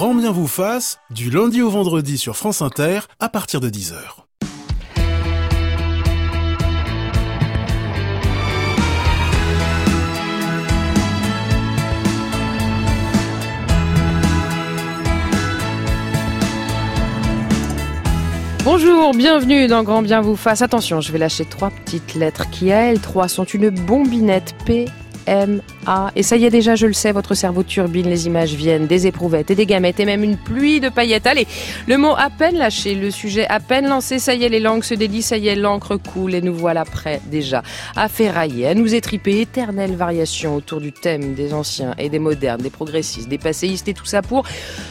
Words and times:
Grand 0.00 0.14
bien 0.14 0.32
vous 0.32 0.46
fasse, 0.46 0.98
du 1.10 1.28
lundi 1.28 1.60
au 1.60 1.68
vendredi 1.68 2.16
sur 2.16 2.34
France 2.34 2.62
Inter, 2.62 3.00
à 3.18 3.28
partir 3.28 3.60
de 3.60 3.68
10h. 3.68 3.96
Bonjour, 18.64 19.12
bienvenue 19.12 19.66
dans 19.66 19.82
Grand 19.82 20.00
Bien 20.00 20.22
vous 20.22 20.36
fasse. 20.36 20.62
Attention, 20.62 21.02
je 21.02 21.12
vais 21.12 21.18
lâcher 21.18 21.44
trois 21.44 21.68
petites 21.68 22.14
lettres 22.14 22.48
qui, 22.48 22.72
à 22.72 22.86
elles 22.86 23.00
trois, 23.00 23.28
sont 23.28 23.44
une 23.44 23.68
bombinette 23.68 24.54
P 24.64 24.86
M, 25.26 25.60
A. 25.86 26.10
Et 26.16 26.22
ça 26.22 26.36
y 26.36 26.44
est 26.44 26.50
déjà, 26.50 26.74
je 26.74 26.86
le 26.86 26.92
sais, 26.92 27.12
votre 27.12 27.34
cerveau 27.34 27.62
turbine, 27.62 28.08
les 28.08 28.26
images 28.26 28.54
viennent, 28.54 28.86
des 28.86 29.06
éprouvettes 29.06 29.50
et 29.50 29.54
des 29.54 29.66
gamètes 29.66 30.00
et 30.00 30.04
même 30.04 30.24
une 30.24 30.36
pluie 30.36 30.80
de 30.80 30.88
paillettes. 30.88 31.26
Allez, 31.26 31.46
le 31.86 31.96
mot 31.96 32.14
à 32.16 32.30
peine 32.30 32.56
lâché, 32.56 32.94
le 32.94 33.10
sujet 33.10 33.46
à 33.48 33.60
peine 33.60 33.88
lancé, 33.88 34.18
ça 34.18 34.34
y 34.34 34.44
est, 34.44 34.48
les 34.48 34.60
langues 34.60 34.84
se 34.84 34.94
délient, 34.94 35.22
ça 35.22 35.36
y 35.36 35.48
est, 35.48 35.56
l'encre 35.56 35.96
coule 35.96 36.34
et 36.34 36.42
nous 36.42 36.54
voilà 36.54 36.84
prêts 36.84 37.20
déjà 37.30 37.62
à 37.96 38.08
ferrailler, 38.08 38.68
à 38.68 38.74
nous 38.74 38.94
étriper, 38.94 39.40
éternelle 39.40 39.96
variation 39.96 40.56
autour 40.56 40.80
du 40.80 40.92
thème 40.92 41.34
des 41.34 41.54
anciens 41.54 41.94
et 41.98 42.08
des 42.08 42.18
modernes, 42.18 42.62
des 42.62 42.70
progressistes, 42.70 43.28
des 43.28 43.38
passéistes 43.38 43.88
et 43.88 43.94
tout 43.94 44.06
ça 44.06 44.22
pour 44.22 44.44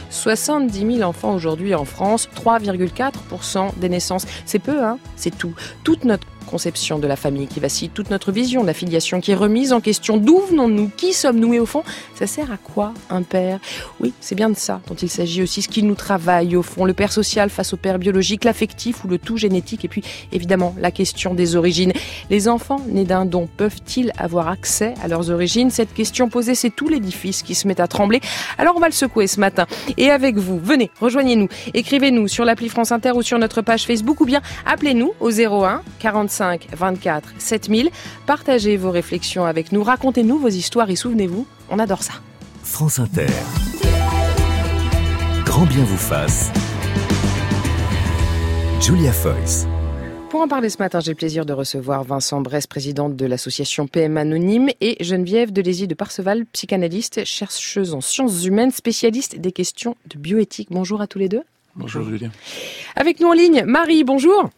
70 0.09 0.97
000 0.97 1.01
enfants 1.07 1.33
aujourd'hui 1.33 1.75
en 1.75 1.85
France, 1.85 2.29
3,4% 2.35 3.77
des 3.79 3.89
naissances. 3.89 4.25
C'est 4.45 4.59
peu, 4.59 4.83
hein 4.83 4.97
C'est 5.15 5.37
tout. 5.37 5.53
Toute 5.83 6.05
notre 6.05 6.25
conception 6.49 6.97
de 6.97 7.07
la 7.07 7.15
famille 7.15 7.47
qui 7.47 7.59
vacille, 7.59 7.89
toute 7.89 8.09
notre 8.09 8.31
vision 8.31 8.61
de 8.61 8.67
la 8.67 8.73
filiation 8.73 9.21
qui 9.21 9.31
est 9.31 9.35
remise 9.35 9.71
en 9.71 9.81
question. 9.81 10.17
D'où 10.17 10.39
venons-nous 10.49 10.78
Qui 10.87 11.13
sommes-nous 11.13 11.53
Et 11.53 11.59
au 11.59 11.65
fond, 11.65 11.83
ça 12.15 12.27
sert 12.27 12.51
à 12.51 12.57
quoi 12.57 12.93
un 13.09 13.23
père? 13.23 13.59
Oui, 13.99 14.13
c'est 14.19 14.35
bien 14.35 14.49
de 14.49 14.55
ça 14.55 14.81
dont 14.87 14.95
il 14.95 15.09
s'agit 15.09 15.41
aussi, 15.41 15.61
ce 15.61 15.67
qui 15.67 15.83
nous 15.83 15.95
travaille 15.95 16.55
au 16.55 16.61
fond, 16.61 16.85
le 16.85 16.93
père 16.93 17.11
social 17.11 17.49
face 17.49 17.73
au 17.73 17.77
père 17.77 17.99
biologique, 17.99 18.43
l'affectif 18.43 19.03
ou 19.03 19.07
le 19.07 19.17
tout 19.17 19.37
génétique, 19.37 19.83
et 19.85 19.87
puis 19.87 20.03
évidemment 20.31 20.75
la 20.79 20.91
question 20.91 21.33
des 21.33 21.55
origines. 21.55 21.91
Les 22.29 22.47
enfants 22.47 22.81
nés 22.87 23.03
d'un 23.03 23.25
don 23.25 23.47
peuvent-ils 23.57 24.11
avoir 24.17 24.47
accès 24.47 24.93
à 25.03 25.07
leurs 25.07 25.29
origines? 25.29 25.69
Cette 25.69 25.93
question 25.93 26.29
posée, 26.29 26.55
c'est 26.55 26.69
tout 26.69 26.87
l'édifice 26.87 27.43
qui 27.43 27.55
se 27.55 27.67
met 27.67 27.81
à 27.81 27.87
trembler. 27.87 28.21
Alors 28.57 28.75
on 28.77 28.79
va 28.79 28.87
le 28.87 28.93
secouer 28.93 29.27
ce 29.27 29.39
matin. 29.39 29.65
Et 29.97 30.09
avec 30.09 30.37
vous, 30.37 30.59
venez, 30.59 30.91
rejoignez-nous, 30.99 31.49
écrivez-nous 31.73 32.27
sur 32.27 32.45
l'appli 32.45 32.69
France 32.69 32.91
Inter 32.91 33.11
ou 33.11 33.21
sur 33.21 33.37
notre 33.39 33.61
page 33.61 33.85
Facebook 33.85 34.21
ou 34.21 34.25
bien 34.25 34.41
appelez-nous 34.65 35.13
au 35.19 35.31
01 35.31 35.81
45 35.99 36.67
24 36.75 37.33
7000. 37.37 37.89
Partagez 38.25 38.77
vos 38.77 38.91
réflexions 38.91 39.45
avec 39.45 39.71
nous, 39.71 39.83
racontez-nous 39.83 40.37
vos 40.37 40.47
histoires 40.47 40.68
et 40.77 40.95
souvenez-vous, 40.95 41.45
on 41.69 41.79
adore 41.79 42.03
ça. 42.03 42.13
France 42.63 42.99
Inter. 42.99 43.27
Grand 45.45 45.65
bien 45.65 45.83
vous 45.83 45.97
fasse. 45.97 46.51
Julia 48.79 49.11
Foyce. 49.11 49.67
Pour 50.29 50.41
en 50.41 50.47
parler 50.47 50.69
ce 50.69 50.77
matin, 50.77 50.99
j'ai 50.99 51.11
le 51.11 51.15
plaisir 51.15 51.43
de 51.45 51.53
recevoir 51.53 52.03
Vincent 52.03 52.39
Bresse, 52.41 52.67
présidente 52.67 53.15
de 53.15 53.25
l'association 53.25 53.87
PM 53.87 54.15
Anonyme, 54.15 54.69
et 54.79 55.03
Geneviève 55.03 55.51
Delézy 55.51 55.87
de 55.87 55.95
Parseval, 55.95 56.45
psychanalyste, 56.53 57.25
chercheuse 57.25 57.95
en 57.95 58.01
sciences 58.01 58.45
humaines, 58.45 58.71
spécialiste 58.71 59.39
des 59.39 59.51
questions 59.51 59.95
de 60.05 60.19
bioéthique. 60.19 60.67
Bonjour 60.69 61.01
à 61.01 61.07
tous 61.07 61.17
les 61.17 61.29
deux. 61.29 61.41
Bonjour 61.75 62.03
Julia. 62.03 62.29
Avec 62.95 63.19
nous 63.19 63.27
en 63.27 63.33
ligne, 63.33 63.63
Marie, 63.65 64.03
bonjour. 64.03 64.49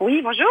Oui, 0.00 0.22
bonjour. 0.22 0.48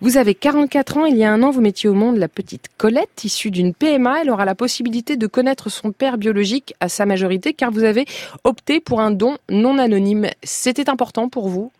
Vous 0.00 0.16
avez 0.16 0.34
44 0.34 0.96
ans. 0.96 1.06
Il 1.06 1.16
y 1.16 1.24
a 1.24 1.32
un 1.32 1.44
an, 1.44 1.50
vous 1.50 1.60
mettiez 1.60 1.88
au 1.88 1.94
monde 1.94 2.16
la 2.16 2.26
petite 2.26 2.66
Colette, 2.76 3.22
issue 3.22 3.52
d'une 3.52 3.72
PMA. 3.72 4.22
Elle 4.22 4.30
aura 4.30 4.44
la 4.44 4.56
possibilité 4.56 5.16
de 5.16 5.28
connaître 5.28 5.70
son 5.70 5.92
père 5.92 6.18
biologique 6.18 6.74
à 6.80 6.88
sa 6.88 7.06
majorité, 7.06 7.54
car 7.54 7.70
vous 7.70 7.84
avez 7.84 8.06
opté 8.42 8.80
pour 8.80 9.00
un 9.00 9.12
don 9.12 9.38
non 9.48 9.78
anonyme. 9.78 10.26
C'était 10.42 10.90
important 10.90 11.28
pour 11.28 11.48
vous? 11.48 11.70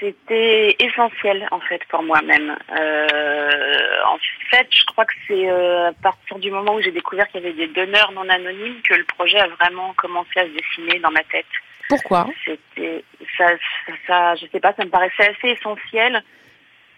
C'était 0.00 0.76
essentiel, 0.80 1.46
en 1.52 1.60
fait, 1.60 1.80
pour 1.88 2.02
moi-même. 2.02 2.56
Euh, 2.76 3.48
en 4.06 4.18
fait, 4.50 4.66
je 4.70 4.84
crois 4.86 5.04
que 5.04 5.14
c'est 5.28 5.48
euh, 5.48 5.90
à 5.90 5.92
partir 5.92 6.38
du 6.40 6.50
moment 6.50 6.74
où 6.74 6.80
j'ai 6.80 6.92
découvert 6.92 7.28
qu'il 7.28 7.40
y 7.40 7.44
avait 7.44 7.54
des 7.54 7.68
donneurs 7.68 8.10
non 8.12 8.28
anonymes 8.28 8.80
que 8.82 8.94
le 8.94 9.04
projet 9.04 9.38
a 9.38 9.46
vraiment 9.46 9.94
commencé 9.94 10.30
à 10.36 10.42
se 10.42 10.50
dessiner 10.50 10.98
dans 10.98 11.10
ma 11.12 11.22
tête. 11.24 11.46
Pourquoi? 11.88 12.28
C'était 12.44 13.02
ça, 13.38 13.46
ça, 14.06 14.34
je 14.36 14.46
sais 14.52 14.60
pas, 14.60 14.74
ça 14.74 14.84
me 14.84 14.90
paraissait 14.90 15.30
assez 15.30 15.48
essentiel 15.50 16.22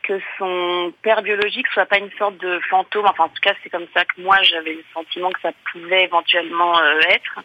que 0.03 0.19
son 0.39 0.93
père 1.03 1.23
biologique 1.23 1.67
soit 1.69 1.87
pas 1.87 1.99
une 1.99 2.11
sorte 2.13 2.39
de 2.39 2.59
fantôme. 2.71 3.07
Enfin, 3.07 3.25
en 3.25 3.29
tout 3.29 3.43
cas, 3.43 3.55
c'est 3.63 3.71
comme 3.71 3.87
ça 3.95 4.05
que 4.07 4.21
moi 4.21 4.43
j'avais 4.43 4.73
le 4.73 4.85
sentiment 4.95 5.31
que 5.31 5.41
ça 5.41 5.53
pouvait 5.71 6.05
éventuellement 6.05 6.79
euh, 6.79 7.01
être. 7.11 7.41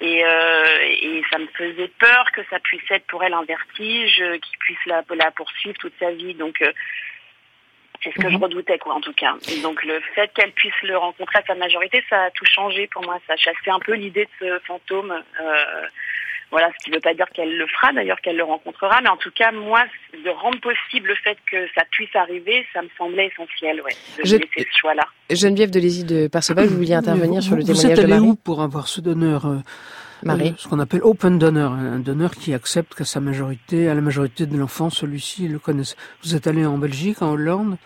Et, 0.00 0.24
euh, 0.24 0.64
et 0.82 1.22
ça 1.30 1.38
me 1.38 1.46
faisait 1.48 1.90
peur 1.98 2.30
que 2.32 2.42
ça 2.50 2.58
puisse 2.60 2.82
être 2.90 3.06
pour 3.06 3.22
elle 3.24 3.32
un 3.34 3.44
vertige, 3.44 4.20
euh, 4.20 4.38
qu'il 4.38 4.58
puisse 4.58 4.84
la, 4.86 5.02
la 5.14 5.30
poursuivre 5.30 5.76
toute 5.78 5.94
sa 5.98 6.10
vie. 6.12 6.34
Donc 6.34 6.60
euh, 6.60 6.72
c'est 8.02 8.10
ce 8.10 8.16
que 8.16 8.30
je 8.30 8.36
Mhm. 8.36 8.42
redoutais, 8.42 8.78
quoi, 8.78 8.94
en 8.94 9.00
tout 9.00 9.14
cas. 9.14 9.34
Et 9.50 9.60
donc 9.62 9.82
le 9.84 10.00
fait 10.14 10.30
qu'elle 10.34 10.52
puisse 10.52 10.82
le 10.82 10.96
rencontrer 10.98 11.38
à 11.38 11.46
sa 11.46 11.54
majorité, 11.54 12.04
ça 12.10 12.24
a 12.24 12.30
tout 12.30 12.44
changé 12.44 12.86
pour 12.88 13.02
moi. 13.04 13.18
Ça 13.26 13.34
a 13.34 13.36
chassé 13.36 13.70
un 13.70 13.80
peu 13.80 13.94
l'idée 13.94 14.26
de 14.26 14.30
ce 14.46 14.58
fantôme. 14.66 15.12
Euh, 15.40 15.86
voilà, 16.50 16.70
ce 16.78 16.84
qui 16.84 16.90
ne 16.90 16.94
veut 16.96 17.00
pas 17.00 17.12
dire 17.14 17.26
qu'elle 17.34 17.56
le 17.56 17.66
fera, 17.66 17.92
d'ailleurs 17.92 18.20
qu'elle 18.20 18.36
le 18.36 18.44
rencontrera, 18.44 19.00
mais 19.02 19.08
en 19.08 19.16
tout 19.16 19.30
cas, 19.32 19.50
moi, 19.52 19.82
de 20.24 20.30
rendre 20.30 20.60
possible 20.60 21.08
le 21.08 21.14
fait 21.16 21.36
que 21.50 21.66
ça 21.74 21.84
puisse 21.90 22.14
arriver, 22.14 22.64
ça 22.72 22.82
me 22.82 22.88
semblait 22.96 23.26
essentiel, 23.26 23.80
ouais, 23.82 23.92
de 24.18 24.24
Je- 24.24 24.34
me 24.36 24.40
laisser 24.40 24.68
ce 24.72 24.78
choix-là. 24.78 25.02
Geneviève 25.30 25.70
Delézy 25.70 26.04
de 26.04 26.28
Parseval, 26.28 26.66
vous 26.66 26.76
vouliez 26.76 26.94
intervenir 26.94 27.36
Vous- 27.36 27.40
sur 27.42 27.56
le 27.56 27.62
vous 27.62 27.66
témoignage 27.66 27.90
êtes 27.92 27.98
de 27.98 28.04
allé 28.04 28.14
Marie 28.20 28.28
où 28.30 28.36
pour 28.36 28.62
avoir 28.62 28.86
ce 28.86 29.00
donneur 29.00 29.46
euh, 29.46 29.56
Marie. 30.22 30.50
euh, 30.50 30.52
Ce 30.56 30.68
qu'on 30.68 30.78
appelle 30.78 31.02
open 31.02 31.38
donor, 31.38 31.72
un 31.72 31.98
donneur 31.98 32.30
qui 32.30 32.54
accepte 32.54 32.94
qu'à 32.94 33.04
sa 33.04 33.18
majorité, 33.20 33.88
à 33.88 33.94
la 33.94 34.00
majorité 34.00 34.46
de 34.46 34.56
l'enfant, 34.56 34.88
celui-ci 34.88 35.48
le 35.48 35.58
connaisse. 35.58 35.96
Vous 36.22 36.36
êtes 36.36 36.46
allé 36.46 36.64
en 36.64 36.78
Belgique, 36.78 37.22
en 37.22 37.32
Hollande, 37.32 37.76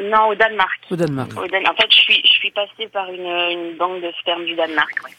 Non, 0.00 0.28
au 0.28 0.34
Danemark. 0.36 0.80
au 0.90 0.96
Danemark. 0.96 1.32
Au 1.36 1.46
Dan- 1.48 1.66
En 1.68 1.74
fait, 1.74 1.88
je 1.90 1.96
suis, 2.00 2.22
je 2.24 2.32
suis 2.38 2.50
passée 2.52 2.88
par 2.92 3.10
une, 3.12 3.26
une 3.26 3.76
banque 3.76 4.00
de 4.00 4.10
sperme 4.20 4.44
du 4.44 4.54
Danemark. 4.54 4.90
ouais. 5.04 5.10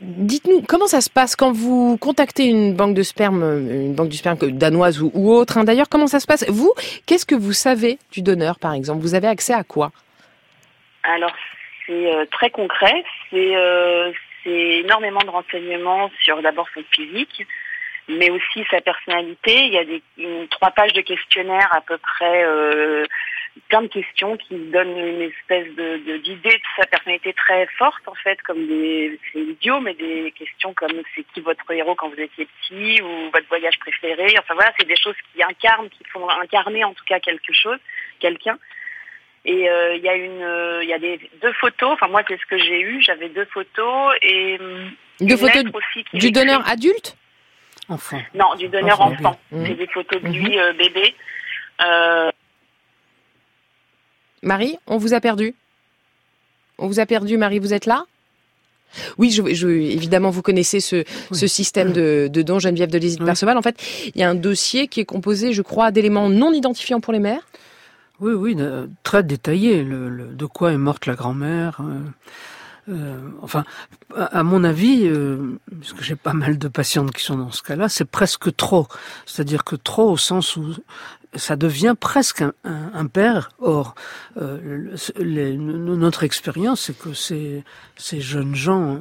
Dites-nous, 0.00 0.62
comment 0.62 0.86
ça 0.86 1.00
se 1.00 1.10
passe 1.10 1.36
quand 1.36 1.52
vous 1.52 1.96
contactez 1.98 2.46
une 2.46 2.74
banque 2.74 2.94
de 2.94 3.02
sperme, 3.02 3.42
euh, 3.42 3.86
une 3.86 3.94
banque 3.94 4.08
du 4.08 4.16
sperme 4.16 4.36
danoise 4.36 5.00
ou, 5.00 5.32
autre 5.32 5.58
hein, 5.58 5.64
D'ailleurs, 5.64 5.88
comment 5.88 6.06
ça 6.06 6.20
se 6.20 6.26
passe? 6.26 6.44
Vous, 6.48 6.72
qu'est-ce 7.06 7.26
que 7.26 7.34
vous 7.34 7.52
savez 7.52 7.98
du 8.10 8.22
donneur, 8.22 8.58
par 8.58 8.72
exemple? 8.72 9.00
Vous 9.00 9.14
avez 9.14 9.28
accès 9.28 9.52
à 9.52 9.62
quoi? 9.62 9.92
Alors, 11.04 11.34
c'est 11.86 12.14
euh, 12.14 12.24
très 12.30 12.50
concret. 12.50 13.04
C'est 13.30 13.56
euh, 13.56 14.12
c'est 14.44 14.80
énormément 14.84 15.20
de 15.20 15.30
renseignements 15.30 16.10
sur 16.20 16.42
d'abord 16.42 16.66
son 16.74 16.82
physique, 16.90 17.46
mais 18.08 18.30
aussi 18.30 18.64
sa 18.70 18.80
personnalité. 18.80 19.54
Il 19.66 19.72
y 19.72 19.78
a 19.78 19.84
des, 19.84 20.02
une- 20.18 20.48
trois 20.48 20.70
pages 20.70 20.92
de 20.92 21.00
questionnaire 21.02 21.68
à 21.72 21.80
peu 21.80 21.98
près, 21.98 22.44
euh, 22.44 23.04
plein 23.68 23.82
de 23.82 23.86
questions 23.88 24.36
qui 24.36 24.54
donnent 24.56 24.98
une 24.98 25.22
espèce 25.22 25.68
de 25.74 25.98
de- 26.06 26.16
d'idée 26.18 26.48
de, 26.56 26.62
sa 26.76 26.86
personnalité 26.86 27.32
très 27.34 27.66
forte 27.78 28.06
en 28.06 28.14
fait, 28.14 28.40
comme 28.42 28.66
des 28.66 29.18
c'est 29.32 29.40
idiot, 29.40 29.80
mais 29.80 29.94
des 29.94 30.32
questions 30.36 30.72
comme 30.74 31.02
c'est 31.14 31.24
qui 31.34 31.40
votre 31.40 31.70
héros 31.70 31.94
quand 31.94 32.08
vous 32.08 32.20
étiez 32.20 32.46
petit 32.62 33.00
ou 33.02 33.30
votre 33.32 33.46
voyage 33.48 33.78
préféré. 33.78 34.34
Enfin 34.38 34.54
voilà, 34.54 34.72
c'est 34.78 34.86
des 34.88 34.96
choses 34.96 35.16
qui 35.34 35.42
incarnent, 35.42 35.90
qui 35.90 36.02
font 36.12 36.28
incarner 36.28 36.82
en 36.84 36.94
tout 36.94 37.04
cas 37.04 37.20
quelque 37.20 37.52
chose, 37.52 37.78
quelqu'un. 38.20 38.58
Et 39.44 39.68
euh, 39.68 39.96
il 39.96 40.02
y 40.02 40.08
a 40.08 40.14
une, 40.14 40.40
euh, 40.42 40.82
il 40.84 40.88
y 40.88 40.92
a 40.94 40.98
des 40.98 41.18
deux 41.42 41.52
photos. 41.54 41.90
Enfin 41.92 42.08
moi 42.08 42.22
c'est 42.28 42.38
ce 42.40 42.46
que 42.46 42.58
j'ai 42.58 42.80
eu. 42.80 43.02
J'avais 43.02 43.28
deux 43.28 43.44
photos 43.46 44.14
et 44.22 44.56
hum, 44.60 44.90
Deux 45.20 45.36
photos 45.36 45.64
aussi 45.74 46.04
qu'il 46.04 46.20
du 46.20 46.26
écrit. 46.28 46.32
donneur 46.32 46.66
adulte? 46.68 47.16
Enfant. 47.92 48.20
Non, 48.34 48.54
du 48.58 48.68
donneur 48.68 49.00
Enfant, 49.00 49.12
enfant. 49.28 49.38
oui. 49.52 49.64
C'est 49.68 49.74
des 49.74 49.86
photos 49.88 50.22
de 50.22 50.28
Mhm. 50.28 50.34
lui 50.34 50.58
euh, 50.58 50.72
bébé. 50.72 51.14
Euh, 51.84 52.30
Marie, 54.42 54.76
on 54.86 54.96
vous 54.96 55.14
a 55.14 55.20
perdu 55.20 55.54
On 56.78 56.86
vous 56.88 56.98
a 57.00 57.06
perdu, 57.06 57.36
Marie, 57.36 57.58
vous 57.60 57.74
êtes 57.74 57.86
là? 57.86 58.06
Oui, 59.16 59.30
je, 59.30 59.54
je- 59.54 59.68
évidemment, 59.68 60.30
vous 60.30 60.42
connaissez 60.42 60.80
ce, 60.80 61.04
ce 61.30 61.46
système 61.46 61.92
de, 61.92 62.28
de 62.30 62.42
don 62.42 62.58
Geneviève 62.58 62.90
de 62.90 62.98
Lézy 62.98 63.16
de 63.16 63.22
Oui. 63.22 63.26
Perceval. 63.26 63.56
En 63.56 63.62
fait, 63.62 63.76
il 64.14 64.20
y 64.20 64.24
a 64.24 64.28
un 64.28 64.34
dossier 64.34 64.88
qui 64.88 65.00
est 65.00 65.04
composé, 65.04 65.52
je 65.52 65.62
crois, 65.62 65.90
d'éléments 65.92 66.28
non 66.28 66.52
identifiants 66.52 67.00
pour 67.00 67.12
les 67.12 67.18
mères. 67.20 67.46
Oui, 68.20 68.32
oui, 68.32 68.56
très 69.02 69.22
détaillé. 69.22 69.82
Le, 69.84 70.08
le- 70.08 70.26
de 70.26 70.46
quoi 70.46 70.72
est 70.72 70.76
morte 70.78 71.06
la 71.06 71.14
grand-mère 71.14 71.78
euh, 71.80 72.00
euh, 72.88 73.16
Enfin, 73.42 73.64
à, 74.14 74.42
mon 74.42 74.64
avis, 74.64 75.02
euh, 75.06 75.58
parce 75.80 75.94
j'ai 76.02 76.16
pas 76.16 76.32
mal 76.32 76.58
de 76.58 76.68
patientes 76.68 77.12
qui 77.12 77.22
sont 77.24 77.36
dans 77.38 77.50
ce 77.52 77.62
cas-là, 77.62 77.88
c'est 77.88 78.04
presque 78.04 78.54
trop. 78.56 78.86
C'est-à-dire 79.26 79.64
que 79.64 79.76
trop 79.76 80.10
au 80.10 80.16
sens 80.16 80.56
où 80.56 80.74
ça 81.34 81.56
devient 81.56 81.94
presque 81.98 82.42
un, 82.42 82.52
un- 82.64 82.90
un 82.94 83.06
père. 83.06 83.50
Or, 83.60 83.94
euh, 84.40 84.58
le- 84.62 85.22
les- 85.24 85.56
notre 85.56 86.24
expérience, 86.24 86.82
c'est 86.82 86.98
que 86.98 87.14
ces, 87.14 87.64
ces 87.96 88.20
jeunes 88.20 88.54
gens 88.54 88.98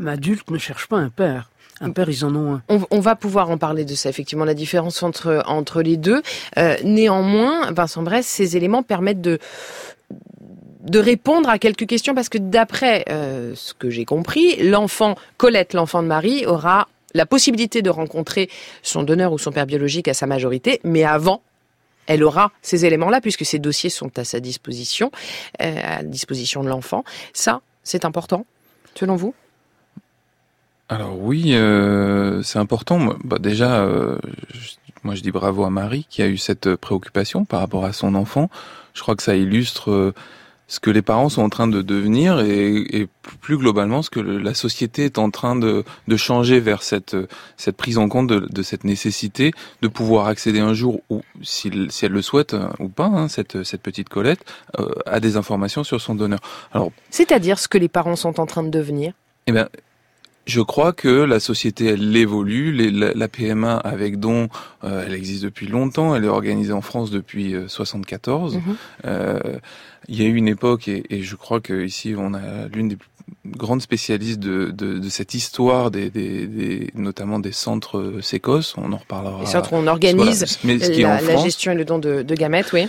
euh, 0.00 0.06
adultes 0.06 0.50
ne 0.50 0.58
cherchent 0.58 0.88
pas 0.88 0.98
un 0.98 1.10
père. 1.10 1.50
Un 1.80 1.92
père, 1.92 2.08
ils 2.10 2.24
en 2.24 2.34
ont 2.34 2.54
un. 2.56 2.62
On, 2.68 2.80
on 2.90 2.98
va 2.98 3.14
pouvoir 3.14 3.50
en 3.50 3.58
parler 3.58 3.84
de 3.84 3.94
ça, 3.94 4.08
effectivement, 4.08 4.44
la 4.44 4.54
différence 4.54 5.04
entre, 5.04 5.44
entre 5.46 5.80
les 5.80 5.96
deux. 5.96 6.22
Euh, 6.56 6.76
néanmoins, 6.82 7.70
Vincent 7.70 8.02
Bresse, 8.02 8.26
ces 8.26 8.56
éléments 8.56 8.82
permettent 8.82 9.20
de 9.20 9.38
de 10.88 10.98
répondre 10.98 11.48
à 11.48 11.58
quelques 11.58 11.86
questions 11.86 12.14
parce 12.14 12.28
que 12.28 12.38
d'après 12.38 13.04
euh, 13.10 13.52
ce 13.54 13.74
que 13.74 13.90
j'ai 13.90 14.04
compris, 14.04 14.56
l'enfant, 14.56 15.16
Colette, 15.36 15.74
l'enfant 15.74 16.02
de 16.02 16.08
Marie, 16.08 16.46
aura 16.46 16.88
la 17.14 17.26
possibilité 17.26 17.82
de 17.82 17.90
rencontrer 17.90 18.50
son 18.82 19.02
donneur 19.02 19.32
ou 19.32 19.38
son 19.38 19.52
père 19.52 19.66
biologique 19.66 20.08
à 20.08 20.14
sa 20.14 20.26
majorité, 20.26 20.80
mais 20.84 21.04
avant, 21.04 21.42
elle 22.06 22.24
aura 22.24 22.52
ces 22.62 22.84
éléments-là 22.84 23.20
puisque 23.20 23.44
ces 23.44 23.58
dossiers 23.58 23.90
sont 23.90 24.18
à 24.18 24.24
sa 24.24 24.40
disposition, 24.40 25.10
euh, 25.62 25.98
à 25.98 26.02
disposition 26.02 26.62
de 26.62 26.68
l'enfant. 26.68 27.04
Ça, 27.32 27.60
c'est 27.82 28.04
important, 28.04 28.46
selon 28.94 29.16
vous? 29.16 29.34
Alors 30.88 31.18
oui, 31.20 31.54
euh, 31.54 32.42
c'est 32.42 32.58
important. 32.58 33.14
Bah, 33.22 33.38
déjà, 33.38 33.82
euh, 33.82 34.18
moi 35.02 35.14
je 35.14 35.22
dis 35.22 35.30
bravo 35.30 35.64
à 35.64 35.70
Marie 35.70 36.06
qui 36.08 36.22
a 36.22 36.26
eu 36.26 36.38
cette 36.38 36.76
préoccupation 36.76 37.44
par 37.44 37.60
rapport 37.60 37.84
à 37.84 37.92
son 37.92 38.14
enfant. 38.14 38.48
Je 38.94 39.02
crois 39.02 39.14
que 39.14 39.22
ça 39.22 39.36
illustre 39.36 40.14
ce 40.68 40.80
que 40.80 40.90
les 40.90 41.02
parents 41.02 41.30
sont 41.30 41.42
en 41.42 41.48
train 41.48 41.66
de 41.66 41.82
devenir 41.82 42.40
et, 42.40 42.76
et 43.00 43.08
plus 43.40 43.56
globalement 43.56 44.02
ce 44.02 44.10
que 44.10 44.20
le, 44.20 44.38
la 44.38 44.54
société 44.54 45.04
est 45.06 45.18
en 45.18 45.30
train 45.30 45.56
de, 45.56 45.82
de, 46.06 46.16
changer 46.16 46.60
vers 46.60 46.82
cette, 46.82 47.16
cette 47.56 47.76
prise 47.76 47.98
en 47.98 48.08
compte 48.08 48.28
de, 48.28 48.40
de, 48.40 48.62
cette 48.62 48.84
nécessité 48.84 49.52
de 49.80 49.88
pouvoir 49.88 50.26
accéder 50.26 50.60
un 50.60 50.74
jour, 50.74 51.00
ou 51.08 51.22
si, 51.42 51.72
si 51.88 52.04
elle 52.04 52.12
le 52.12 52.22
souhaite 52.22 52.54
euh, 52.54 52.68
ou 52.78 52.88
pas, 52.88 53.06
hein, 53.06 53.28
cette, 53.28 53.64
cette 53.64 53.82
petite 53.82 54.10
Colette, 54.10 54.44
euh, 54.78 54.90
à 55.06 55.20
des 55.20 55.36
informations 55.36 55.84
sur 55.84 56.00
son 56.00 56.14
donneur. 56.14 56.40
Alors, 56.72 56.92
C'est-à-dire 57.10 57.58
ce 57.58 57.66
que 57.66 57.78
les 57.78 57.88
parents 57.88 58.16
sont 58.16 58.38
en 58.38 58.46
train 58.46 58.62
de 58.62 58.70
devenir? 58.70 59.14
Eh 59.46 59.52
bien, 59.52 59.68
je 60.48 60.62
crois 60.62 60.92
que 60.92 61.08
la 61.08 61.40
société, 61.40 61.86
elle 61.86 62.16
évolue. 62.16 62.72
Les, 62.72 62.90
la, 62.90 63.12
la, 63.12 63.28
PMA 63.28 63.76
avec 63.76 64.18
don, 64.18 64.48
euh, 64.82 65.04
elle 65.06 65.12
existe 65.12 65.42
depuis 65.44 65.66
longtemps. 65.66 66.16
Elle 66.16 66.24
est 66.24 66.28
organisée 66.28 66.72
en 66.72 66.80
France 66.80 67.10
depuis 67.10 67.54
euh, 67.54 67.68
74. 67.68 68.56
Mm 68.56 68.58
-hmm. 68.58 68.62
euh, 69.04 69.38
il 70.08 70.20
y 70.20 70.24
a 70.24 70.28
eu 70.28 70.34
une 70.34 70.48
époque, 70.48 70.88
et, 70.88 71.04
et 71.10 71.22
je 71.22 71.36
crois 71.36 71.60
que 71.60 71.84
ici 71.84 72.14
on 72.16 72.32
a 72.32 72.66
l'une 72.72 72.88
des 72.88 72.98
grandes 73.46 73.82
spécialistes 73.82 74.38
de, 74.38 74.70
de, 74.70 74.98
de 74.98 75.08
cette 75.08 75.34
histoire, 75.34 75.90
des, 75.90 76.08
des, 76.10 76.46
des, 76.46 76.90
notamment 76.94 77.38
des 77.38 77.52
centres 77.52 78.00
sécos. 78.22 78.74
On 78.78 78.92
en 78.92 78.96
reparlera. 78.96 79.40
Les 79.40 79.46
centres 79.46 79.72
où 79.74 79.76
on 79.76 79.86
organise 79.86 80.58
voilà, 80.64 81.20
la, 81.20 81.34
la, 81.34 81.36
gestion 81.42 81.72
et 81.72 81.78
le 81.82 81.84
don 81.84 81.98
de, 81.98 82.22
de 82.22 82.34
gamètes, 82.34 82.72
oui. 82.72 82.88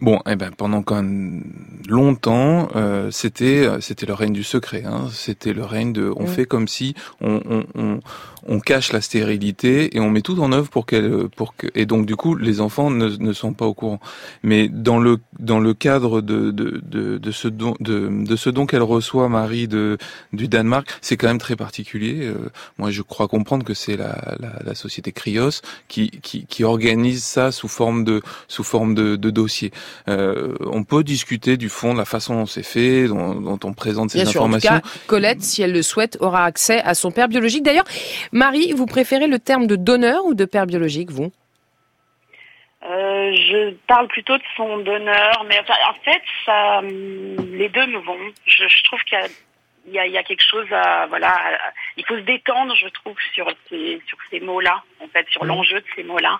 Bon, 0.00 0.20
eh 0.26 0.34
ben 0.34 0.50
pendant 0.56 0.82
quand 0.82 0.96
même 0.96 1.42
longtemps, 1.86 2.68
euh, 2.74 3.10
c'était 3.10 3.68
c'était 3.80 4.06
le 4.06 4.14
règne 4.14 4.32
du 4.32 4.44
secret. 4.44 4.84
Hein. 4.86 5.08
C'était 5.12 5.52
le 5.52 5.64
règne 5.64 5.92
de, 5.92 6.10
on 6.16 6.24
mmh. 6.24 6.28
fait 6.28 6.46
comme 6.46 6.68
si 6.68 6.94
on, 7.20 7.40
on, 7.48 7.64
on, 7.74 8.00
on, 8.46 8.60
cache 8.60 8.92
la 8.92 9.00
stérilité 9.00 9.96
et 9.96 10.00
on 10.00 10.10
met 10.10 10.22
tout 10.22 10.40
en 10.40 10.52
œuvre 10.52 10.68
pour 10.68 10.86
qu'elle 10.86 11.28
pour 11.36 11.56
que 11.56 11.66
et 11.74 11.86
donc 11.86 12.06
du 12.06 12.16
coup 12.16 12.36
les 12.36 12.60
enfants 12.60 12.90
ne, 12.90 13.08
ne 13.08 13.32
sont 13.32 13.52
pas 13.52 13.66
au 13.66 13.74
courant. 13.74 14.00
Mais 14.42 14.68
dans 14.68 14.98
le 14.98 15.18
dans 15.38 15.60
le 15.60 15.74
cadre 15.74 16.20
de 16.20 16.50
de, 16.50 16.80
de, 16.84 17.18
de 17.18 17.30
ce 17.30 17.48
don 17.48 17.74
de, 17.80 18.08
de 18.24 18.36
ce 18.36 18.50
don 18.50 18.66
qu'elle 18.66 18.82
reçoit 18.82 19.28
Marie 19.28 19.68
de 19.68 19.98
du 20.32 20.48
Danemark, 20.48 20.88
c'est 21.00 21.16
quand 21.16 21.28
même 21.28 21.38
très 21.38 21.56
particulier. 21.56 22.26
Euh, 22.26 22.50
moi, 22.78 22.90
je 22.90 23.02
crois 23.02 23.28
comprendre 23.28 23.64
que 23.64 23.74
c'est 23.74 23.96
la, 23.96 24.36
la, 24.38 24.52
la 24.64 24.74
société 24.74 25.12
Krios 25.12 25.62
qui, 25.88 26.10
qui 26.22 26.46
qui 26.46 26.64
organise 26.64 27.24
ça 27.24 27.52
sous 27.52 27.68
forme 27.68 28.04
de 28.04 28.22
sous 28.48 28.64
forme 28.64 28.94
de, 28.94 29.16
de 29.16 29.30
dossier. 29.30 29.72
Euh, 30.08 30.54
on 30.66 30.84
peut 30.84 31.04
discuter 31.04 31.56
du 31.56 31.68
fond, 31.68 31.92
de 31.92 31.98
la 31.98 32.04
façon 32.04 32.34
dont 32.34 32.46
c'est 32.46 32.62
fait, 32.62 33.08
dont, 33.08 33.34
dont, 33.34 33.58
on 33.64 33.72
présente 33.72 34.10
ces 34.10 34.18
Bien 34.18 34.28
informations. 34.28 34.68
Sûr, 34.68 34.76
en 34.76 34.80
tout 34.80 34.88
cas, 34.88 35.00
Colette, 35.06 35.42
si 35.42 35.62
elle 35.62 35.72
le 35.72 35.82
souhaite, 35.82 36.16
aura 36.20 36.44
accès 36.44 36.80
à 36.82 36.94
son 36.94 37.10
père 37.10 37.28
biologique. 37.28 37.62
D'ailleurs, 37.62 37.84
Marie, 38.32 38.72
vous 38.72 38.86
préférez 38.86 39.26
le 39.26 39.38
terme 39.38 39.66
de 39.66 39.76
donneur 39.76 40.24
ou 40.24 40.34
de 40.34 40.44
père 40.44 40.66
biologique, 40.66 41.10
vous? 41.10 41.32
Euh, 42.82 43.32
je 43.34 43.74
parle 43.86 44.08
plutôt 44.08 44.36
de 44.38 44.42
son 44.56 44.78
donneur, 44.78 45.44
mais 45.48 45.58
enfin, 45.60 45.74
en 45.90 45.94
fait, 46.02 46.22
ça, 46.46 46.80
les 46.82 47.68
deux 47.68 47.86
me 47.86 47.98
vont. 47.98 48.16
Je, 48.46 48.64
je 48.68 48.84
trouve 48.84 49.00
qu'il 49.00 49.18
y, 49.88 49.98
y, 49.98 50.10
y 50.10 50.16
a, 50.16 50.22
quelque 50.22 50.44
chose 50.48 50.66
à, 50.72 51.06
voilà, 51.06 51.28
à, 51.28 51.72
il 51.98 52.06
faut 52.06 52.16
se 52.16 52.22
détendre, 52.22 52.74
je 52.76 52.88
trouve, 52.88 53.16
sur 53.34 53.46
ces, 53.68 54.00
sur 54.06 54.16
ces 54.30 54.40
mots-là, 54.40 54.82
en 55.00 55.08
fait, 55.08 55.26
sur 55.28 55.44
l'enjeu 55.44 55.80
de 55.80 55.86
ces 55.94 56.04
mots-là. 56.04 56.38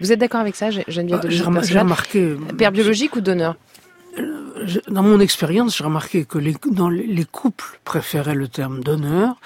Vous 0.00 0.12
êtes 0.12 0.18
d'accord 0.18 0.40
avec 0.40 0.56
ça, 0.56 0.70
Geneviève 0.70 1.20
bah, 1.22 1.60
J'ai 1.62 1.78
remarqué. 1.78 2.34
Père 2.58 2.72
biologique 2.72 3.14
ou 3.14 3.20
donneur? 3.20 3.54
Dans 4.88 5.02
mon 5.02 5.20
expérience, 5.20 5.76
j'ai 5.76 5.84
remarqué 5.84 6.24
que 6.24 6.38
les, 6.38 6.54
dans 6.70 6.88
les 6.88 7.24
couples 7.24 7.78
préféraient 7.84 8.34
le 8.34 8.48
terme 8.48 8.82
donneur, 8.82 9.36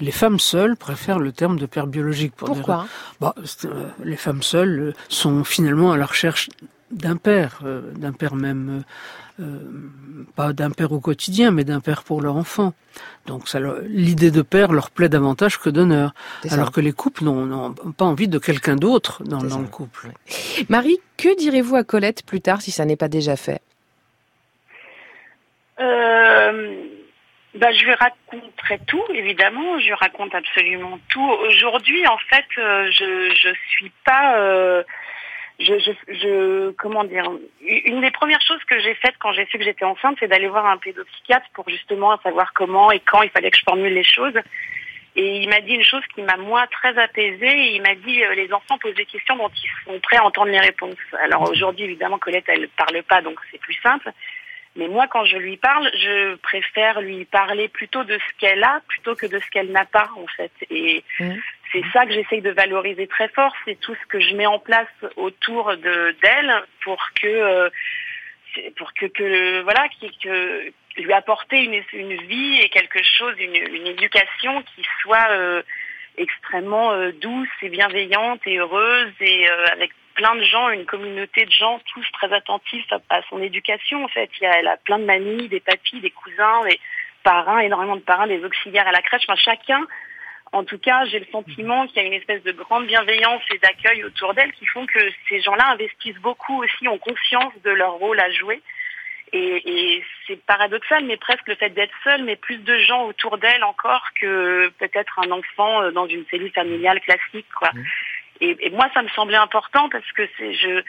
les 0.00 0.10
femmes 0.10 0.38
seules 0.38 0.76
préfèrent 0.76 1.18
le 1.18 1.32
terme 1.32 1.58
de 1.58 1.66
père 1.66 1.86
biologique. 1.86 2.34
Pour 2.36 2.48
Pourquoi? 2.48 2.86
Bah, 3.20 3.34
Les 4.04 4.16
femmes 4.16 4.42
seules 4.42 4.94
sont 5.08 5.44
finalement 5.44 5.92
à 5.92 5.96
la 5.96 6.06
recherche 6.06 6.48
d'un 6.90 7.16
père, 7.16 7.60
euh, 7.64 7.92
d'un 7.92 8.12
père 8.12 8.34
même, 8.34 8.82
euh, 9.40 9.58
pas 10.34 10.54
d'un 10.54 10.70
père 10.70 10.92
au 10.92 11.00
quotidien, 11.00 11.50
mais 11.50 11.64
d'un 11.64 11.80
père 11.80 12.02
pour 12.02 12.22
leur 12.22 12.36
enfant. 12.36 12.72
Donc 13.26 13.44
l'idée 13.86 14.30
de 14.30 14.42
père 14.42 14.72
leur 14.72 14.90
plaît 14.90 15.10
davantage 15.10 15.58
que 15.58 15.68
d'honneur, 15.68 16.14
alors 16.50 16.72
que 16.72 16.80
les 16.80 16.92
couples 16.92 17.24
n'ont 17.24 17.74
pas 17.96 18.06
envie 18.06 18.28
de 18.28 18.38
quelqu'un 18.38 18.76
d'autre 18.76 19.22
dans, 19.24 19.42
dans 19.42 19.58
le 19.58 19.66
couple. 19.66 20.12
Marie, 20.68 20.98
que 21.18 21.36
direz-vous 21.38 21.76
à 21.76 21.84
Colette 21.84 22.24
plus 22.24 22.40
tard 22.40 22.62
si 22.62 22.70
ça 22.70 22.86
n'est 22.86 22.96
pas 22.96 23.08
déjà 23.08 23.36
fait? 23.36 23.60
Euh, 25.80 26.84
bah, 27.54 27.72
je 27.72 27.84
lui 27.84 27.94
raconterai 27.94 28.78
tout, 28.86 29.04
évidemment. 29.14 29.78
Je 29.78 29.86
lui 29.86 29.94
raconte 29.94 30.34
absolument 30.34 30.98
tout. 31.08 31.30
Aujourd'hui, 31.48 32.06
en 32.06 32.18
fait, 32.18 32.46
euh, 32.58 32.90
je 32.90 33.34
je 33.34 33.48
suis 33.70 33.92
pas. 34.04 34.38
Euh, 34.38 34.82
je, 35.58 35.76
je, 35.78 35.90
je, 36.14 36.70
comment 36.72 37.02
dire 37.02 37.28
Une 37.60 38.00
des 38.00 38.12
premières 38.12 38.40
choses 38.40 38.62
que 38.64 38.78
j'ai 38.78 38.94
faites 38.94 39.16
quand 39.18 39.32
j'ai 39.32 39.44
su 39.46 39.58
que 39.58 39.64
j'étais 39.64 39.84
enceinte, 39.84 40.16
c'est 40.20 40.28
d'aller 40.28 40.46
voir 40.46 40.66
un 40.66 40.76
pédopsychiatre 40.76 41.48
pour 41.52 41.68
justement 41.68 42.16
savoir 42.18 42.52
comment 42.52 42.92
et 42.92 43.00
quand 43.00 43.22
il 43.22 43.30
fallait 43.30 43.50
que 43.50 43.56
je 43.56 43.64
formule 43.64 43.92
les 43.92 44.04
choses. 44.04 44.38
Et 45.16 45.38
il 45.40 45.48
m'a 45.48 45.60
dit 45.60 45.72
une 45.72 45.82
chose 45.82 46.04
qui 46.14 46.22
m'a 46.22 46.36
moi 46.36 46.64
très 46.68 46.96
apaisée. 46.96 47.74
il 47.74 47.82
m'a 47.82 47.96
dit 47.96 48.22
euh, 48.22 48.34
les 48.34 48.52
enfants 48.52 48.78
posent 48.78 48.94
des 48.94 49.04
questions 49.04 49.36
dont 49.36 49.48
ils 49.48 49.84
sont 49.84 49.98
prêts 49.98 50.18
à 50.18 50.24
entendre 50.24 50.52
les 50.52 50.60
réponses. 50.60 50.94
Alors 51.24 51.50
aujourd'hui, 51.50 51.86
évidemment, 51.86 52.18
Colette, 52.18 52.44
elle 52.46 52.68
parle 52.68 53.02
pas, 53.02 53.20
donc 53.20 53.40
c'est 53.50 53.58
plus 53.58 53.76
simple. 53.82 54.12
Mais 54.78 54.88
moi, 54.88 55.06
quand 55.08 55.24
je 55.24 55.36
lui 55.36 55.56
parle, 55.56 55.90
je 55.94 56.36
préfère 56.36 57.00
lui 57.00 57.24
parler 57.24 57.68
plutôt 57.68 58.04
de 58.04 58.16
ce 58.16 58.38
qu'elle 58.38 58.62
a 58.62 58.80
plutôt 58.88 59.14
que 59.14 59.26
de 59.26 59.38
ce 59.38 59.50
qu'elle 59.50 59.72
n'a 59.72 59.84
pas, 59.84 60.08
en 60.16 60.26
fait. 60.28 60.52
Et 60.70 61.04
mmh. 61.20 61.34
c'est 61.72 61.82
ça 61.92 62.06
que 62.06 62.12
j'essaye 62.12 62.40
de 62.40 62.50
valoriser 62.50 63.06
très 63.08 63.28
fort. 63.28 63.52
C'est 63.64 63.78
tout 63.80 63.94
ce 63.94 64.06
que 64.06 64.20
je 64.20 64.34
mets 64.34 64.46
en 64.46 64.60
place 64.60 64.86
autour 65.16 65.76
de 65.76 66.16
d'elle 66.22 66.62
pour 66.84 67.02
que 67.20 67.26
euh, 67.26 67.68
pour 68.76 68.94
que, 68.94 69.06
que 69.06 69.60
voilà, 69.62 69.88
qui, 69.88 70.10
que 70.18 70.72
lui 70.96 71.12
apporter 71.12 71.64
une, 71.64 71.82
une 71.92 72.16
vie 72.22 72.60
et 72.60 72.68
quelque 72.68 73.02
chose, 73.02 73.34
une, 73.38 73.56
une 73.56 73.86
éducation 73.86 74.62
qui 74.62 74.82
soit 75.02 75.30
euh, 75.30 75.62
extrêmement 76.16 76.92
euh, 76.92 77.12
douce 77.12 77.48
et 77.62 77.68
bienveillante 77.68 78.40
et 78.46 78.58
heureuse 78.58 79.12
et 79.20 79.50
euh, 79.50 79.66
avec 79.72 79.92
plein 80.18 80.34
de 80.34 80.42
gens, 80.42 80.68
une 80.70 80.84
communauté 80.84 81.44
de 81.44 81.50
gens 81.52 81.80
tous 81.94 82.04
très 82.12 82.32
attentifs 82.32 82.84
à, 83.08 83.22
son 83.30 83.40
éducation. 83.40 84.04
En 84.04 84.08
fait, 84.08 84.28
il 84.40 84.42
y 84.42 84.46
a, 84.46 84.58
elle 84.58 84.66
a 84.66 84.76
plein 84.76 84.98
de 84.98 85.04
mamies, 85.04 85.48
des 85.48 85.60
papis, 85.60 86.00
des 86.00 86.10
cousins, 86.10 86.64
des 86.68 86.80
parrains, 87.22 87.60
énormément 87.60 87.94
de 87.94 88.02
parrains, 88.02 88.26
des 88.26 88.44
auxiliaires 88.44 88.88
à 88.88 88.90
la 88.90 89.00
crèche. 89.00 89.22
Enfin, 89.28 89.40
chacun, 89.40 89.86
en 90.50 90.64
tout 90.64 90.78
cas, 90.78 91.04
j'ai 91.04 91.20
le 91.20 91.26
sentiment 91.26 91.86
qu'il 91.86 92.02
y 92.02 92.04
a 92.04 92.08
une 92.08 92.14
espèce 92.14 92.42
de 92.42 92.50
grande 92.50 92.88
bienveillance 92.88 93.42
et 93.54 93.58
d'accueil 93.58 94.02
autour 94.02 94.34
d'elle 94.34 94.50
qui 94.54 94.66
font 94.66 94.86
que 94.86 94.98
ces 95.28 95.40
gens-là 95.40 95.70
investissent 95.70 96.20
beaucoup 96.20 96.64
aussi, 96.64 96.88
ont 96.88 96.98
conscience 96.98 97.52
de 97.62 97.70
leur 97.70 97.92
rôle 97.92 98.18
à 98.18 98.28
jouer. 98.32 98.60
Et, 99.32 99.62
et 99.66 100.04
c'est 100.26 100.44
paradoxal, 100.46 101.04
mais 101.04 101.16
presque 101.16 101.46
le 101.46 101.54
fait 101.54 101.70
d'être 101.70 101.94
seule, 102.02 102.24
mais 102.24 102.34
plus 102.34 102.58
de 102.58 102.76
gens 102.78 103.04
autour 103.04 103.38
d'elle 103.38 103.62
encore 103.62 104.02
que 104.20 104.68
peut-être 104.80 105.20
un 105.20 105.30
enfant 105.30 105.92
dans 105.92 106.08
une 106.08 106.24
cellule 106.28 106.50
familiale 106.50 107.00
classique, 107.02 107.46
quoi. 107.56 107.70
Mmh. 107.72 107.84
Et, 108.40 108.56
et, 108.60 108.70
moi, 108.70 108.88
ça 108.94 109.02
me 109.02 109.08
semblait 109.08 109.36
important 109.36 109.88
parce 109.88 110.10
que 110.12 110.28
c'est 110.36 110.54
je 110.54 110.82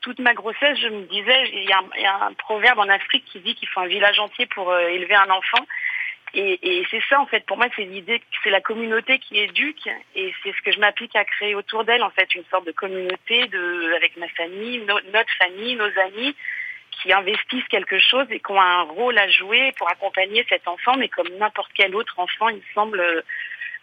toute 0.00 0.18
ma 0.18 0.32
grossesse, 0.32 0.78
je 0.78 0.88
me 0.88 1.02
disais, 1.02 1.50
il 1.52 1.68
y 1.68 2.06
a, 2.06 2.24
un 2.24 2.32
proverbe 2.32 2.78
en 2.78 2.88
Afrique 2.88 3.24
qui 3.26 3.40
dit 3.40 3.54
qu'il 3.54 3.68
faut 3.68 3.80
un 3.80 3.86
village 3.86 4.18
entier 4.18 4.46
pour 4.46 4.70
euh, 4.70 4.88
élever 4.88 5.14
un 5.14 5.28
enfant. 5.28 5.66
Et, 6.32 6.78
et 6.78 6.86
c'est 6.90 7.02
ça, 7.08 7.20
en 7.20 7.26
fait, 7.26 7.44
pour 7.44 7.56
moi, 7.56 7.66
c'est 7.74 7.84
l'idée 7.84 8.22
c'est 8.42 8.50
la 8.50 8.60
communauté 8.60 9.18
qui 9.18 9.38
éduque, 9.38 9.88
et 10.14 10.32
c'est 10.42 10.52
ce 10.52 10.62
que 10.62 10.70
je 10.70 10.78
m'applique 10.78 11.16
à 11.16 11.24
créer 11.24 11.54
autour 11.54 11.84
d'elle, 11.84 12.02
en 12.02 12.10
fait, 12.10 12.34
une 12.34 12.44
sorte 12.50 12.66
de 12.66 12.72
communauté 12.72 13.46
de, 13.48 13.94
avec 13.96 14.16
ma 14.16 14.28
famille, 14.28 14.78
no, 14.78 14.98
notre 15.12 15.32
famille, 15.38 15.74
nos 15.74 15.98
amis, 15.98 16.34
qui 17.02 17.12
investissent 17.12 17.68
quelque 17.68 17.98
chose 17.98 18.26
et 18.30 18.40
qui 18.40 18.52
ont 18.52 18.60
un 18.60 18.82
rôle 18.82 19.18
à 19.18 19.28
jouer 19.28 19.72
pour 19.76 19.90
accompagner 19.90 20.46
cet 20.48 20.68
enfant, 20.68 20.96
mais 20.96 21.08
comme 21.08 21.28
n'importe 21.38 21.70
quel 21.74 21.94
autre 21.94 22.18
enfant, 22.18 22.48
il 22.48 22.56
me 22.56 22.62
semble, 22.74 23.24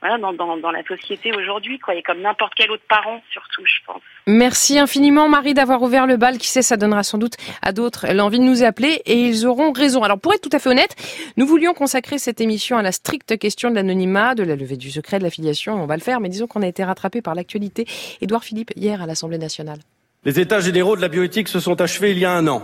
voilà, 0.01 0.17
dans, 0.19 0.33
dans, 0.33 0.57
dans 0.57 0.71
la 0.71 0.83
société 0.83 1.31
aujourd'hui, 1.35 1.79
quoi, 1.79 1.95
et 1.95 2.03
comme 2.03 2.21
n'importe 2.21 2.53
quel 2.55 2.69
autre 2.71 2.83
parent, 2.87 3.21
surtout, 3.31 3.63
je 3.65 3.85
pense. 3.85 4.01
Merci 4.27 4.77
infiniment, 4.77 5.27
Marie, 5.27 5.53
d'avoir 5.53 5.81
ouvert 5.81 6.05
le 6.05 6.17
bal. 6.17 6.37
Qui 6.37 6.47
sait, 6.47 6.61
ça 6.61 6.77
donnera 6.77 7.03
sans 7.03 7.17
doute 7.17 7.33
à 7.61 7.71
d'autres 7.71 8.07
l'envie 8.13 8.39
de 8.39 8.43
nous 8.43 8.63
appeler, 8.63 9.01
et 9.05 9.15
ils 9.15 9.47
auront 9.47 9.71
raison. 9.71 10.03
Alors, 10.03 10.19
pour 10.19 10.33
être 10.33 10.41
tout 10.41 10.55
à 10.55 10.59
fait 10.59 10.69
honnête, 10.69 10.95
nous 11.37 11.47
voulions 11.47 11.73
consacrer 11.73 12.17
cette 12.19 12.41
émission 12.41 12.77
à 12.77 12.81
la 12.81 12.91
stricte 12.91 13.37
question 13.37 13.69
de 13.69 13.75
l'anonymat, 13.75 14.35
de 14.35 14.43
la 14.43 14.55
levée 14.55 14.77
du 14.77 14.91
secret, 14.91 15.19
de 15.19 15.23
l'affiliation. 15.23 15.81
On 15.81 15.87
va 15.87 15.95
le 15.95 16.01
faire, 16.01 16.19
mais 16.19 16.29
disons 16.29 16.47
qu'on 16.47 16.61
a 16.61 16.67
été 16.67 16.83
rattrapé 16.83 17.21
par 17.21 17.33
l'actualité. 17.35 17.85
Édouard 18.21 18.43
Philippe, 18.43 18.71
hier 18.75 19.01
à 19.01 19.05
l'Assemblée 19.07 19.37
nationale. 19.37 19.79
Les 20.23 20.39
états 20.39 20.59
généraux 20.59 20.95
de 20.95 21.01
la 21.01 21.07
bioéthique 21.07 21.47
se 21.47 21.59
sont 21.59 21.79
achevés 21.81 22.11
il 22.11 22.19
y 22.19 22.25
a 22.25 22.31
un 22.31 22.47
an. 22.47 22.61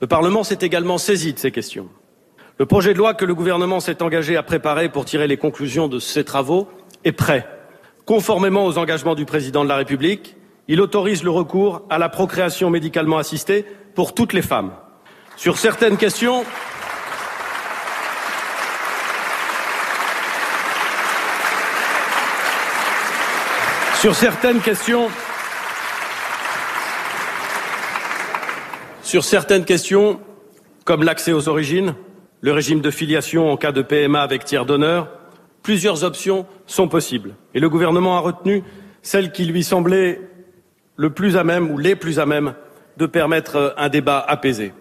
Le 0.00 0.06
Parlement 0.06 0.42
s'est 0.42 0.58
également 0.60 0.98
saisi 0.98 1.32
de 1.32 1.38
ces 1.38 1.50
questions. 1.50 1.88
Le 2.60 2.66
projet 2.66 2.92
de 2.92 2.98
loi 2.98 3.14
que 3.14 3.24
le 3.24 3.34
gouvernement 3.34 3.80
s'est 3.80 4.02
engagé 4.02 4.36
à 4.36 4.42
préparer 4.42 4.90
pour 4.90 5.06
tirer 5.06 5.26
les 5.26 5.38
conclusions 5.38 5.88
de 5.88 5.98
ces 5.98 6.24
travaux 6.24 6.68
est 7.04 7.12
prêt. 7.12 7.48
Conformément 8.04 8.66
aux 8.66 8.76
engagements 8.76 9.14
du 9.14 9.24
président 9.24 9.64
de 9.64 9.68
la 9.70 9.76
République, 9.76 10.36
il 10.68 10.82
autorise 10.82 11.22
le 11.22 11.30
recours 11.30 11.80
à 11.88 11.96
la 11.96 12.10
procréation 12.10 12.68
médicalement 12.68 13.16
assistée 13.16 13.64
pour 13.94 14.12
toutes 14.12 14.34
les 14.34 14.42
femmes. 14.42 14.72
Sur 15.38 15.56
certaines 15.56 15.96
questions, 15.96 16.44
sur 24.02 24.14
certaines 24.14 24.60
questions, 24.60 25.08
sur 29.02 29.24
certaines 29.24 29.64
questions, 29.64 30.20
comme 30.84 31.04
l'accès 31.04 31.32
aux 31.32 31.48
origines, 31.48 31.94
le 32.40 32.52
régime 32.52 32.80
de 32.80 32.90
filiation 32.90 33.50
en 33.50 33.56
cas 33.56 33.72
de 33.72 33.82
PMA 33.82 34.20
avec 34.20 34.44
tiers 34.44 34.66
d'honneur, 34.66 35.08
plusieurs 35.62 36.04
options 36.04 36.46
sont 36.66 36.88
possibles. 36.88 37.34
Et 37.54 37.60
le 37.60 37.68
gouvernement 37.68 38.16
a 38.16 38.20
retenu 38.20 38.62
celle 39.02 39.32
qui 39.32 39.44
lui 39.44 39.62
semblait 39.64 40.20
le 40.96 41.10
plus 41.10 41.36
à 41.36 41.44
même 41.44 41.70
ou 41.70 41.78
les 41.78 41.96
plus 41.96 42.18
à 42.18 42.26
même 42.26 42.54
de 42.96 43.06
permettre 43.06 43.74
un 43.76 43.88
débat 43.88 44.24
apaisé. 44.26 44.72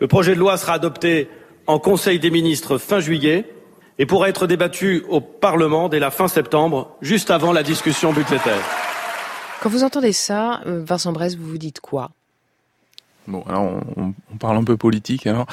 Le 0.00 0.06
projet 0.06 0.34
de 0.34 0.40
loi 0.40 0.56
sera 0.56 0.74
adopté 0.74 1.28
en 1.66 1.78
Conseil 1.78 2.18
des 2.18 2.30
ministres 2.30 2.78
fin 2.78 3.00
juillet 3.00 3.50
et 3.98 4.06
pourra 4.06 4.28
être 4.28 4.46
débattu 4.46 5.04
au 5.08 5.20
Parlement 5.20 5.88
dès 5.88 5.98
la 5.98 6.10
fin 6.10 6.28
septembre, 6.28 6.96
juste 7.00 7.30
avant 7.30 7.52
la 7.52 7.62
discussion 7.62 8.12
budgétaire. 8.12 8.62
Quand 9.62 9.68
vous 9.70 9.84
entendez 9.84 10.12
ça, 10.12 10.60
euh, 10.66 10.82
Vincent 10.84 11.12
Bresse, 11.12 11.36
vous 11.36 11.48
vous 11.48 11.58
dites 11.58 11.80
quoi? 11.80 12.10
Bon, 13.26 13.42
alors 13.48 13.62
on, 13.96 14.14
on, 14.32 14.36
parle 14.36 14.58
un 14.58 14.64
peu 14.64 14.76
politique. 14.76 15.26
Alors, 15.26 15.46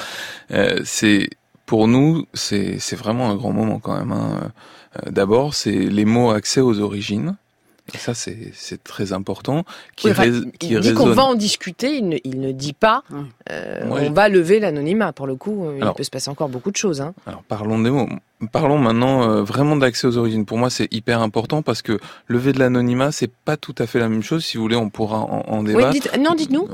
euh, 0.52 0.82
c'est 0.84 1.30
pour 1.72 1.88
nous, 1.88 2.26
c'est 2.34 2.98
vraiment 2.98 3.30
un 3.30 3.36
grand 3.38 3.54
moment 3.54 3.80
quand 3.80 3.98
même. 3.98 4.12
Hein. 4.12 4.52
Euh, 4.98 5.10
D'abord, 5.10 5.54
c'est 5.54 5.72
les 5.72 6.04
mots 6.04 6.32
accès 6.32 6.60
aux 6.60 6.82
origines. 6.82 7.38
Et 7.94 7.98
ça, 7.98 8.14
c'est 8.14 8.84
très 8.84 9.14
important. 9.14 9.64
Qui, 9.96 10.08
oui, 10.08 10.12
enfin, 10.12 10.42
qui 10.60 10.74
il 10.74 10.82
dit 10.82 10.94
qu'on 10.94 11.14
va 11.14 11.24
en 11.24 11.34
discuter, 11.34 11.96
il 11.96 12.10
ne, 12.10 12.18
il 12.26 12.42
ne 12.42 12.52
dit 12.52 12.74
pas 12.74 13.04
euh, 13.50 13.86
oui. 13.86 14.02
on 14.04 14.12
va 14.12 14.28
lever 14.28 14.60
l'anonymat. 14.60 15.14
Pour 15.14 15.28
le 15.28 15.38
coup, 15.38 15.66
il 15.78 15.82
alors, 15.82 15.96
peut 15.96 16.04
se 16.04 16.10
passer 16.10 16.30
encore 16.30 16.50
beaucoup 16.50 16.72
de 16.72 16.76
choses. 16.76 17.00
Hein. 17.00 17.14
Alors 17.26 17.44
parlons 17.44 17.80
des 17.80 17.90
mots. 17.90 18.10
Parlons 18.52 18.78
maintenant 18.78 19.30
euh, 19.30 19.44
vraiment 19.44 19.76
d'accès 19.76 20.08
aux 20.08 20.18
origines. 20.18 20.46
Pour 20.46 20.58
moi, 20.58 20.70
c'est 20.70 20.92
hyper 20.92 21.22
important 21.22 21.62
parce 21.62 21.82
que 21.82 22.00
lever 22.28 22.54
de 22.54 22.60
l'anonymat, 22.60 23.12
c'est 23.12 23.32
pas 23.32 23.58
tout 23.58 23.76
à 23.78 23.86
fait 23.86 24.00
la 24.00 24.10
même 24.10 24.24
chose. 24.24 24.44
Si 24.44 24.58
vous 24.58 24.64
voulez, 24.64 24.76
on 24.76 24.90
pourra 24.90 25.20
en, 25.20 25.44
en 25.48 25.64
débattre. 25.64 25.90
Oui, 25.94 26.00
dites, 26.00 26.18
non, 26.20 26.34
dites-nous. 26.34 26.68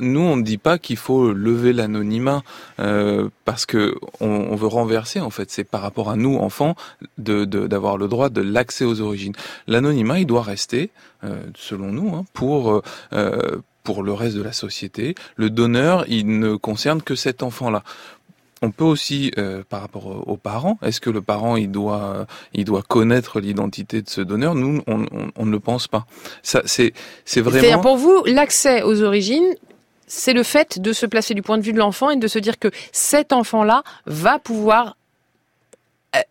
Nous, 0.00 0.20
on 0.20 0.36
ne 0.36 0.42
dit 0.42 0.58
pas 0.58 0.78
qu'il 0.78 0.96
faut 0.96 1.32
lever 1.32 1.72
l'anonymat 1.72 2.42
euh, 2.80 3.28
parce 3.44 3.64
que 3.66 3.94
on, 4.20 4.26
on, 4.28 4.56
veut 4.56 4.66
renverser. 4.66 5.20
En 5.20 5.30
fait, 5.30 5.50
c'est 5.50 5.64
par 5.64 5.82
rapport 5.82 6.10
à 6.10 6.16
nous, 6.16 6.36
enfants, 6.36 6.74
de 7.18 7.44
d'avoir 7.44 7.96
le 7.96 8.08
droit 8.08 8.28
de 8.28 8.40
l'accès 8.40 8.84
aux 8.84 9.00
origines. 9.00 9.34
L'anonymat, 9.68 10.18
il 10.18 10.26
doit 10.26 10.42
rester, 10.42 10.90
euh, 11.22 11.36
selon 11.56 11.92
nous, 11.92 12.14
hein, 12.14 12.24
pour 12.32 12.82
euh, 13.12 13.62
pour 13.84 14.02
le 14.02 14.12
reste 14.12 14.34
de 14.36 14.42
la 14.42 14.52
société. 14.52 15.14
Le 15.36 15.50
donneur, 15.50 16.04
il 16.08 16.38
ne 16.38 16.56
concerne 16.56 17.02
que 17.02 17.14
cet 17.14 17.42
enfant-là 17.42 17.84
on 18.64 18.70
peut 18.70 18.84
aussi, 18.84 19.30
euh, 19.38 19.62
par 19.68 19.80
rapport 19.80 20.28
aux 20.28 20.36
parents, 20.36 20.78
est-ce 20.82 21.00
que 21.00 21.10
le 21.10 21.20
parent 21.20 21.56
il 21.56 21.70
doit, 21.70 22.26
il 22.54 22.64
doit 22.64 22.82
connaître 22.82 23.40
l'identité 23.40 24.02
de 24.02 24.08
ce 24.08 24.20
donneur? 24.20 24.54
Nous, 24.54 24.82
on, 24.86 25.02
on, 25.02 25.30
on, 25.36 25.46
ne 25.46 25.50
le 25.50 25.60
pense 25.60 25.86
pas. 25.86 26.06
Ça, 26.42 26.62
c'est, 26.64 26.94
c'est 27.24 27.40
vraiment. 27.40 27.60
C'est-à-dire 27.60 27.80
pour 27.80 27.96
vous, 27.96 28.22
l'accès 28.24 28.82
aux 28.82 29.02
origines, 29.02 29.54
c'est 30.06 30.32
le 30.32 30.42
fait 30.42 30.78
de 30.80 30.92
se 30.92 31.06
placer 31.06 31.34
du 31.34 31.42
point 31.42 31.58
de 31.58 31.62
vue 31.62 31.72
de 31.72 31.78
l'enfant 31.78 32.10
et 32.10 32.16
de 32.16 32.28
se 32.28 32.38
dire 32.38 32.58
que 32.58 32.68
cet 32.92 33.32
enfant-là 33.32 33.82
va 34.06 34.38
pouvoir 34.38 34.96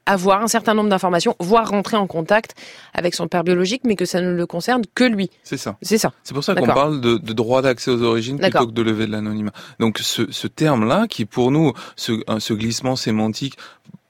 avoir 0.05 0.41
un 0.41 0.47
certain 0.47 0.73
nombre 0.73 0.89
d'informations, 0.89 1.35
voire 1.39 1.69
rentrer 1.69 1.97
en 1.97 2.07
contact 2.07 2.55
avec 2.93 3.15
son 3.15 3.27
père 3.27 3.43
biologique, 3.43 3.81
mais 3.85 3.95
que 3.95 4.05
ça 4.05 4.21
ne 4.21 4.33
le 4.33 4.45
concerne 4.45 4.83
que 4.95 5.03
lui. 5.03 5.29
C'est 5.43 5.57
ça. 5.57 5.77
C'est 5.81 5.97
ça. 5.97 6.11
C'est 6.23 6.33
pour 6.33 6.43
ça 6.43 6.55
qu'on 6.55 6.65
parle 6.65 7.01
de, 7.01 7.17
de, 7.17 7.33
droit 7.33 7.61
d'accès 7.61 7.91
aux 7.91 8.01
origines 8.01 8.39
plutôt 8.39 8.67
que 8.67 8.71
de 8.71 8.81
lever 8.81 9.05
de 9.07 9.11
l'anonymat. 9.11 9.53
Donc 9.79 9.99
ce, 9.99 10.31
ce 10.31 10.47
terme-là, 10.47 11.07
qui 11.09 11.25
pour 11.25 11.51
nous, 11.51 11.73
ce, 11.95 12.13
ce 12.39 12.53
glissement 12.53 12.95
sémantique 12.95 13.57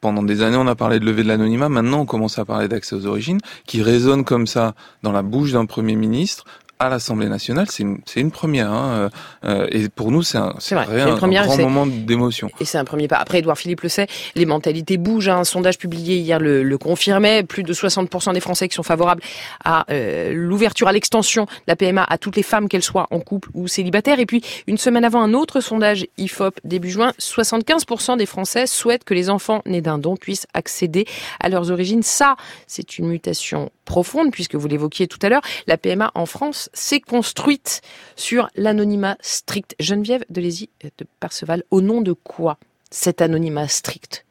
pendant 0.03 0.21
des 0.21 0.41
années, 0.41 0.57
on 0.57 0.67
a 0.67 0.75
parlé 0.75 0.99
de 0.99 1.05
lever 1.05 1.23
de 1.23 1.29
l'anonymat. 1.29 1.69
Maintenant, 1.69 2.01
on 2.01 2.05
commence 2.05 2.37
à 2.37 2.43
parler 2.43 2.67
d'accès 2.67 2.93
aux 2.93 3.05
origines, 3.05 3.39
qui 3.65 3.81
résonne 3.81 4.25
comme 4.25 4.47
ça 4.47 4.75
dans 5.01 5.13
la 5.13 5.21
bouche 5.21 5.53
d'un 5.53 5.65
premier 5.65 5.95
ministre, 5.95 6.43
à 6.85 6.89
l'Assemblée 6.89 7.27
nationale, 7.27 7.67
c'est 7.69 7.83
une, 7.83 7.99
une, 8.15 8.31
première. 8.31 8.71
Hein. 8.71 9.09
Euh, 9.43 9.67
et 9.71 9.89
pour 9.89 10.11
nous, 10.11 10.23
c'est 10.23 10.37
un, 10.37 10.53
vrai, 10.71 11.01
un, 11.01 11.15
première, 11.15 11.43
un 11.43 11.45
grand 11.45 11.57
moment 11.57 11.85
d'émotion. 11.87 12.49
Et 12.59 12.65
c'est 12.65 12.77
un 12.77 12.85
premier 12.85 13.07
pas. 13.07 13.17
Après, 13.17 13.39
Edouard 13.39 13.57
Philippe 13.57 13.81
le 13.81 13.89
sait, 13.89 14.07
les 14.35 14.45
mentalités 14.45 14.97
bougent. 14.97 15.29
Hein. 15.29 15.39
Un 15.39 15.43
sondage 15.43 15.77
publié 15.77 16.17
hier 16.17 16.39
le, 16.39 16.63
le, 16.63 16.77
confirmait. 16.77 17.43
Plus 17.43 17.63
de 17.63 17.73
60% 17.73 18.33
des 18.33 18.39
Français 18.39 18.67
qui 18.67 18.75
sont 18.75 18.83
favorables 18.83 19.21
à 19.63 19.85
euh, 19.91 20.31
l'ouverture, 20.33 20.87
à 20.87 20.91
l'extension 20.91 21.45
de 21.45 21.49
la 21.67 21.75
PMA 21.75 22.05
à 22.07 22.17
toutes 22.17 22.35
les 22.35 22.43
femmes, 22.43 22.67
qu'elles 22.67 22.83
soient 22.83 23.07
en 23.11 23.19
couple 23.19 23.49
ou 23.53 23.67
célibataires. 23.67 24.19
Et 24.19 24.25
puis, 24.25 24.43
une 24.67 24.77
semaine 24.77 25.05
avant, 25.05 25.21
un 25.21 25.33
autre 25.33 25.61
sondage 25.61 26.05
IFOP 26.17 26.59
début 26.63 26.89
juin, 26.89 27.13
75% 27.19 28.17
des 28.17 28.25
Français 28.25 28.67
souhaitent 28.67 29.03
que 29.03 29.13
les 29.13 29.29
enfants 29.29 29.61
nés 29.65 29.81
d'un 29.81 29.97
don 29.97 30.15
puissent 30.15 30.47
accéder 30.53 31.05
à 31.39 31.49
leurs 31.49 31.71
origines. 31.71 32.03
Ça, 32.03 32.35
c'est 32.67 32.97
une 32.97 33.07
mutation 33.07 33.71
profonde, 33.85 34.31
puisque 34.31 34.55
vous 34.55 34.67
l'évoquiez 34.67 35.07
tout 35.07 35.19
à 35.21 35.29
l'heure. 35.29 35.41
La 35.67 35.77
PMA 35.77 36.11
en 36.15 36.25
France 36.25 36.69
s'est 36.73 36.99
construite 37.01 37.81
sur 38.15 38.49
l'anonymat 38.55 39.17
strict. 39.21 39.75
Geneviève 39.79 40.25
Delézy 40.29 40.69
de 40.81 41.05
Perceval, 41.19 41.63
au 41.71 41.81
nom 41.81 42.01
de 42.01 42.13
quoi 42.13 42.57
cet 42.89 43.21
anonymat 43.21 43.67
strict? 43.67 44.25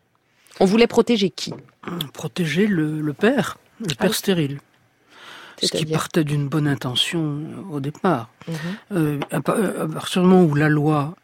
On 0.60 0.64
voulait 0.64 0.86
protéger 0.86 1.30
qui? 1.30 1.54
Protéger 2.12 2.66
le, 2.66 3.00
le, 3.00 3.12
père, 3.12 3.58
le 3.80 3.94
père 3.94 4.10
ah, 4.10 4.14
stérile. 4.14 4.60
Ce 5.62 5.68
qui 5.68 5.86
partait 5.86 6.24
d'une 6.24 6.48
bonne 6.48 6.66
intention 6.66 7.42
au 7.70 7.80
départ. 7.80 8.28
-hmm. 8.48 8.54
euh, 8.92 9.20
à, 9.30 9.36
à 9.36 9.88
partir 9.88 10.22
du 10.22 10.28
moment 10.28 10.44
où 10.44 10.54
la 10.54 10.68
loi 10.68 11.14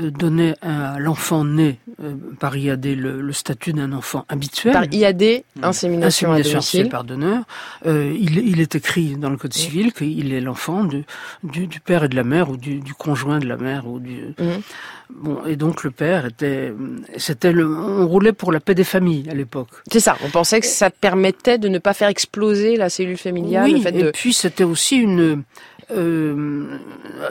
donnait 0.00 0.54
à 0.62 0.98
l'enfant 0.98 1.44
né 1.44 1.78
euh, 2.02 2.14
par 2.38 2.56
IAD 2.56 2.86
le, 2.86 3.20
le 3.20 3.32
statut 3.32 3.72
d'un 3.72 3.92
enfant 3.92 4.24
habituel. 4.28 4.72
Par 4.72 4.84
IAD, 4.92 5.42
insémination, 5.62 6.32
insémination 6.32 6.86
à 6.86 6.88
par 6.88 7.04
donneur. 7.04 7.44
Euh, 7.86 8.14
il, 8.18 8.38
il, 8.38 8.60
est 8.60 8.74
écrit 8.74 9.16
dans 9.16 9.30
le 9.30 9.36
code 9.36 9.54
civil 9.54 9.92
qu'il 9.92 10.32
est 10.32 10.40
l'enfant 10.40 10.84
du, 10.84 11.04
du, 11.42 11.66
du, 11.66 11.80
père 11.80 12.04
et 12.04 12.08
de 12.08 12.16
la 12.16 12.24
mère 12.24 12.50
ou 12.50 12.56
du, 12.56 12.80
du 12.80 12.94
conjoint 12.94 13.38
de 13.38 13.46
la 13.46 13.56
mère 13.56 13.88
ou 13.88 13.98
du. 13.98 14.34
Mmh. 14.38 14.44
Bon, 15.10 15.44
et 15.46 15.56
donc 15.56 15.84
le 15.84 15.90
père 15.90 16.26
était, 16.26 16.72
c'était 17.16 17.52
le, 17.52 17.66
on 17.66 18.06
roulait 18.06 18.32
pour 18.32 18.52
la 18.52 18.60
paix 18.60 18.74
des 18.74 18.84
familles 18.84 19.28
à 19.30 19.34
l'époque. 19.34 19.68
C'est 19.90 20.00
ça. 20.00 20.16
On 20.24 20.30
pensait 20.30 20.60
que 20.60 20.66
ça 20.66 20.90
permettait 20.90 21.58
de 21.58 21.68
ne 21.68 21.78
pas 21.78 21.94
faire 21.94 22.08
exploser 22.08 22.76
la 22.76 22.90
cellule 22.90 23.16
familiale. 23.16 23.64
Oui, 23.64 23.72
le 23.74 23.80
fait 23.80 23.96
et 23.96 24.02
de... 24.02 24.10
puis 24.10 24.32
c'était 24.32 24.64
aussi 24.64 24.96
une, 24.96 25.44
euh, 25.90 26.78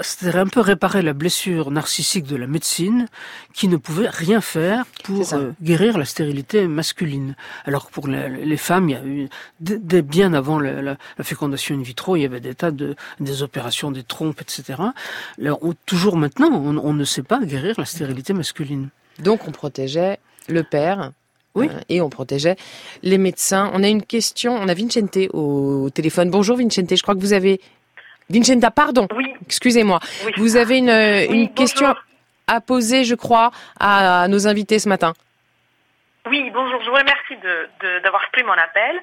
c'était 0.02 0.36
un 0.36 0.48
peu 0.48 0.62
réparer 0.62 1.02
la 1.04 1.14
blessure 1.14 1.70
narcissique 1.70 2.26
de 2.26 2.36
la 2.36 2.48
médecine 2.48 3.08
qui 3.54 3.68
ne 3.68 3.78
pouvait 3.78 4.10
rien 4.10 4.42
faire 4.42 4.86
pour 5.04 5.32
euh, 5.34 5.52
guérir 5.62 5.98
la 5.98 6.06
stérilité 6.06 6.68
masculine. 6.68 7.36
Alors 7.66 7.88
que 7.88 7.92
pour 7.92 8.08
les, 8.08 8.30
les 8.30 8.58
femmes, 8.58 8.90
il 8.90 8.94
y 8.94 8.96
a 8.96 9.06
eu, 9.06 9.30
dès, 9.60 10.02
bien 10.02 10.34
avant 10.34 10.60
la, 10.60 10.82
la, 10.82 10.98
la, 11.18 11.24
fécondation 11.24 11.76
in 11.76 11.82
vitro, 11.82 12.16
il 12.16 12.24
y 12.24 12.26
avait 12.26 12.40
des 12.40 12.56
tas 12.56 12.72
de 12.72 12.96
des 13.20 13.44
opérations 13.44 13.92
des 13.92 14.04
trompes, 14.04 14.42
etc. 14.42 14.82
Là, 15.38 15.58
on, 15.62 15.74
toujours 15.86 16.18
maintenant, 16.18 16.50
on, 16.52 16.78
on 16.78 16.94
ne 16.94 17.04
sait 17.04 17.24
pas 17.24 17.40
guérir 17.40 17.67
la 17.78 17.86
stérilité 17.86 18.34
masculine. 18.34 18.90
Donc 19.20 19.48
on 19.48 19.52
protégeait 19.52 20.20
le 20.48 20.64
père 20.64 21.12
oui. 21.56 21.70
Euh, 21.72 21.80
et 21.90 22.02
on 22.02 22.10
protégeait 22.10 22.56
les 23.02 23.18
médecins. 23.18 23.72
On 23.74 23.84
a 23.84 23.88
une 23.88 24.04
question, 24.04 24.54
on 24.54 24.68
a 24.68 24.74
Vincente 24.76 25.18
au 25.34 25.90
téléphone. 25.90 26.30
Bonjour 26.30 26.56
Vincente, 26.58 26.96
je 26.96 27.02
crois 27.02 27.16
que 27.16 27.20
vous 27.20 27.34
avez 27.34 27.60
Vincenta, 28.30 28.70
pardon. 28.70 29.08
Oui. 29.16 29.34
Excusez-moi. 29.46 30.00
Oui. 30.26 30.32
Vous 30.38 30.56
avez 30.56 30.78
une, 30.78 30.92
oui, 30.92 31.44
une 31.44 31.54
question 31.54 31.96
à 32.46 32.62
poser, 32.62 33.04
je 33.06 33.16
crois, 33.16 33.52
à 33.80 34.28
nos 34.28 34.48
invités 34.48 34.80
ce 34.80 34.88
matin. 34.88 35.14
Oui, 36.30 36.50
bonjour. 36.54 36.82
Je 36.82 36.90
vous 36.90 36.96
remercie 36.96 37.36
d'avoir 38.04 38.22
de, 38.22 38.32
pris 38.32 38.44
mon 38.44 38.52
appel. 38.52 39.00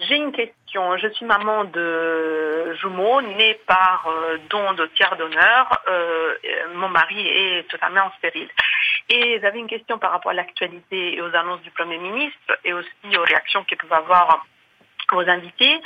J'ai 0.00 0.16
une 0.16 0.32
question. 0.32 0.54
Je 0.72 1.08
suis 1.14 1.26
maman 1.26 1.64
de 1.64 2.74
jumeaux 2.80 3.20
nés 3.22 3.58
par 3.66 4.06
euh, 4.06 4.38
don 4.48 4.72
de 4.74 4.86
tiers 4.94 5.16
d'honneur. 5.16 5.68
Euh, 5.88 6.34
mon 6.74 6.88
mari 6.88 7.26
est 7.26 7.68
totalement 7.68 8.10
stérile. 8.18 8.48
Et 9.08 9.40
j'avais 9.40 9.58
une 9.58 9.66
question 9.66 9.98
par 9.98 10.12
rapport 10.12 10.30
à 10.30 10.34
l'actualité 10.34 11.16
et 11.16 11.22
aux 11.22 11.34
annonces 11.34 11.62
du 11.62 11.70
Premier 11.72 11.98
ministre 11.98 12.56
et 12.64 12.72
aussi 12.72 13.18
aux 13.18 13.22
réactions 13.22 13.64
que 13.64 13.74
peuvent 13.74 13.92
avoir 13.92 14.46
vos 15.10 15.28
invités. 15.28 15.80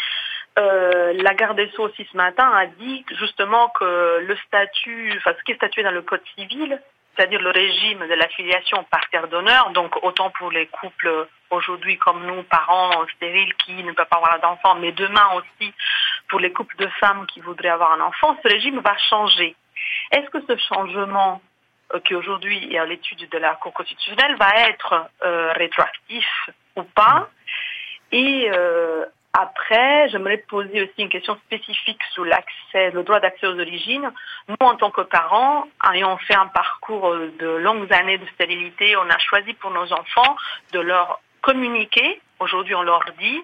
Euh, 0.58 1.14
la 1.14 1.34
garde 1.34 1.56
des 1.56 1.68
Sceaux 1.70 1.84
aussi 1.84 2.06
ce 2.12 2.16
matin 2.16 2.50
a 2.54 2.66
dit 2.66 3.06
justement 3.18 3.70
que 3.70 4.20
le 4.20 4.36
statut, 4.46 5.14
enfin 5.16 5.32
ce 5.38 5.44
qui 5.44 5.52
est 5.52 5.56
statué 5.56 5.82
dans 5.82 5.92
le 5.92 6.02
Code 6.02 6.22
civil, 6.36 6.78
c'est-à-dire 7.16 7.40
le 7.40 7.50
régime 7.50 8.00
de 8.00 8.14
l'affiliation 8.14 8.85
par 8.85 9.09
terre 9.11 9.28
d'honneur, 9.28 9.71
donc 9.71 9.94
autant 10.02 10.30
pour 10.30 10.50
les 10.50 10.66
couples 10.66 11.28
aujourd'hui 11.50 11.97
comme 11.99 12.26
nous, 12.26 12.42
parents 12.44 13.06
stériles 13.16 13.54
qui 13.54 13.75
ne 13.83 13.92
peuvent 13.92 14.06
pas 14.06 14.16
avoir 14.16 14.40
d'enfants, 14.40 14.76
mais 14.76 14.92
demain 14.92 15.28
aussi 15.35 15.73
pour 16.28 16.40
les 16.40 16.52
couples 16.52 16.76
de 16.76 16.88
femmes 17.00 17.26
qui 17.26 17.40
voudraient 17.40 17.68
avoir 17.68 17.92
un 17.92 18.00
enfant, 18.00 18.37
ce 18.42 18.49
régime 18.49 18.80
va 18.80 18.97
changer. 18.97 19.54
Est-ce 20.11 20.28
que 20.30 20.40
ce 20.49 20.56
changement 20.56 21.40
euh, 21.94 22.00
qui 22.00 22.14
aujourd'hui 22.14 22.73
est 22.73 22.78
à 22.78 22.87
l'étude 22.87 23.28
de 23.28 23.38
la 23.38 23.54
Cour 23.54 23.73
constitutionnelle 23.73 24.37
va 24.37 24.50
être 24.68 25.11
euh, 25.23 25.52
rétroactif 25.52 26.50
ou 26.76 26.83
pas? 26.83 27.28
Et 28.12 28.49
euh, 28.50 29.04
après, 29.36 30.08
j'aimerais 30.10 30.38
poser 30.38 30.82
aussi 30.82 30.94
une 30.98 31.08
question 31.08 31.34
spécifique 31.46 32.00
sur 32.12 32.24
l'accès, 32.24 32.92
le 32.92 33.02
droit 33.02 33.18
d'accès 33.18 33.48
aux 33.48 33.58
origines. 33.58 34.08
Nous, 34.46 34.56
en 34.60 34.76
tant 34.76 34.92
que 34.92 35.00
parents, 35.00 35.66
ayant 35.92 36.16
fait 36.18 36.36
un 36.36 36.46
parcours 36.46 37.12
de 37.16 37.56
longues 37.56 37.92
années 37.92 38.18
de 38.18 38.26
stérilité, 38.34 38.96
on 38.96 39.10
a 39.10 39.18
choisi 39.18 39.52
pour 39.54 39.72
nos 39.72 39.92
enfants 39.92 40.36
de 40.72 40.78
leur 40.78 41.20
communiquer. 41.40 42.20
Aujourd'hui, 42.38 42.76
on 42.76 42.84
leur 42.84 43.04
dit 43.18 43.42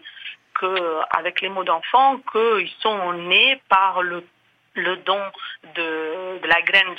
que, 0.54 1.00
avec 1.10 1.40
les 1.40 1.48
mots 1.48 1.64
d'enfant, 1.64 2.20
qu'ils 2.30 2.70
sont 2.78 3.12
nés 3.14 3.60
par 3.68 4.02
le, 4.02 4.22
don 4.76 5.20
de, 5.74 6.46
la 6.46 6.62
graine 6.62 6.94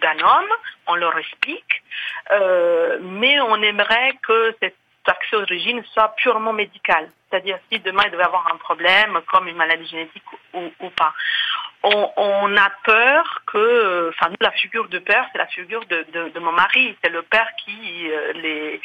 d'un 0.00 0.18
homme, 0.24 0.52
on 0.86 0.94
leur 0.94 1.18
explique, 1.18 1.82
euh, 2.30 3.00
mais 3.02 3.40
on 3.40 3.60
aimerait 3.60 4.12
que 4.22 4.54
cet 4.62 4.76
origines 5.32 5.82
soit 5.92 6.14
purement 6.16 6.52
médical. 6.52 7.10
C'est-à-dire 7.28 7.58
si 7.70 7.78
demain 7.80 8.02
il 8.06 8.12
devait 8.12 8.24
avoir 8.24 8.46
un 8.52 8.56
problème 8.56 9.20
comme 9.28 9.48
une 9.48 9.56
maladie 9.56 9.86
génétique 9.86 10.24
ou 10.54 10.90
pas. 10.90 11.14
On, 11.82 12.10
on, 12.16 12.56
a 12.56 12.70
peur 12.84 13.42
que, 13.46 14.10
enfin 14.10 14.28
nous 14.28 14.36
la 14.40 14.50
figure 14.50 14.88
de 14.88 14.98
père, 14.98 15.26
c'est 15.32 15.38
la 15.38 15.46
figure 15.46 15.84
de, 15.86 16.04
de, 16.12 16.28
de 16.28 16.38
mon 16.40 16.52
mari, 16.52 16.96
c'est 17.02 17.10
le 17.10 17.22
père 17.22 17.48
qui 17.64 18.10
euh, 18.10 18.32
les, 18.34 18.80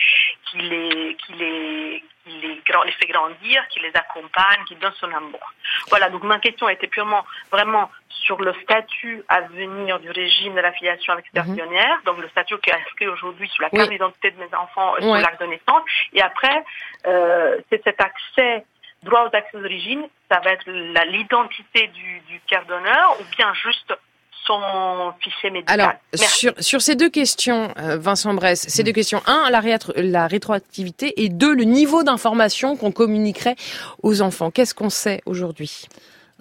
qui 0.46 0.58
les, 0.60 1.16
qui 1.16 1.34
les, 1.34 2.04
qui 2.24 2.32
les, 2.42 2.48
les 2.56 2.92
fait 2.94 3.08
grandir, 3.08 3.68
qui 3.70 3.80
les 3.82 3.92
accompagne, 3.96 4.64
qui 4.68 4.76
donne 4.76 4.94
son 4.94 5.12
amour. 5.12 5.54
Voilà, 5.90 6.10
donc 6.10 6.24
ma 6.24 6.40
question 6.40 6.70
était 6.70 6.88
purement 6.88 7.26
vraiment 7.52 7.92
sur 8.10 8.42
le 8.42 8.54
statut 8.64 9.24
à 9.28 9.42
venir 9.42 10.00
du 10.00 10.10
régime 10.10 10.56
de 10.56 10.62
l'affiliation 10.62 11.14
avec 11.14 11.26
les 11.34 11.42
Mhm. 11.42 11.56
pionnières, 11.56 12.00
donc 12.06 12.18
le 12.20 12.28
statut 12.30 12.58
qui 12.60 12.70
est 12.70 12.76
inscrit 12.76 13.08
aujourd'hui 13.08 13.48
sur 13.50 13.62
la 13.64 13.70
carte 13.70 13.88
Oui. 13.90 13.96
d'identité 13.96 14.32
de 14.32 14.40
mes 14.40 14.54
enfants, 14.56 14.96
euh, 14.96 15.02
sur 15.02 15.14
l'acte 15.16 15.42
de 15.42 15.48
naissance. 15.48 15.84
Et 16.14 16.22
après, 16.22 16.64
euh, 17.06 17.58
c'est 17.70 17.84
cet 17.84 18.02
accès, 18.02 18.66
droit 19.06 19.22
aux 19.24 19.36
accès 19.36 19.58
d'origine, 19.58 20.02
ça 20.30 20.42
va 20.44 20.52
être 20.52 20.66
l'identité 21.12 21.88
du, 21.94 22.22
du 22.28 22.42
tiers 22.48 22.66
d'honneur 22.68 23.18
ou 23.20 23.24
bien 23.38 23.54
juste 23.54 23.94
son 24.46 25.14
fichier 25.22 25.50
médical. 25.50 25.80
Alors, 25.80 25.94
sur, 26.14 26.54
sur 26.60 26.82
ces 26.82 26.96
deux 26.96 27.10
questions, 27.10 27.74
euh, 27.80 27.98
Vincent 27.98 28.34
Bresse, 28.34 28.66
ces 28.68 28.84
deux 28.84 28.92
questions, 28.92 29.22
un, 29.26 29.50
la, 29.50 29.60
réatro- 29.60 30.00
la 30.00 30.28
rétroactivité, 30.28 31.24
et 31.24 31.30
deux, 31.30 31.56
le 31.56 31.64
niveau 31.64 32.04
d'information 32.04 32.76
qu'on 32.78 32.92
communiquerait 32.92 33.56
aux 34.04 34.22
enfants. 34.22 34.52
Qu'est-ce 34.52 34.76
qu'on 34.76 34.92
sait 34.92 35.22
aujourd'hui? 35.26 35.88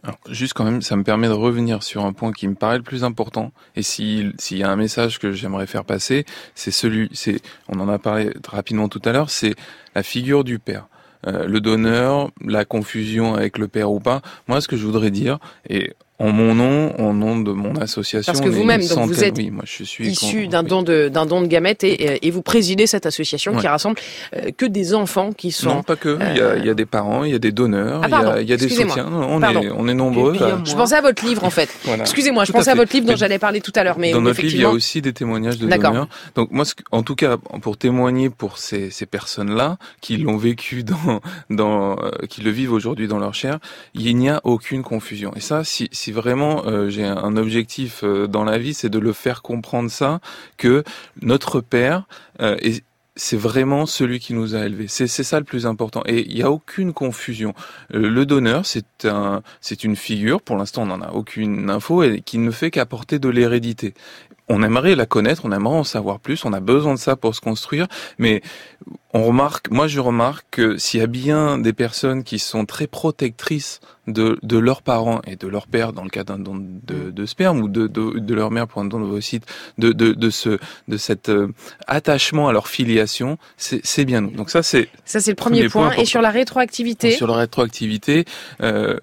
Alors, 0.02 0.18
juste 0.28 0.52
quand 0.52 0.64
même, 0.64 0.83
ça 0.83 0.97
me 0.97 1.02
permet 1.02 1.28
de 1.28 1.33
revenir 1.33 1.83
sur 1.83 2.04
un 2.04 2.12
point 2.12 2.33
qui 2.33 2.47
me 2.47 2.54
paraît 2.54 2.76
le 2.76 2.83
plus 2.83 3.04
important. 3.04 3.52
Et 3.75 3.83
si- 3.83 4.33
s'il 4.38 4.59
y 4.59 4.62
a 4.62 4.68
un 4.68 4.76
message 4.76 5.18
que 5.18 5.33
j'aimerais 5.33 5.66
faire 5.66 5.87
passer, 5.87 6.26
c'est 6.54 6.71
celui, 6.73 7.09
c'est, 7.14 7.40
on 7.71 7.80
en 7.80 7.88
a 7.88 7.99
parlé 7.99 8.35
rapidement 8.47 8.90
tout 8.90 9.00
à 9.06 9.12
l'heure, 9.12 9.30
c'est 9.30 9.54
la 9.94 10.02
figure 10.02 10.44
du 10.44 10.59
père. 10.59 10.88
Euh, 11.26 11.46
le 11.46 11.60
donneur, 11.60 12.30
la 12.44 12.64
confusion 12.64 13.34
avec 13.34 13.58
le 13.58 13.68
père 13.68 13.90
ou 13.90 14.00
pas. 14.00 14.20
Moi, 14.48 14.60
ce 14.60 14.68
que 14.68 14.76
je 14.76 14.84
voudrais 14.84 15.10
dire, 15.10 15.38
et 15.68 15.94
en 16.21 16.30
mon 16.30 16.54
nom, 16.54 16.94
en 17.00 17.12
nom 17.12 17.40
de 17.40 17.50
mon 17.50 17.75
association, 17.75 18.33
Parce 18.33 18.40
que 18.44 18.49
vous-même, 18.49 18.87
donc, 18.87 19.09
vous 19.09 19.25
êtes 19.25 19.37
oui, 19.37 19.50
moi, 19.50 19.64
je 19.66 19.83
suis 19.83 20.09
Issu 20.09 20.47
d'un 20.47 20.62
oui. 20.62 20.68
don 20.68 20.83
de 20.83 21.09
d'un 21.09 21.26
don 21.26 21.42
de 21.42 21.49
gamètes 21.49 21.83
et, 21.83 22.25
et 22.25 22.30
vous 22.30 22.40
présidez 22.42 22.87
cette 22.87 23.04
association 23.06 23.52
qui 23.56 23.62
Ouais. 23.64 23.68
rassemble 23.68 23.97
euh, 24.37 24.50
que 24.56 24.64
des 24.64 24.94
enfants 24.94 25.33
qui 25.33 25.50
sont 25.50 25.75
Non, 25.75 25.83
pas 25.83 25.97
que. 25.97 26.16
Il 26.30 26.37
y, 26.37 26.40
a, 26.40 26.56
il 26.56 26.64
y 26.64 26.71
a 26.71 26.75
des 26.75 26.87
parents, 26.87 27.25
il 27.25 27.33
y 27.33 27.35
a 27.35 27.38
des 27.40 27.50
donneurs, 27.50 28.00
Ah, 28.04 28.06
il 28.06 28.11
y 28.11 28.14
a- 28.14 28.21
pardon, 28.21 28.40
il 28.40 28.49
y 28.49 28.52
a, 28.52 28.56
des 28.56 28.68
soutiens. 28.68 29.06
On 29.12 29.42
est, 29.42 29.71
on 29.76 29.88
est 29.88 29.94
nombreux. 29.94 30.37
À- 30.40 30.49
moi. 30.56 30.61
Je 30.64 30.75
pensais 30.76 30.94
à 30.94 31.00
votre 31.00 31.25
livre 31.26 31.42
en 31.42 31.50
fait. 31.59 31.68
voilà. 31.85 32.04
Excusez-moi, 32.04 32.44
je 32.44 32.52
à 32.52 32.54
pensais 32.54 32.71
à, 32.71 32.75
votre 32.76 32.94
livre 32.94 33.06
dont 33.09 33.16
j'allais 33.16 33.40
parler 33.40 33.61
tout 33.61 33.73
à 33.75 33.83
l'heure, 33.83 33.99
mais 33.99 34.12
dans 34.12 34.21
notre 34.21 34.40
livre, 34.40 34.54
il 34.54 34.61
y 34.61 34.64
a 34.64 34.71
aussi 34.71 35.02
des 35.02 35.12
témoignages 35.12 35.59
de 35.59 35.66
donneurs. 35.66 36.09
Donc 36.37 36.52
moi, 36.52 36.64
en 36.92 37.02
tout 37.02 37.16
cas, 37.16 37.38
pour 37.61 37.76
témoigner 37.76 38.30
pour 38.30 38.59
ces, 38.59 38.90
ces 38.90 39.06
personnes-là 39.06 39.78
qui 40.00 40.16
l'ont 40.18 40.37
vécu 40.37 40.85
dans, 40.85 41.21
dans, 41.50 41.97
euh, 41.99 42.11
qui 42.28 42.40
le 42.42 42.50
vivent 42.50 42.73
aujourd'hui 42.73 43.09
dans 43.09 43.18
leur 43.18 43.35
chair, 43.35 43.59
il 43.94 44.16
n'y 44.16 44.29
a 44.29 44.40
aucune 44.44 44.83
confusion. 44.85 45.33
Et 45.35 45.40
ça, 45.40 45.64
si, 45.64 45.88
si 45.92 46.03
vraiment 46.12 46.64
euh, 46.66 46.88
j'ai 46.88 47.04
un 47.04 47.36
objectif 47.36 48.02
euh, 48.04 48.26
dans 48.26 48.44
la 48.44 48.58
vie, 48.58 48.74
c'est 48.74 48.90
de 48.90 48.98
le 48.98 49.12
faire 49.12 49.42
comprendre 49.42 49.90
ça 49.90 50.20
que 50.56 50.84
notre 51.22 51.60
père 51.60 52.06
euh, 52.40 52.56
est 52.60 52.84
c'est 53.16 53.36
vraiment 53.36 53.86
celui 53.86 54.18
qui 54.18 54.34
nous 54.34 54.56
a 54.56 54.66
élevés. 54.66 54.88
C'est 54.88 55.06
ça 55.06 55.38
le 55.38 55.44
plus 55.44 55.66
important. 55.66 56.02
Et 56.04 56.26
il 56.28 56.34
n'y 56.34 56.42
a 56.42 56.50
aucune 56.50 56.92
confusion. 56.92 57.54
Le 57.90 58.26
donneur, 58.26 58.66
c'est 58.66 59.04
un, 59.04 59.42
c'est 59.60 59.84
une 59.84 59.94
figure. 59.94 60.42
Pour 60.42 60.56
l'instant, 60.56 60.82
on 60.82 60.86
n'en 60.86 61.00
a 61.00 61.12
aucune 61.12 61.70
info 61.70 62.02
et 62.02 62.22
qui 62.22 62.38
ne 62.38 62.50
fait 62.50 62.72
qu'apporter 62.72 63.20
de 63.20 63.28
l'hérédité. 63.28 63.94
On 64.48 64.62
aimerait 64.62 64.94
la 64.94 65.07
connaître, 65.07 65.42
on 65.44 65.52
aimerait 65.52 65.76
en 65.76 65.85
savoir 65.85 66.20
plus. 66.20 66.44
On 66.44 66.52
a 66.52 66.61
besoin 66.61 66.94
de 66.94 66.98
ça 66.98 67.16
pour 67.16 67.35
se 67.35 67.40
construire. 67.40 67.87
Mais 68.18 68.42
on 69.14 69.24
remarque, 69.24 69.70
moi 69.70 69.87
je 69.87 70.00
remarque 70.00 70.46
que 70.50 70.76
s'il 70.76 71.00
y 71.00 71.02
a 71.02 71.07
bien 71.07 71.57
des 71.57 71.72
personnes 71.72 72.24
qui 72.24 72.38
sont 72.38 72.66
très 72.66 72.87
protectrices 72.87 73.80
de, 74.07 74.38
de 74.42 74.59
leurs 74.59 74.83
parents 74.83 75.22
et 75.26 75.37
de 75.37 75.48
leur 75.48 75.66
père 75.66 75.92
dans 75.92 76.02
le 76.04 76.11
cas 76.11 76.24
d'un 76.24 76.38
don 76.38 76.57
de, 76.57 77.11
de 77.11 77.26
sperme 77.26 77.61
ou 77.61 77.68
de, 77.68 77.87
de, 77.87 78.18
de 78.18 78.35
leur 78.35 78.50
mère 78.50 78.66
pour 78.66 78.83
un 78.83 78.85
don 78.85 79.00
de 79.00 79.20
de, 79.78 79.92
de, 79.92 80.12
de 80.12 80.30
ce, 80.30 80.59
de 80.88 80.96
cet 80.96 81.28
euh, 81.28 81.48
attachement 81.87 82.48
à 82.48 82.52
leur 82.52 82.68
filiation, 82.68 83.38
c'est 83.57 84.04
bien 84.04 84.20
nous. 84.20 84.30
Donc 84.30 84.50
ça 84.50 84.62
c'est 84.62 84.88
Ça 85.04 85.20
c'est 85.20 85.30
le 85.30 85.37
premier 85.37 85.61
Premier 85.61 85.70
point 85.70 85.90
point. 85.90 86.02
Et 86.02 86.04
sur 86.04 86.20
la 86.20 86.30
rétroactivité, 86.30 87.12
sur 87.12 87.28
la 87.28 87.37
rétroactivité, 87.37 88.24
euh, 88.61 88.98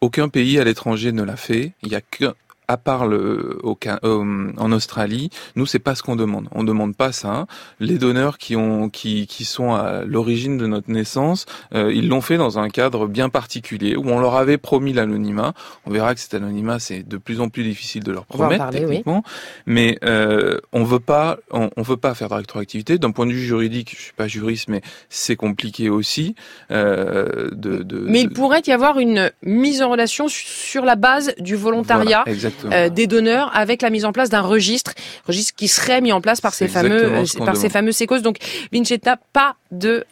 aucun 0.00 0.28
pays 0.28 0.58
à 0.60 0.64
l'étranger 0.64 1.12
ne 1.12 1.22
l'a 1.22 1.36
fait. 1.36 1.72
Il 1.82 1.90
y 1.90 1.94
a 1.96 2.00
que 2.00 2.34
à 2.68 2.76
part 2.76 3.06
le, 3.06 3.58
au, 3.62 3.78
euh, 4.04 4.52
en 4.56 4.72
Australie, 4.72 5.30
nous 5.56 5.66
c'est 5.66 5.78
pas 5.78 5.94
ce 5.94 6.02
qu'on 6.02 6.16
demande. 6.16 6.48
On 6.52 6.64
demande 6.64 6.96
pas 6.96 7.12
ça. 7.12 7.46
Les 7.80 7.98
donneurs 7.98 8.38
qui 8.38 8.56
ont, 8.56 8.88
qui, 8.88 9.26
qui 9.26 9.44
sont 9.44 9.74
à 9.74 10.02
l'origine 10.04 10.56
de 10.56 10.66
notre 10.66 10.90
naissance, 10.90 11.46
euh, 11.74 11.92
ils 11.92 12.08
l'ont 12.08 12.20
fait 12.20 12.36
dans 12.36 12.58
un 12.58 12.68
cadre 12.68 13.06
bien 13.06 13.28
particulier 13.28 13.96
où 13.96 14.08
on 14.08 14.18
leur 14.18 14.34
avait 14.36 14.58
promis 14.58 14.92
l'anonymat. 14.92 15.52
On 15.86 15.90
verra 15.90 16.14
que 16.14 16.20
cet 16.20 16.34
anonymat 16.34 16.78
c'est 16.78 17.06
de 17.06 17.16
plus 17.16 17.40
en 17.40 17.48
plus 17.48 17.64
difficile 17.64 18.02
de 18.02 18.12
leur 18.12 18.24
On 18.30 18.38
va 18.38 18.44
en 18.44 18.48
promettre 18.48 18.64
parler, 18.64 18.80
oui. 18.80 18.86
techniquement, 18.88 19.22
mais 19.66 19.98
euh, 20.04 20.58
on 20.72 20.84
veut 20.84 21.00
pas, 21.00 21.38
on, 21.50 21.70
on 21.76 21.82
veut 21.82 21.96
pas 21.96 22.14
faire 22.14 22.28
de 22.28 22.34
rétroactivité. 22.34 22.98
D'un 22.98 23.10
point 23.10 23.26
de 23.26 23.32
vue 23.32 23.44
juridique, 23.44 23.94
je 23.96 24.02
suis 24.02 24.12
pas 24.12 24.26
juriste, 24.28 24.68
mais 24.68 24.80
c'est 25.08 25.36
compliqué 25.36 25.90
aussi. 25.90 26.34
Euh, 26.70 27.48
de, 27.52 27.82
de, 27.82 27.98
mais 28.08 28.22
il 28.22 28.28
de- 28.28 28.34
pourrait 28.34 28.62
y 28.66 28.72
avoir 28.72 28.98
une 28.98 29.30
mise 29.42 29.82
en 29.82 29.90
relation 29.90 30.28
su- 30.28 30.46
sur 30.46 30.84
la 30.84 30.96
base 30.96 31.34
du 31.38 31.56
volontariat. 31.56 32.22
Voilà, 32.24 32.32
exactement. 32.34 32.53
Euh, 32.64 32.88
des 32.88 33.06
donneurs 33.06 33.50
avec 33.54 33.82
la 33.82 33.90
mise 33.90 34.04
en 34.04 34.12
place 34.12 34.30
d'un 34.30 34.40
registre, 34.40 34.92
registre 35.26 35.54
qui 35.56 35.68
serait 35.68 36.00
mis 36.00 36.12
en 36.12 36.20
place 36.20 36.40
par 36.40 36.54
ces 36.54 36.68
fameux 36.68 37.04
euh, 37.04 37.26
ce 37.26 37.38
par 37.38 37.56
ces 37.56 37.68
fameux 37.68 37.92
sécos. 37.92 38.20
Donc 38.20 38.38
Vincetta, 38.72 39.18
pas 39.32 39.56
de 39.70 40.04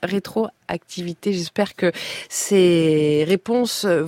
J'espère 1.24 1.74
que 1.74 1.92
ces 2.28 3.24
réponses 3.26 3.84
euh, 3.84 4.06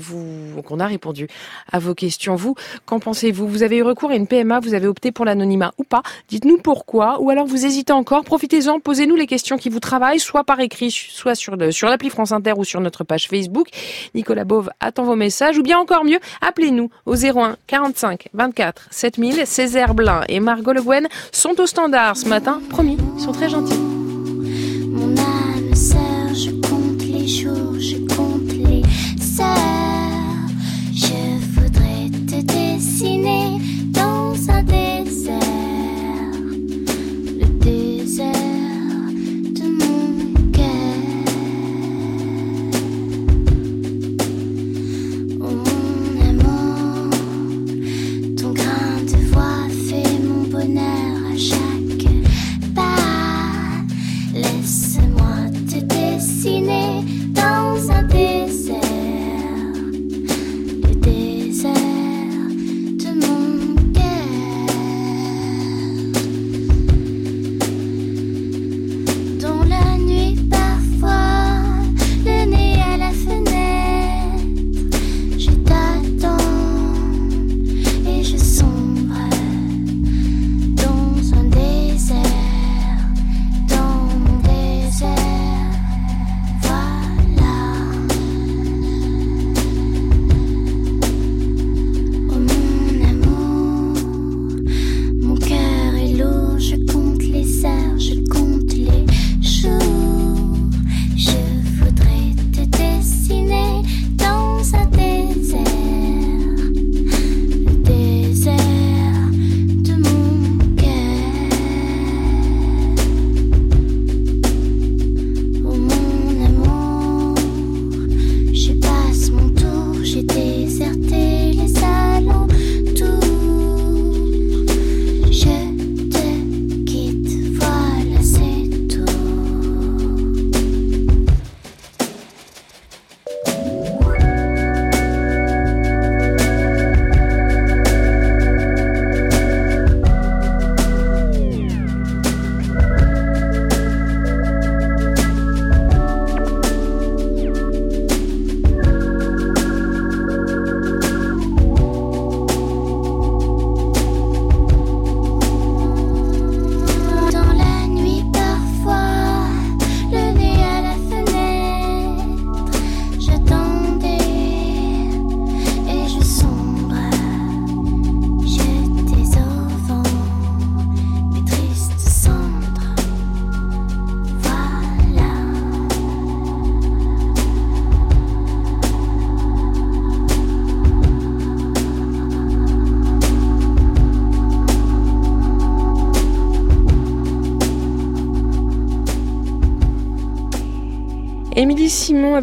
qu'on 0.64 0.81
a 0.81 0.87
répondu 0.87 1.29
à 1.70 1.79
vos 1.79 1.94
questions. 1.94 2.35
Vous, 2.35 2.55
qu'en 2.87 3.00
pensez-vous? 3.00 3.46
Vous 3.46 3.62
avez 3.62 3.79
eu 3.79 3.83
recours 3.83 4.11
à 4.11 4.16
une 4.16 4.27
PMA, 4.27 4.61
vous 4.61 4.74
avez 4.74 4.87
opté 4.87 5.12
pour 5.12 5.24
l'anonymat 5.24 5.72
ou 5.79 5.85
pas? 5.85 6.03
Dites-nous 6.29 6.59
pourquoi, 6.59 7.20
ou 7.20 7.31
alors 7.31 7.46
vous 7.46 7.66
hésitez 7.66 7.92
encore. 7.92 8.24
Profitez-en, 8.24 8.81
posez-nous 8.81 9.16
les 9.16 9.27
questions 9.27 9.57
qui 9.57 9.68
vous 9.68 9.81
travaillent, 9.81 10.20
soit 10.20 10.44
par 10.44 10.61
écrit, 10.61 10.90
soit 10.90 11.35
sur 11.35 11.57
l'appli 11.57 12.11
France 12.11 12.33
Inter 12.33 12.53
ou 12.57 12.64
sur 12.64 12.81
notre 12.81 13.05
page 13.05 13.29
Facebook. 13.29 13.68
Nicolas 14.14 14.44
Beauve 14.44 14.70
attend 14.81 15.05
vos 15.05 15.16
messages, 15.16 15.59
ou 15.59 15.62
bien 15.62 15.79
encore 15.79 16.05
mieux, 16.05 16.18
appelez-nous 16.40 16.90
au 17.07 17.14
01 17.16 17.57
45 17.66 18.29
24 18.33 18.88
7000. 18.90 19.46
Césaire 19.46 19.94
Blin 19.94 20.22
et 20.29 20.40
Margot 20.40 20.72
Le 20.72 20.83
Guen 20.83 21.09
sont 21.33 21.61
au 21.61 21.66
standard 21.66 22.16
ce 22.16 22.29
matin. 22.29 22.61
Promis, 22.70 22.98
ils 23.16 23.22
sont 23.22 23.33
très 23.33 23.48
gentils. 23.48 24.03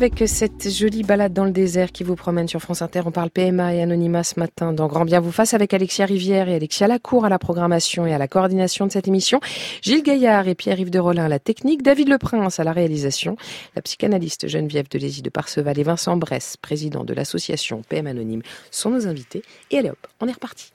Avec 0.01 0.27
cette 0.27 0.67
jolie 0.67 1.03
balade 1.03 1.31
dans 1.31 1.45
le 1.45 1.51
désert 1.51 1.91
qui 1.91 2.03
vous 2.03 2.15
promène 2.15 2.47
sur 2.47 2.59
France 2.59 2.81
Inter. 2.81 3.01
On 3.05 3.11
parle 3.11 3.29
PMA 3.29 3.75
et 3.75 3.83
anonymat 3.83 4.23
ce 4.23 4.39
matin 4.39 4.73
dans 4.73 4.87
Grand 4.87 5.05
Bien 5.05 5.19
vous 5.19 5.31
fasse 5.31 5.53
avec 5.53 5.75
Alexia 5.75 6.07
Rivière 6.07 6.49
et 6.49 6.55
Alexia 6.55 6.87
Lacour 6.87 7.23
à 7.23 7.29
la 7.29 7.37
programmation 7.37 8.07
et 8.07 8.13
à 8.15 8.17
la 8.17 8.27
coordination 8.27 8.87
de 8.87 8.91
cette 8.91 9.07
émission. 9.07 9.39
Gilles 9.83 10.01
Gaillard 10.01 10.47
et 10.47 10.55
Pierre-Yves 10.55 10.89
de 10.89 10.97
Rollin 10.97 11.25
à 11.25 11.29
la 11.29 11.37
technique. 11.37 11.83
David 11.83 12.09
Leprince 12.09 12.59
à 12.59 12.63
la 12.63 12.71
réalisation. 12.71 13.35
La 13.75 13.83
psychanalyste 13.83 14.47
Geneviève 14.47 14.89
Delézy 14.89 15.21
de 15.21 15.29
Parseval 15.29 15.77
et 15.77 15.83
Vincent 15.83 16.17
Bress, 16.17 16.57
président 16.57 17.03
de 17.03 17.13
l'association 17.13 17.83
PM 17.87 18.07
Anonyme, 18.07 18.41
sont 18.71 18.89
nos 18.89 19.05
invités. 19.05 19.43
Et 19.69 19.77
allez 19.77 19.91
hop, 19.91 20.07
on 20.19 20.27
est 20.27 20.33
reparti. 20.33 20.71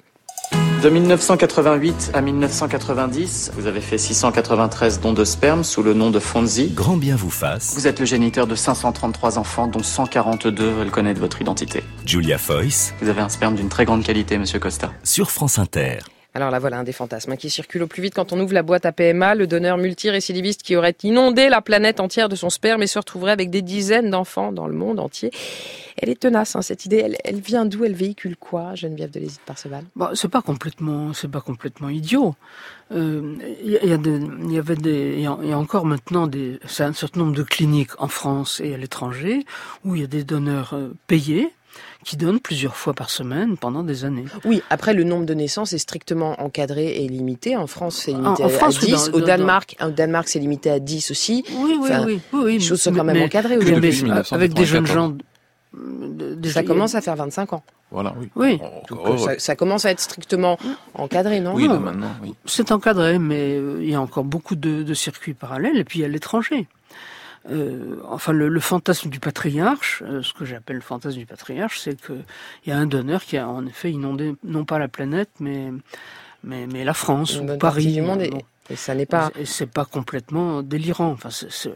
De 0.82 0.90
1988 0.90 2.10
à 2.12 2.20
1990, 2.20 3.52
vous 3.54 3.66
avez 3.66 3.80
fait 3.80 3.96
693 3.96 5.00
dons 5.00 5.14
de 5.14 5.24
sperme 5.24 5.64
sous 5.64 5.82
le 5.82 5.94
nom 5.94 6.10
de 6.10 6.18
Fonzi. 6.18 6.68
Grand 6.68 6.98
bien 6.98 7.16
vous 7.16 7.30
fasse. 7.30 7.74
Vous 7.74 7.86
êtes 7.86 7.98
le 7.98 8.04
géniteur 8.04 8.46
de 8.46 8.54
533 8.54 9.38
enfants, 9.38 9.68
dont 9.68 9.82
142 9.82 10.68
veulent 10.68 10.90
connaître 10.90 11.18
votre 11.18 11.40
identité. 11.40 11.82
Julia 12.04 12.36
Foyce. 12.36 12.92
Vous 13.00 13.08
avez 13.08 13.22
un 13.22 13.30
sperme 13.30 13.54
d'une 13.54 13.70
très 13.70 13.86
grande 13.86 14.04
qualité, 14.04 14.36
monsieur 14.36 14.58
Costa. 14.58 14.92
Sur 15.02 15.30
France 15.30 15.58
Inter. 15.58 16.00
Alors 16.34 16.50
là, 16.50 16.58
voilà 16.58 16.76
un 16.76 16.84
des 16.84 16.92
fantasmes 16.92 17.38
qui 17.38 17.48
circule 17.48 17.82
au 17.82 17.86
plus 17.86 18.02
vite 18.02 18.14
quand 18.14 18.34
on 18.34 18.40
ouvre 18.40 18.52
la 18.52 18.62
boîte 18.62 18.84
à 18.84 18.92
PMA. 18.92 19.34
Le 19.34 19.46
donneur 19.46 19.78
multirécidiviste 19.78 20.62
qui 20.62 20.76
aurait 20.76 20.96
inondé 21.02 21.48
la 21.48 21.62
planète 21.62 22.00
entière 22.00 22.28
de 22.28 22.36
son 22.36 22.50
sperme 22.50 22.82
et 22.82 22.86
se 22.86 22.98
retrouverait 22.98 23.32
avec 23.32 23.48
des 23.48 23.62
dizaines 23.62 24.10
d'enfants 24.10 24.52
dans 24.52 24.66
le 24.66 24.74
monde 24.74 25.00
entier. 25.00 25.30
Elle 25.96 26.10
est 26.10 26.20
tenace, 26.20 26.56
hein, 26.56 26.62
cette 26.62 26.84
idée. 26.84 27.16
Elle, 27.24 27.40
vient 27.40 27.64
d'où? 27.64 27.84
Elle 27.84 27.94
véhicule 27.94 28.36
quoi, 28.36 28.74
Geneviève 28.74 29.10
de 29.10 29.20
Lézide 29.20 29.40
Parseval? 29.46 29.84
Bah, 29.94 30.10
C'est 30.14 30.28
pas 30.28 30.42
complètement, 30.42 31.12
c'est 31.12 31.30
pas 31.30 31.40
complètement 31.40 31.88
idiot. 31.88 32.34
Il 32.90 32.96
euh, 32.98 33.34
y, 33.62 33.72
y, 33.72 34.52
y, 34.52 34.58
avait 34.58 34.76
des, 34.76 35.14
il 35.16 35.20
y, 35.22 35.52
a 35.52 35.58
encore 35.58 35.86
maintenant 35.86 36.26
des, 36.26 36.60
un 36.78 36.92
certain 36.92 37.20
nombre 37.20 37.34
de 37.34 37.42
cliniques 37.42 37.90
en 37.98 38.08
France 38.08 38.60
et 38.62 38.74
à 38.74 38.76
l'étranger 38.76 39.44
où 39.84 39.94
il 39.94 40.02
y 40.02 40.04
a 40.04 40.08
des 40.08 40.22
donneurs 40.22 40.74
euh, 40.74 40.94
payés 41.06 41.52
qui 42.04 42.16
donne 42.16 42.40
plusieurs 42.40 42.76
fois 42.76 42.94
par 42.94 43.10
semaine 43.10 43.56
pendant 43.56 43.82
des 43.82 44.04
années. 44.04 44.24
Oui, 44.44 44.62
après 44.70 44.94
le 44.94 45.04
nombre 45.04 45.26
de 45.26 45.34
naissances 45.34 45.72
est 45.72 45.78
strictement 45.78 46.40
encadré 46.40 47.04
et 47.04 47.08
limité. 47.08 47.56
En 47.56 47.66
France, 47.66 48.02
c'est 48.04 48.12
limité 48.12 48.44
à 48.44 48.48
10. 48.48 49.10
au 49.12 49.20
Danemark, 49.20 49.76
au 49.84 49.90
Danemark, 49.90 50.28
c'est 50.28 50.38
limité 50.38 50.70
à 50.70 50.78
10 50.78 51.10
aussi. 51.10 51.44
Oui, 51.52 51.76
oui, 51.80 51.90
oui, 52.04 52.20
oui, 52.32 52.52
Les 52.54 52.60
choses 52.60 52.80
sont 52.80 52.92
quand 52.92 53.04
même 53.04 53.22
encadrées 53.22 53.58
avec 54.30 54.54
des 54.54 54.64
jeunes 54.64 54.86
gens. 54.86 55.16
Ça 56.44 56.62
commence 56.62 56.94
à 56.94 57.00
faire 57.00 57.16
25 57.16 57.52
ans. 57.52 57.62
Voilà, 57.90 58.14
oui. 58.18 58.28
oui. 58.34 58.60
Donc, 58.88 59.18
ça, 59.18 59.38
ça, 59.38 59.56
commence 59.56 59.84
à 59.84 59.90
être 59.90 60.00
strictement 60.00 60.58
encadré, 60.94 61.40
non? 61.40 61.54
Oui, 61.54 61.68
maintenant, 61.68 62.10
oui. 62.22 62.34
C'est 62.44 62.72
encadré, 62.72 63.18
mais 63.18 63.56
euh, 63.56 63.78
il 63.80 63.90
y 63.90 63.94
a 63.94 64.00
encore 64.00 64.24
beaucoup 64.24 64.56
de, 64.56 64.82
de 64.82 64.94
circuits 64.94 65.34
parallèles, 65.34 65.76
et 65.76 65.84
puis 65.84 66.04
à 66.04 66.08
l'étranger. 66.08 66.66
Euh, 67.50 67.96
enfin, 68.08 68.32
le, 68.32 68.48
le, 68.48 68.60
fantasme 68.60 69.08
du 69.08 69.20
patriarche, 69.20 70.02
euh, 70.04 70.20
ce 70.20 70.32
que 70.34 70.44
j'appelle 70.44 70.76
le 70.76 70.82
fantasme 70.82 71.18
du 71.18 71.26
patriarche, 71.26 71.78
c'est 71.78 72.00
qu'il 72.00 72.24
y 72.66 72.72
a 72.72 72.76
un 72.76 72.86
donneur 72.86 73.22
qui 73.22 73.36
a 73.36 73.48
en 73.48 73.66
effet 73.66 73.92
inondé 73.92 74.34
non 74.42 74.64
pas 74.64 74.80
la 74.80 74.88
planète, 74.88 75.30
mais 75.38 75.70
mais, 76.42 76.66
mais 76.66 76.84
la 76.84 76.94
France 76.94 77.38
ou 77.38 77.58
Paris. 77.58 77.92
Du 77.92 78.02
monde 78.02 78.22
et 78.70 78.76
ça 78.76 78.94
n'est 78.94 79.06
pas. 79.06 79.30
Et 79.38 79.44
c'est 79.44 79.70
pas 79.70 79.84
complètement 79.84 80.62
délirant. 80.62 81.10
Enfin, 81.10 81.30
c'est 81.30 81.70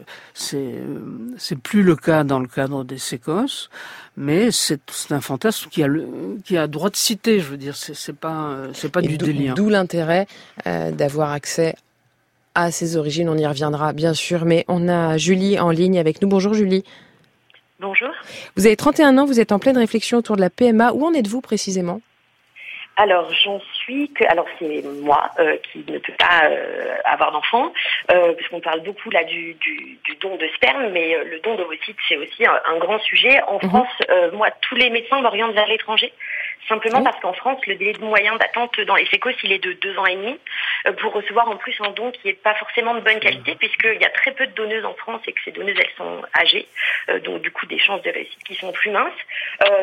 euh, 0.55 0.97
c'est 1.37 1.57
plus 1.57 1.83
le 1.83 1.95
cas 1.95 2.23
dans 2.23 2.39
le 2.39 2.47
cadre 2.47 2.83
des 2.83 2.97
sécos, 2.97 3.69
mais 4.17 4.51
c'est 4.51 4.81
un 5.11 5.21
fantasme 5.21 5.69
qui 5.69 5.83
a 5.83 5.87
le 5.87 6.37
qui 6.43 6.57
a 6.57 6.67
droit 6.67 6.89
de 6.89 6.95
citer. 6.95 7.39
Je 7.39 7.47
veux 7.47 7.57
dire, 7.57 7.75
c'est 7.75 8.15
pas 8.15 8.55
c'est 8.73 8.91
pas 8.91 9.01
du 9.01 9.17
délire. 9.17 9.53
D'où 9.55 9.69
l'intérêt 9.69 10.27
euh, 10.67 10.91
d'avoir 10.91 11.31
accès 11.31 11.75
à 12.55 12.71
ses 12.71 12.97
origines. 12.97 13.29
On 13.29 13.37
y 13.37 13.47
reviendra 13.47 13.93
bien 13.93 14.13
sûr, 14.13 14.45
mais 14.45 14.65
on 14.67 14.89
a 14.89 15.17
Julie 15.17 15.59
en 15.59 15.69
ligne 15.69 15.99
avec 15.99 16.21
nous. 16.21 16.27
Bonjour 16.27 16.53
Julie. 16.53 16.83
Bonjour. 17.79 18.09
Vous 18.55 18.67
avez 18.67 18.75
31 18.75 19.17
ans, 19.17 19.25
vous 19.25 19.39
êtes 19.39 19.51
en 19.51 19.59
pleine 19.59 19.77
réflexion 19.77 20.19
autour 20.19 20.35
de 20.35 20.41
la 20.41 20.49
PMA. 20.49 20.91
Où 20.93 21.05
en 21.05 21.13
êtes-vous 21.13 21.41
précisément? 21.41 22.01
Alors 22.97 23.31
j'en 23.43 23.59
suis 23.83 24.09
que 24.09 24.23
alors 24.25 24.45
c'est 24.59 24.83
moi 25.01 25.29
euh, 25.39 25.57
qui 25.71 25.83
ne 25.87 25.97
peux 25.97 26.13
pas 26.13 26.45
euh, 26.45 26.95
avoir 27.05 27.31
d'enfant 27.31 27.73
euh, 28.11 28.33
parce 28.33 28.47
qu'on 28.49 28.59
parle 28.59 28.81
beaucoup 28.81 29.09
là 29.09 29.23
du, 29.23 29.53
du, 29.55 29.97
du, 30.03 30.15
don 30.19 30.35
de 30.37 30.47
sperme 30.55 30.89
mais 30.91 31.15
euh, 31.15 31.23
le 31.23 31.39
don 31.39 31.55
d'ovocytes 31.55 31.97
c'est 32.07 32.17
aussi 32.17 32.45
un, 32.45 32.59
un, 32.69 32.77
grand 32.77 32.99
sujet. 32.99 33.41
En 33.43 33.59
mhm. 33.61 33.69
France 33.69 33.89
moi 34.33 34.49
tous 34.61 34.75
les 34.75 34.89
médecins 34.89 35.21
m'orientent 35.21 35.53
vers 35.53 35.67
l'étranger. 35.67 36.13
Simplement 36.67 37.03
parce 37.03 37.19
qu'en 37.19 37.33
France, 37.33 37.59
le 37.65 37.75
délai 37.75 37.93
de 37.93 38.03
moyen 38.03 38.35
d'attente 38.37 38.79
dans 38.81 38.95
les 38.95 39.07
sécos, 39.07 39.31
il 39.43 39.51
est 39.51 39.63
de 39.63 39.73
deux 39.73 39.97
ans 39.97 40.05
et 40.05 40.15
demi 40.15 40.37
pour 40.99 41.11
recevoir 41.11 41.49
en 41.49 41.57
plus 41.57 41.75
un 41.81 41.89
don 41.89 42.11
qui 42.11 42.27
n'est 42.27 42.33
pas 42.33 42.53
forcément 42.53 42.93
de 42.93 42.99
bonne 42.99 43.19
qualité, 43.19 43.55
puisqu'il 43.55 43.99
y 43.99 44.05
a 44.05 44.09
très 44.09 44.31
peu 44.31 44.45
de 44.45 44.53
donneuses 44.53 44.85
en 44.85 44.93
France 44.93 45.21
et 45.27 45.33
que 45.33 45.39
ces 45.43 45.51
donneuses, 45.51 45.75
elles 45.77 45.97
sont 45.97 46.21
âgées, 46.39 46.67
donc 47.23 47.41
du 47.41 47.51
coup 47.51 47.65
des 47.65 47.79
chances 47.79 48.01
de 48.03 48.11
réussite 48.11 48.43
qui 48.43 48.55
sont 48.55 48.71
plus 48.71 48.91
minces. 48.91 49.11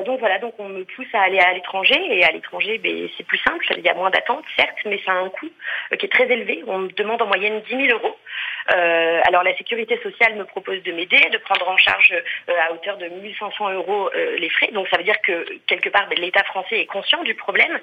Donc 0.06 0.20
voilà, 0.20 0.38
donc 0.38 0.54
on 0.58 0.68
me 0.68 0.84
pousse 0.84 1.12
à 1.12 1.22
aller 1.22 1.40
à 1.40 1.52
l'étranger, 1.52 2.00
et 2.10 2.24
à 2.24 2.30
l'étranger, 2.30 2.78
ben, 2.78 3.08
c'est 3.16 3.26
plus 3.26 3.38
simple, 3.38 3.66
il 3.76 3.84
y 3.88 3.90
a 3.90 3.94
moins 3.94 4.10
d'attente, 4.10 4.44
certes, 4.56 4.78
mais 4.84 5.00
ça 5.04 5.12
a 5.12 5.16
un 5.16 5.28
coût 5.30 5.50
qui 5.98 6.06
est 6.06 6.12
très 6.12 6.30
élevé. 6.30 6.62
On 6.66 6.82
demande 6.96 7.22
en 7.22 7.26
moyenne 7.26 7.60
10 7.68 7.86
000 7.86 7.98
euros. 7.98 8.16
Euh, 8.74 9.20
alors 9.24 9.42
la 9.42 9.56
sécurité 9.56 9.98
sociale 10.02 10.34
me 10.36 10.44
propose 10.44 10.82
de 10.82 10.92
m'aider, 10.92 11.20
de 11.32 11.38
prendre 11.38 11.68
en 11.68 11.76
charge 11.76 12.12
euh, 12.12 12.52
à 12.68 12.72
hauteur 12.72 12.98
de 12.98 13.06
1500 13.06 13.70
euros 13.70 14.10
euh, 14.14 14.36
les 14.38 14.50
frais. 14.50 14.70
Donc 14.72 14.88
ça 14.88 14.98
veut 14.98 15.04
dire 15.04 15.20
que 15.22 15.46
quelque 15.66 15.88
part 15.88 16.06
ben, 16.08 16.18
l'État 16.18 16.44
français 16.44 16.80
est 16.80 16.86
conscient 16.86 17.22
du 17.22 17.34
problème. 17.34 17.78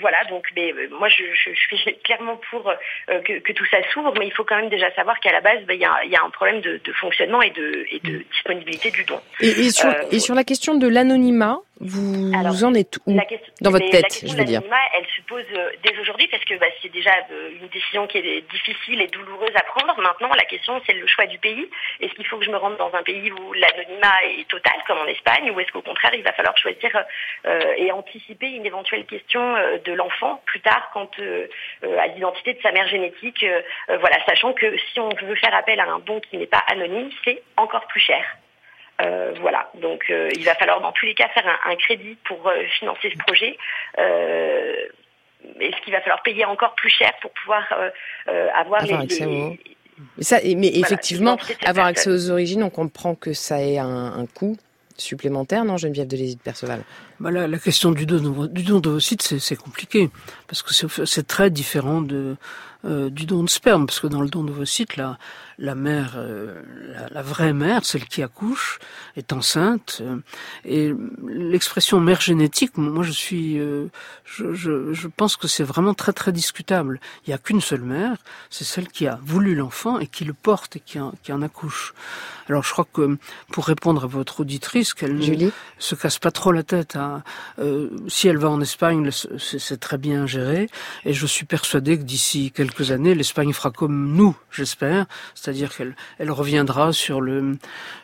voilà, 0.00 0.24
donc 0.28 0.46
mais, 0.56 0.72
moi 0.90 1.08
je, 1.08 1.22
je, 1.34 1.50
je, 1.54 1.76
suis 1.76 1.98
clairement 2.04 2.40
pour 2.50 2.72
que, 3.06 3.38
que, 3.38 3.52
tout 3.52 3.66
ça 3.66 3.78
s'ouvre, 3.92 4.12
mais 4.18 4.26
il 4.26 4.32
faut 4.32 4.44
quand 4.44 4.56
même 4.56 4.70
déjà 4.70 4.92
savoir 4.94 5.18
qu'à 5.20 5.32
la 5.32 5.40
base 5.40 5.62
ben, 5.66 5.74
il 5.74 5.80
y, 5.80 5.84
a, 5.84 6.04
y, 6.04 6.16
a, 6.16 6.22
un 6.24 6.30
problème 6.30 6.60
de, 6.60 6.80
de, 6.84 6.92
fonctionnement 6.92 7.42
et 7.42 7.50
de, 7.50 7.86
et 7.90 8.00
de 8.00 8.24
disponibilité 8.32 8.90
du 8.90 9.04
don. 9.04 9.20
Et, 9.40 9.48
et, 9.48 9.70
sur, 9.70 9.90
et 10.10 10.18
sur, 10.18 10.34
la 10.34 10.44
question 10.44 10.74
de 10.74 10.88
l'anonymat, 10.88 11.58
vous, 11.80 12.32
Alors, 12.34 12.54
en 12.64 12.74
êtes 12.74 12.98
où 13.06 13.16
question, 13.16 13.52
dans 13.60 13.70
votre 13.70 13.88
tête, 13.90 14.24
je 14.26 14.36
veux 14.36 14.44
dire 14.44 14.62
Elle 14.96 15.06
se 15.06 15.22
pose 15.26 15.44
dès 15.82 15.98
aujourd'hui 15.98 16.26
parce 16.28 16.44
que 16.44 16.58
bah, 16.58 16.66
c'est 16.82 16.92
déjà 16.92 17.10
une 17.60 17.68
décision 17.68 18.06
qui 18.06 18.18
est 18.18 18.50
difficile 18.50 19.00
et 19.00 19.06
douloureuse 19.08 19.43
à 19.54 19.62
prendre. 19.62 20.00
Maintenant, 20.00 20.30
la 20.36 20.44
question, 20.44 20.80
c'est 20.86 20.92
le 20.92 21.06
choix 21.06 21.26
du 21.26 21.38
pays. 21.38 21.68
Est-ce 22.00 22.12
qu'il 22.14 22.26
faut 22.26 22.38
que 22.38 22.44
je 22.44 22.50
me 22.50 22.56
rende 22.56 22.76
dans 22.76 22.92
un 22.94 23.02
pays 23.02 23.30
où 23.30 23.52
l'anonymat 23.52 24.24
est 24.38 24.48
total, 24.48 24.74
comme 24.86 24.98
en 24.98 25.06
Espagne, 25.06 25.50
ou 25.50 25.60
est-ce 25.60 25.72
qu'au 25.72 25.82
contraire, 25.82 26.14
il 26.14 26.22
va 26.22 26.32
falloir 26.32 26.56
choisir 26.56 26.90
euh, 27.46 27.74
et 27.76 27.92
anticiper 27.92 28.48
une 28.48 28.66
éventuelle 28.66 29.04
question 29.06 29.56
euh, 29.56 29.78
de 29.78 29.92
l'enfant 29.92 30.42
plus 30.46 30.60
tard, 30.60 30.90
quant 30.92 31.10
euh, 31.18 31.46
à 31.98 32.06
l'identité 32.08 32.54
de 32.54 32.62
sa 32.62 32.72
mère 32.72 32.88
génétique 32.88 33.44
Voilà, 33.88 34.16
sachant 34.26 34.52
que 34.52 34.76
si 34.92 35.00
on 35.00 35.08
veut 35.08 35.34
faire 35.36 35.54
appel 35.54 35.80
à 35.80 35.84
un 35.84 35.98
don 36.00 36.20
qui 36.20 36.38
n'est 36.38 36.46
pas 36.46 36.62
anonyme, 36.68 37.10
c'est 37.24 37.42
encore 37.56 37.86
plus 37.86 38.00
cher. 38.00 38.24
Voilà, 39.40 39.70
donc 39.74 40.04
il 40.08 40.44
va 40.44 40.54
falloir 40.54 40.80
dans 40.80 40.92
tous 40.92 41.06
les 41.06 41.14
cas 41.14 41.28
faire 41.28 41.60
un, 41.64 41.76
crédit 41.76 42.16
pour 42.24 42.50
financer 42.78 43.10
ce 43.10 43.18
projet 43.18 43.58
est-ce 45.60 45.82
qu'il 45.84 45.92
va 45.92 46.00
falloir 46.00 46.22
payer 46.22 46.44
encore 46.44 46.74
plus 46.74 46.90
cher 46.90 47.12
pour 47.20 47.30
pouvoir 47.32 47.64
euh, 47.72 47.90
euh 48.28 48.48
avoir, 48.54 48.82
avoir 48.82 49.00
les, 49.00 49.04
accès 49.04 49.26
les... 49.26 49.60
Mais, 50.16 50.24
ça, 50.24 50.40
mais 50.42 50.54
voilà, 50.54 50.78
effectivement, 50.78 51.38
avoir 51.64 51.86
accès 51.86 52.10
aux 52.10 52.30
origines, 52.30 52.62
on 52.62 52.70
comprend 52.70 53.14
que 53.14 53.32
ça 53.32 53.62
ait 53.62 53.78
un, 53.78 53.86
un 53.86 54.26
coût 54.26 54.56
supplémentaire, 54.96 55.64
non, 55.64 55.76
Geneviève 55.76 56.06
de 56.06 56.16
Lézide 56.16 56.40
Perceval? 56.40 56.82
Bah 57.20 57.30
la, 57.30 57.46
la, 57.46 57.58
question 57.58 57.90
du 57.92 58.06
don, 58.06 58.46
du 58.46 58.62
don 58.62 58.80
d'ovocytes, 58.80 59.22
c'est 59.22 59.56
compliqué, 59.56 60.10
parce 60.48 60.62
que 60.62 60.72
c'est 61.06 61.26
très 61.26 61.50
différent 61.50 62.00
de, 62.00 62.36
euh, 62.84 63.10
du 63.10 63.26
don 63.26 63.42
de 63.42 63.48
sperme, 63.48 63.86
parce 63.86 64.00
que 64.00 64.06
dans 64.06 64.20
le 64.20 64.28
don 64.28 64.44
d'ovocytes, 64.44 64.96
la, 64.96 65.18
la 65.58 65.74
mère, 65.74 66.14
euh, 66.16 66.62
la, 66.88 67.08
la, 67.08 67.22
vraie 67.22 67.52
mère, 67.52 67.84
celle 67.84 68.04
qui 68.06 68.22
accouche, 68.22 68.78
est 69.16 69.32
enceinte, 69.32 69.98
euh, 70.00 70.18
et 70.64 70.92
l'expression 71.26 72.00
mère 72.00 72.20
génétique, 72.20 72.76
moi 72.76 73.04
je 73.04 73.12
suis, 73.12 73.58
euh, 73.58 73.86
je, 74.24 74.54
je, 74.54 74.92
je, 74.92 75.08
pense 75.08 75.36
que 75.36 75.48
c'est 75.48 75.64
vraiment 75.64 75.94
très 75.94 76.12
très 76.12 76.32
discutable. 76.32 77.00
Il 77.26 77.30
n'y 77.30 77.34
a 77.34 77.38
qu'une 77.38 77.60
seule 77.60 77.82
mère, 77.82 78.16
c'est 78.50 78.64
celle 78.64 78.88
qui 78.88 79.06
a 79.06 79.18
voulu 79.22 79.54
l'enfant 79.54 79.98
et 79.98 80.06
qui 80.06 80.24
le 80.24 80.34
porte 80.34 80.76
et 80.76 80.80
qui 80.80 80.98
en, 80.98 81.12
qui 81.22 81.32
en 81.32 81.42
accouche. 81.42 81.94
Alors 82.48 82.62
je 82.62 82.72
crois 82.72 82.86
que 82.90 83.16
pour 83.52 83.66
répondre 83.66 84.04
à 84.04 84.06
votre 84.06 84.40
auditrice, 84.40 84.92
qu'elle 84.94 85.16
ne 85.16 85.50
se 85.78 85.94
casse 85.94 86.18
pas 86.18 86.30
trop 86.30 86.52
la 86.52 86.62
tête. 86.62 86.96
Hein. 86.96 87.22
Euh, 87.58 87.90
si 88.08 88.28
elle 88.28 88.36
va 88.36 88.50
en 88.50 88.60
Espagne, 88.60 89.10
c'est 89.38 89.80
très 89.80 89.98
bien 89.98 90.26
géré. 90.26 90.68
Et 91.04 91.14
je 91.14 91.26
suis 91.26 91.46
persuadé 91.46 91.98
que 91.98 92.02
d'ici 92.02 92.52
quelques 92.54 92.90
années, 92.90 93.14
l'Espagne 93.14 93.52
fera 93.52 93.70
comme 93.70 94.14
nous, 94.14 94.36
j'espère. 94.50 95.06
C'est-à-dire 95.44 95.76
qu'elle 95.76 95.94
elle 96.18 96.30
reviendra 96.30 96.92
sur 96.94 97.20
le 97.20 97.58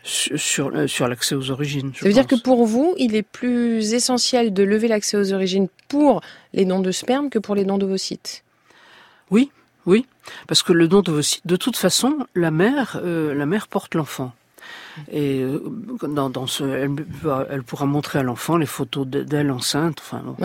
sur, 0.05 0.69
euh, 0.75 0.87
sur 0.87 1.09
l'accès 1.09 1.35
aux 1.35 1.51
origines. 1.51 1.93
Ça 1.95 2.07
veut 2.07 2.13
dire 2.13 2.27
que 2.27 2.35
pour 2.35 2.67
vous, 2.67 2.95
il 2.99 3.15
est 3.15 3.23
plus 3.23 3.95
essentiel 3.95 4.53
de 4.53 4.63
lever 4.63 4.89
l'accès 4.89 5.17
aux 5.17 5.33
origines 5.33 5.69
pour 5.89 6.21
les 6.53 6.67
dons 6.67 6.81
de 6.81 6.91
sperme 6.93 7.31
que 7.31 7.39
pour 7.39 7.55
les 7.55 7.65
dons 7.65 7.79
d'ovocytes? 7.79 8.45
Oui, 9.31 9.51
oui, 9.87 10.05
parce 10.49 10.63
que 10.63 10.75
le 10.75 10.87
don 10.87 11.01
d'ovocytes, 11.01 11.47
de 11.47 11.57
toute 11.57 11.77
façon, 11.77 12.27
la 12.35 12.51
mère, 12.51 13.01
euh, 13.03 13.33
la 13.33 13.47
mère 13.47 13.69
porte 13.69 13.95
l'enfant. 13.95 14.33
Et 15.11 15.41
euh, 15.41 15.63
dans, 16.09 16.31
dans 16.31 16.47
ce, 16.47 16.65
elle, 16.65 16.91
elle, 17.51 17.63
pourra 17.63 17.87
montrer 17.87 18.19
à 18.19 18.23
l'enfant 18.23 18.57
les 18.57 18.67
photos 18.67 19.07
d'elle 19.07 19.51
enceinte. 19.51 19.99
Enfin, 20.01 20.23
bon. 20.25 20.37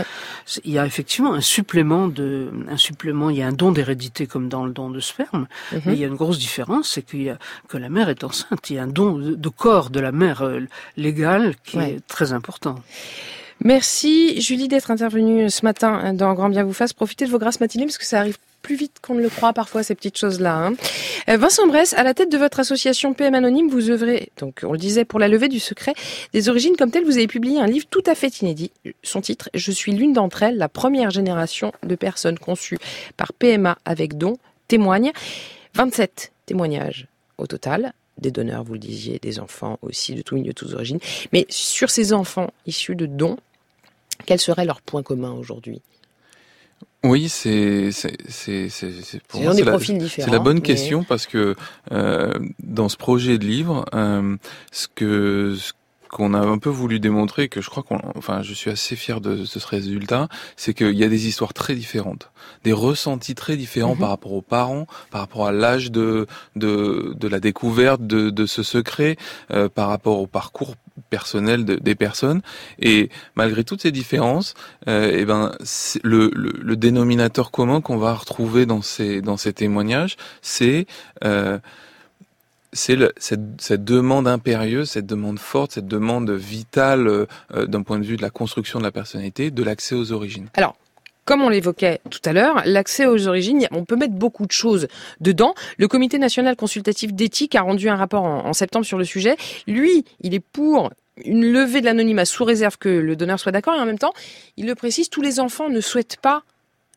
il 0.63 0.71
y 0.71 0.79
a 0.79 0.85
effectivement 0.85 1.33
un 1.33 1.41
supplément 1.41 2.07
de, 2.07 2.51
un 2.69 2.77
supplément. 2.77 3.29
Il 3.29 3.37
y 3.37 3.41
a 3.41 3.47
un 3.47 3.53
don 3.53 3.71
d'hérédité 3.71 4.27
comme 4.27 4.49
dans 4.49 4.65
le 4.65 4.71
don 4.71 4.89
de 4.89 4.99
sperme, 4.99 5.47
mhm. 5.71 5.81
mais 5.85 5.93
il 5.93 5.99
y 5.99 6.03
a 6.03 6.07
une 6.07 6.15
grosse 6.15 6.39
différence, 6.39 6.89
c'est 6.89 7.01
qu'il 7.01 7.23
y 7.23 7.29
a 7.29 7.37
que 7.67 7.77
la 7.77 7.89
mère 7.89 8.09
est 8.09 8.23
enceinte. 8.23 8.69
Il 8.69 8.75
y 8.75 8.79
a 8.79 8.83
un 8.83 8.87
don 8.87 9.17
de, 9.17 9.49
corps 9.49 9.89
de 9.89 9.99
la 9.99 10.11
mère 10.11 10.41
euh, 10.41 10.61
légale 10.97 11.55
qui 11.63 11.77
est 11.77 12.05
très 12.07 12.33
important. 12.33 12.75
Merci 13.63 14.41
Julie 14.41 14.67
d'être 14.67 14.91
intervenue 14.91 15.49
ce 15.49 15.63
matin 15.63 16.13
dans 16.13 16.33
Grand 16.33 16.49
Bien 16.49 16.63
vous 16.63 16.73
fasse. 16.73 16.93
Profitez 16.93 17.25
de 17.25 17.31
vos 17.31 17.39
grâces 17.39 17.61
matinées 17.61 17.85
parce 17.85 17.97
que 17.97 18.05
ça 18.05 18.19
arrive 18.19 18.37
plus 18.65 18.75
vite 18.75 18.97
qu'on 18.99 19.13
ne 19.13 19.21
le 19.21 19.29
croit 19.29 19.53
parfois 19.53 19.83
ces 19.83 19.93
petites 19.93 20.17
choses-là. 20.17 20.55
Hein. 20.55 20.73
Euh, 21.29 21.37
Vincent 21.37 21.67
Bress, 21.67 21.93
à 21.93 22.01
la 22.01 22.15
tête 22.15 22.31
de 22.31 22.37
votre 22.37 22.59
association 22.59 23.13
PM 23.13 23.35
Anonyme, 23.35 23.69
vous 23.69 23.91
œuvrez, 23.91 24.29
donc 24.39 24.61
on 24.63 24.71
le 24.71 24.79
disait, 24.79 25.05
pour 25.05 25.19
la 25.19 25.27
levée 25.27 25.49
du 25.49 25.59
secret 25.59 25.93
des 26.33 26.49
origines 26.49 26.75
comme 26.75 26.89
tel. 26.89 27.05
Vous 27.05 27.17
avez 27.17 27.27
publié 27.27 27.59
un 27.59 27.67
livre 27.67 27.85
tout 27.91 28.01
à 28.07 28.15
fait 28.15 28.41
inédit. 28.41 28.71
Son 29.03 29.21
titre, 29.21 29.51
Je 29.53 29.71
suis 29.71 29.91
l'une 29.91 30.13
d'entre 30.13 30.41
elles, 30.41 30.57
la 30.57 30.67
première 30.67 31.11
génération 31.11 31.73
de 31.83 31.93
personnes 31.93 32.39
conçues 32.39 32.79
par 33.17 33.33
PMA 33.33 33.77
avec 33.85 34.17
don, 34.17 34.33
témoigne 34.67 35.11
27 35.75 36.31
témoignages 36.47 37.07
au 37.37 37.45
total 37.45 37.93
des 38.17 38.31
donneurs, 38.31 38.63
vous 38.63 38.73
le 38.73 38.79
disiez, 38.79 39.19
des 39.19 39.39
enfants 39.39 39.77
aussi, 39.83 40.15
de 40.15 40.23
tous 40.23 40.35
milieux, 40.35 40.53
de 40.53 40.53
toutes 40.53 40.73
origines. 40.73 40.99
Mais 41.33 41.45
sur 41.49 41.91
ces 41.91 42.13
enfants 42.13 42.49
issus 42.65 42.95
de 42.95 43.05
dons, 43.05 43.37
quel 44.25 44.39
serait 44.39 44.65
leur 44.65 44.81
point 44.81 45.03
commun 45.03 45.33
aujourd'hui? 45.33 45.81
Oui, 47.05 47.29
c'est 47.29 47.91
pour 49.27 49.41
moi 49.41 49.53
la, 49.53 49.79
c'est 49.79 50.31
la 50.31 50.39
bonne 50.39 50.61
question 50.61 51.03
parce 51.03 51.27
que 51.27 51.55
euh, 51.91 52.33
dans 52.63 52.89
ce 52.89 52.97
projet 52.97 53.37
de 53.37 53.45
livre, 53.45 53.85
euh, 53.93 54.37
ce 54.71 54.87
que 54.87 55.55
ce 55.55 55.73
qu'on 56.15 56.33
a 56.33 56.39
un 56.39 56.57
peu 56.59 56.69
voulu 56.69 57.01
démontrer, 57.01 57.49
que 57.49 57.59
je 57.59 57.69
crois 57.69 57.83
qu'on, 57.83 57.99
enfin, 58.15 58.41
je 58.41 58.53
suis 58.53 58.71
assez 58.71 58.95
fier 58.95 59.19
de, 59.19 59.43
ce 59.43 59.59
résultat, 59.67 60.29
c'est 60.55 60.73
qu'il 60.73 60.95
y 60.95 61.03
a 61.03 61.09
des 61.09 61.27
histoires 61.27 61.53
très 61.53 61.75
différentes, 61.75 62.31
des 62.63 62.71
ressentis 62.71 63.35
très 63.35 63.57
différents 63.57 63.95
mhm. 63.95 63.99
par 63.99 64.09
rapport 64.09 64.31
aux 64.31 64.41
parents, 64.41 64.87
par 65.11 65.19
rapport 65.19 65.45
à 65.45 65.51
l'âge 65.51 65.91
de, 65.91 66.25
de, 66.55 67.13
de 67.19 67.27
la 67.27 67.41
découverte 67.41 68.07
de, 68.07 68.29
de 68.29 68.45
ce 68.45 68.63
secret, 68.63 69.17
euh, 69.51 69.67
par 69.67 69.89
rapport 69.89 70.19
au 70.19 70.25
parcours 70.25 70.75
personnel 71.09 71.65
de, 71.65 71.75
des 71.75 71.95
personnes. 71.95 72.41
Et 72.79 73.09
malgré 73.35 73.65
toutes 73.65 73.81
ces 73.81 73.91
différences, 73.91 74.53
euh, 74.87 75.11
et 75.11 75.19
eh 75.19 75.25
ben, 75.25 75.51
le, 76.01 76.31
le, 76.33 76.53
le, 76.61 76.75
dénominateur 76.77 77.51
commun 77.51 77.81
qu'on 77.81 77.97
va 77.97 78.13
retrouver 78.13 78.65
dans 78.65 78.81
ces, 78.81 79.21
dans 79.21 79.35
ces 79.35 79.51
témoignages, 79.51 80.15
c'est 80.41 80.85
euh, 81.25 81.59
c'est 82.75 82.97
cette, 83.17 83.83
demande 83.83 84.27
impérieuse, 84.27 84.91
cette 84.91 85.05
demande 85.05 85.39
forte, 85.39 85.71
cette 85.71 85.87
demande 85.87 86.29
vitale 86.29 87.07
euh, 87.07 87.25
euh, 87.53 87.65
d'un 87.65 87.81
point 87.81 87.99
de 87.99 88.05
vue 88.05 88.17
de 88.17 88.21
la 88.21 88.29
construction 88.29 88.79
de 88.79 88.83
la 88.83 88.91
personnalité, 88.91 89.49
de 89.49 89.63
l'accès 89.63 89.95
aux 89.95 90.11
origines. 90.11 90.47
Alors, 90.55 90.75
comme 91.23 91.41
on 91.41 91.49
l'évoquait 91.49 92.01
tout 92.11 92.19
à 92.25 92.33
l'heure, 92.33 92.61
l'accès 92.65 93.07
aux 93.07 93.27
origines, 93.27 93.67
on 93.71 93.85
peut 93.85 93.95
mettre 93.95 94.13
beaucoup 94.13 94.45
de 94.45 94.51
choses 94.51 94.87
dedans. 95.21 95.55
Le 95.77 95.87
Comité 95.87 96.19
national 96.19 96.55
consultatif 96.55 97.13
d'éthique 97.13 97.55
a 97.55 97.61
rendu 97.61 97.89
un 97.89 97.95
rapport 97.95 98.23
en, 98.23 98.45
en, 98.45 98.53
septembre 98.53 98.85
sur 98.85 98.99
le 98.99 99.05
sujet. 99.05 99.35
Lui, 99.65 100.05
il 100.21 100.35
est 100.35 100.39
pour 100.39 100.91
une 101.23 101.51
levée 101.51 101.79
de 101.79 101.85
l'anonymat 101.85 102.25
sous 102.25 102.43
réserve 102.43 102.77
que 102.77 102.89
le 102.89 103.15
donneur 103.15 103.39
soit 103.39 103.51
d'accord 103.51 103.75
et 103.75 103.79
en 103.79 103.85
même 103.85 103.97
temps, 103.97 104.13
il 104.57 104.67
le 104.67 104.75
précise, 104.75 105.09
tous 105.09 105.21
les 105.21 105.39
enfants 105.39 105.69
ne 105.69 105.79
souhaitent 105.79 106.17
pas 106.21 106.43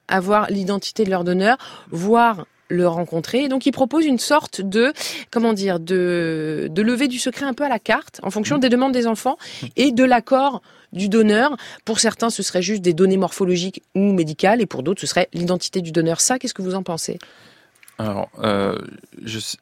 avoir 0.08 0.50
l'identité 0.50 1.04
de 1.04 1.10
leur 1.10 1.22
donneur, 1.22 1.56
voire 1.90 2.46
le 2.68 2.86
rencontrer. 2.86 3.48
donc 3.48 3.66
il 3.66 3.72
propose 3.72 4.04
une 4.04 4.18
sorte 4.18 4.60
de 4.60 4.92
comment 5.30 5.52
dire 5.52 5.80
de 5.80 6.68
de 6.70 6.82
lever 6.82 7.08
du 7.08 7.18
secret 7.18 7.46
un 7.46 7.54
peu 7.54 7.64
à 7.64 7.68
la 7.68 7.78
carte 7.78 8.20
en 8.22 8.30
fonction 8.30 8.56
mmh. 8.56 8.60
des 8.60 8.68
demandes 8.68 8.92
des 8.92 9.06
enfants 9.06 9.38
et 9.76 9.92
de 9.92 10.04
l'accord 10.04 10.62
du 10.92 11.08
donneur. 11.08 11.56
Pour 11.84 12.00
certains, 12.00 12.30
ce 12.30 12.42
serait 12.42 12.62
juste 12.62 12.82
des 12.82 12.94
données 12.94 13.16
morphologiques 13.16 13.82
ou 13.94 14.12
médicales, 14.12 14.60
et 14.60 14.66
pour 14.66 14.82
d'autres, 14.82 15.00
ce 15.00 15.06
serait 15.06 15.28
l'identité 15.32 15.80
du 15.80 15.92
donneur. 15.92 16.20
Ça, 16.20 16.38
qu'est-ce 16.38 16.54
que 16.54 16.62
vous 16.62 16.74
en 16.74 16.82
pensez? 16.82 17.18
Alors, 18.00 18.30
euh, 18.38 18.78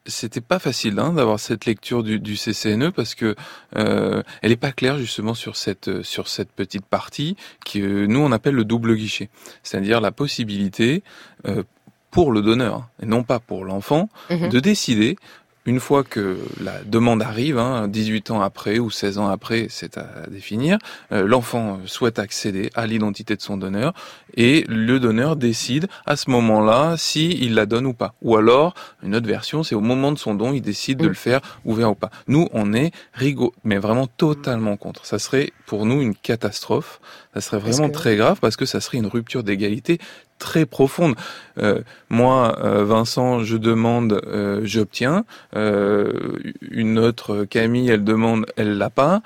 c'était 0.04 0.42
pas 0.42 0.58
facile 0.58 0.98
hein, 0.98 1.14
d'avoir 1.14 1.40
cette 1.40 1.64
lecture 1.64 2.02
du, 2.02 2.20
du, 2.20 2.36
CCNE 2.36 2.90
parce 2.90 3.14
que 3.14 3.34
euh, 3.76 4.22
elle 4.42 4.52
est 4.52 4.56
pas 4.56 4.72
claire 4.72 4.98
justement 4.98 5.32
sur 5.32 5.56
cette 5.56 6.02
sur 6.02 6.28
cette 6.28 6.52
petite 6.52 6.84
partie 6.84 7.34
qui 7.64 7.80
euh, 7.80 8.06
nous 8.06 8.20
on 8.20 8.32
appelle 8.32 8.54
le 8.54 8.66
double 8.66 8.94
guichet, 8.94 9.30
c'est-à-dire 9.62 10.02
la 10.02 10.12
possibilité 10.12 11.02
euh, 11.46 11.62
pour 12.10 12.32
le 12.32 12.42
donneur 12.42 12.88
et 13.02 13.06
non 13.06 13.22
pas 13.22 13.38
pour 13.38 13.64
l'enfant 13.64 14.08
mhm. 14.30 14.48
de 14.48 14.60
décider 14.60 15.16
une 15.66 15.80
fois 15.80 16.04
que 16.04 16.38
la 16.62 16.82
demande 16.84 17.22
arrive, 17.22 17.58
hein, 17.58 17.88
18 17.88 18.30
ans 18.30 18.40
après 18.40 18.78
ou 18.78 18.88
16 18.88 19.18
ans 19.18 19.26
après, 19.26 19.66
c'est 19.68 19.98
à 19.98 20.26
définir, 20.30 20.78
euh, 21.10 21.26
l'enfant 21.26 21.80
souhaite 21.86 22.20
accéder 22.20 22.70
à 22.76 22.86
l'identité 22.86 23.34
de 23.34 23.42
son 23.42 23.56
donneur 23.56 23.92
et 24.36 24.64
le 24.68 25.00
donneur 25.00 25.34
décide 25.34 25.88
à 26.06 26.14
ce 26.14 26.30
moment-là 26.30 26.94
si 26.96 27.30
il 27.30 27.54
la 27.54 27.66
donne 27.66 27.86
ou 27.86 27.94
pas. 27.94 28.14
Ou 28.22 28.36
alors, 28.36 28.74
une 29.02 29.16
autre 29.16 29.26
version, 29.26 29.64
c'est 29.64 29.74
au 29.74 29.80
moment 29.80 30.12
de 30.12 30.18
son 30.18 30.34
don, 30.34 30.52
il 30.52 30.62
décide 30.62 30.98
de 30.98 31.06
mm. 31.06 31.08
le 31.08 31.14
faire 31.14 31.40
ouvert 31.64 31.90
ou 31.90 31.94
pas. 31.96 32.10
Nous, 32.28 32.48
on 32.52 32.72
est 32.72 32.92
rigoureux, 33.12 33.52
mais 33.64 33.78
vraiment 33.78 34.06
totalement 34.06 34.76
contre. 34.76 35.04
Ça 35.04 35.18
serait 35.18 35.52
pour 35.66 35.84
nous 35.84 36.00
une 36.00 36.14
catastrophe. 36.14 37.00
Ça 37.34 37.40
serait 37.40 37.58
vraiment 37.58 37.90
très 37.90 38.16
grave 38.16 38.38
parce 38.40 38.56
que 38.56 38.66
ça 38.66 38.80
serait 38.80 38.98
une 38.98 39.06
rupture 39.06 39.42
d'égalité 39.42 39.98
très 40.38 40.66
profonde. 40.66 41.14
Euh, 41.58 41.80
moi, 42.10 42.58
euh, 42.62 42.84
Vincent, 42.84 43.42
je 43.42 43.56
demande, 43.56 44.20
euh, 44.26 44.60
j'obtiens. 44.64 45.24
Euh, 45.54 46.38
une 46.70 46.98
autre 46.98 47.44
Camille, 47.44 47.88
elle 47.88 48.04
demande, 48.04 48.46
elle 48.56 48.78
l'a 48.78 48.90
pas. 48.90 49.22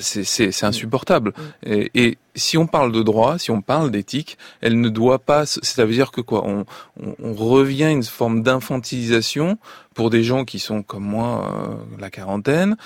c'est 0.00 0.64
insupportable. 0.64 1.32
Et, 1.64 1.90
et, 1.94 2.18
si 2.36 2.58
on 2.58 2.66
parle 2.66 2.90
de 2.90 3.02
droit, 3.02 3.38
si 3.38 3.52
on 3.52 3.60
parle 3.60 3.92
d'éthique, 3.92 4.38
elle 4.60 4.80
ne 4.80 4.88
doit 4.88 5.20
pas. 5.20 5.46
Ça 5.46 5.84
veut 5.84 5.92
dire 5.92 6.10
que 6.10 6.20
quoi? 6.20 6.44
On, 6.44 6.64
on, 7.00 7.14
on 7.22 7.32
revient 7.32 7.84
à 7.84 7.90
une 7.90 8.02
forme 8.02 8.42
d'infantilisation 8.42 9.56
pour 9.94 10.10
des 10.10 10.24
gens 10.24 10.44
qui 10.44 10.58
sont 10.58 10.82
comme 10.82 11.04
moi, 11.04 11.78
la 12.00 12.10
quarantaine 12.10 12.76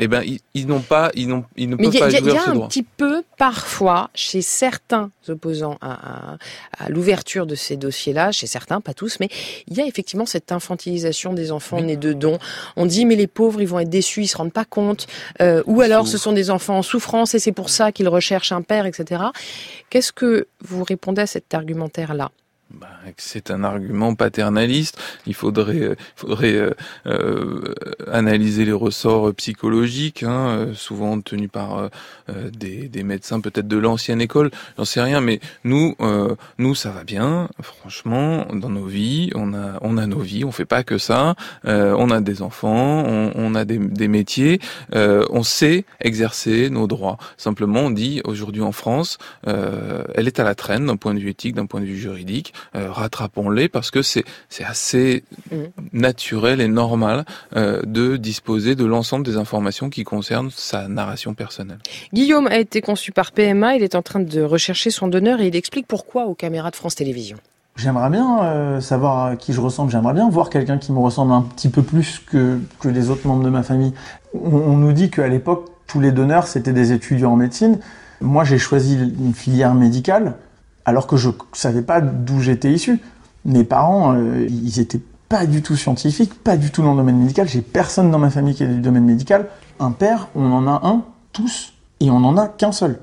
eh 0.00 0.06
ben 0.06 0.22
ils, 0.54 0.66
n'ont 0.66 0.80
pas, 0.80 1.10
ils 1.14 1.26
n'ont, 1.26 1.44
ils 1.56 1.68
ne 1.68 1.74
peuvent 1.74 1.86
pas 1.98 2.08
jouer 2.08 2.20
Il 2.20 2.32
y 2.32 2.36
a, 2.36 2.48
un 2.48 2.66
petit 2.68 2.84
peu 2.84 3.24
parfois 3.36 4.10
chez 4.14 4.42
certains 4.42 5.10
opposants 5.28 5.76
à, 5.80 6.36
à, 6.78 6.88
l'ouverture 6.88 7.46
de 7.46 7.56
ces 7.56 7.76
dossiers-là, 7.76 8.30
chez 8.30 8.46
certains, 8.46 8.80
pas 8.80 8.94
tous, 8.94 9.18
mais 9.18 9.28
il 9.66 9.76
y 9.76 9.80
a 9.80 9.86
effectivement 9.86 10.24
cette 10.24 10.52
infantilisation 10.52 11.34
des 11.34 11.50
enfants 11.50 11.80
nés 11.80 11.96
de 11.96 12.12
dons. 12.12 12.38
On 12.76 12.86
dit 12.86 13.06
mais 13.06 13.16
les 13.16 13.26
pauvres 13.26 13.60
ils 13.60 13.66
vont 13.66 13.80
être 13.80 13.90
déçus, 13.90 14.22
ils 14.22 14.28
se 14.28 14.36
rendent 14.36 14.52
pas 14.52 14.64
compte, 14.64 15.08
euh, 15.42 15.64
ou 15.66 15.80
alors 15.80 16.06
ce 16.06 16.16
sont 16.16 16.32
des 16.32 16.50
enfants 16.50 16.78
en 16.78 16.82
souffrance 16.82 17.34
et 17.34 17.40
c'est 17.40 17.52
pour 17.52 17.68
ça 17.68 17.90
qu'ils 17.90 18.08
recherchent 18.08 18.52
un 18.52 18.62
père, 18.62 18.86
etc. 18.86 19.24
Qu'est-ce 19.90 20.12
que 20.12 20.46
vous 20.60 20.84
répondez 20.84 21.22
à 21.22 21.26
cet 21.26 21.52
argumentaire-là? 21.54 22.30
Bah, 22.70 22.88
c'est 23.16 23.50
un 23.50 23.64
argument 23.64 24.14
paternaliste. 24.14 25.00
Il 25.26 25.32
faudrait, 25.32 25.80
euh, 25.80 25.96
faudrait 26.16 26.54
euh, 26.54 26.74
euh, 27.06 27.74
analyser 28.12 28.66
les 28.66 28.72
ressorts 28.72 29.32
psychologiques, 29.34 30.22
hein, 30.22 30.68
souvent 30.74 31.18
tenus 31.20 31.50
par 31.50 31.88
des, 32.52 32.88
des, 32.88 33.02
médecins 33.02 33.40
peut-être 33.40 33.68
de 33.68 33.78
l'ancienne 33.78 34.20
école. 34.20 34.50
J'en 34.76 34.84
sais 34.84 35.00
rien, 35.00 35.22
mais 35.22 35.40
nous, 35.64 35.96
nous, 36.58 36.74
ça 36.74 36.90
va 36.90 37.04
bien. 37.04 37.48
Franchement, 37.62 38.46
dans 38.52 38.68
nos 38.68 38.84
vies, 38.84 39.30
on 39.34 39.54
a, 39.54 39.78
on 39.80 39.96
a 39.96 40.06
nos 40.06 40.18
vies. 40.18 40.44
On 40.44 40.52
fait 40.52 40.66
pas 40.66 40.82
que 40.82 40.98
ça. 40.98 41.36
on 41.64 42.10
a 42.10 42.20
des 42.20 42.42
enfants, 42.42 43.04
on, 43.06 43.32
on 43.34 43.54
a 43.54 43.64
des, 43.64 43.78
des 43.78 44.08
métiers. 44.08 44.60
on 44.92 45.42
sait 45.42 45.84
exercer 46.00 46.68
nos 46.68 46.86
droits. 46.86 47.16
Simplement, 47.38 47.80
on 47.80 47.90
dit 47.90 48.20
aujourd'hui 48.24 48.62
en 48.62 48.72
France, 48.72 49.16
elle 49.44 50.26
est 50.26 50.38
à 50.38 50.44
la 50.44 50.54
traîne 50.54 50.86
d'un 50.86 50.96
point 50.96 51.14
de 51.14 51.20
vue 51.20 51.30
éthique, 51.30 51.54
d'un 51.54 51.66
point 51.66 51.80
de 51.80 51.86
vue 51.86 51.98
juridique. 51.98 52.52
Euh, 52.74 52.90
rattrapons-les 52.90 53.68
parce 53.68 53.90
que 53.90 54.02
c'est 54.02 54.24
c'est 54.48 54.64
assez 54.64 55.24
mm. 55.50 55.56
naturel 55.92 56.60
et 56.60 56.68
normal 56.68 57.24
euh, 57.56 57.82
de 57.84 58.16
disposer 58.16 58.74
de 58.74 58.84
l'ensemble 58.84 59.24
des 59.24 59.36
informations 59.36 59.90
qui 59.90 60.04
concernent 60.04 60.50
sa 60.50 60.88
narration 60.88 61.34
personnelle. 61.34 61.78
Guillaume 62.12 62.46
a 62.46 62.58
été 62.58 62.80
conçu 62.80 63.12
par 63.12 63.32
PMA, 63.32 63.76
il 63.76 63.82
est 63.82 63.94
en 63.94 64.02
train 64.02 64.20
de 64.20 64.42
rechercher 64.42 64.90
son 64.90 65.08
donneur 65.08 65.40
et 65.40 65.48
il 65.48 65.56
explique 65.56 65.86
pourquoi 65.86 66.26
aux 66.26 66.34
caméras 66.34 66.70
de 66.70 66.76
France 66.76 66.94
Télévisions. 66.94 67.38
J'aimerais 67.76 68.10
bien 68.10 68.42
euh, 68.42 68.80
savoir 68.80 69.26
à 69.26 69.36
qui 69.36 69.52
je 69.52 69.60
ressemble, 69.60 69.92
j'aimerais 69.92 70.14
bien 70.14 70.28
voir 70.28 70.50
quelqu'un 70.50 70.78
qui 70.78 70.90
me 70.90 70.98
ressemble 70.98 71.32
un 71.32 71.42
petit 71.42 71.68
peu 71.68 71.82
plus 71.82 72.18
que, 72.18 72.58
que 72.80 72.88
les 72.88 73.08
autres 73.08 73.26
membres 73.28 73.44
de 73.44 73.50
ma 73.50 73.62
famille. 73.62 73.94
On, 74.34 74.56
on 74.56 74.76
nous 74.76 74.92
dit 74.92 75.10
qu'à 75.10 75.28
l'époque, 75.28 75.68
tous 75.86 76.00
les 76.00 76.10
donneurs, 76.10 76.48
c'était 76.48 76.72
des 76.72 76.92
étudiants 76.92 77.32
en 77.32 77.36
médecine. 77.36 77.78
Moi, 78.20 78.42
j'ai 78.42 78.58
choisi 78.58 78.94
une 78.96 79.32
filière 79.32 79.74
médicale 79.74 80.34
alors 80.88 81.06
que 81.06 81.18
je 81.18 81.28
savais 81.52 81.82
pas 81.82 82.00
d'où 82.00 82.40
j'étais 82.40 82.72
issu. 82.72 82.98
Mes 83.44 83.62
parents, 83.62 84.14
euh, 84.14 84.46
ils 84.48 84.80
étaient 84.80 85.02
pas 85.28 85.44
du 85.44 85.60
tout 85.60 85.76
scientifiques, 85.76 86.32
pas 86.42 86.56
du 86.56 86.70
tout 86.70 86.82
dans 86.82 86.92
le 86.92 86.96
domaine 86.96 87.18
médical. 87.18 87.46
J'ai 87.46 87.60
personne 87.60 88.10
dans 88.10 88.18
ma 88.18 88.30
famille 88.30 88.54
qui 88.54 88.64
est 88.64 88.68
du 88.68 88.80
domaine 88.80 89.04
médical. 89.04 89.48
Un 89.80 89.90
père, 89.90 90.28
on 90.34 90.50
en 90.50 90.66
a 90.66 90.80
un, 90.86 91.02
tous, 91.34 91.74
et 92.00 92.10
on 92.10 92.20
n'en 92.20 92.38
a 92.38 92.48
qu'un 92.48 92.72
seul. 92.72 93.00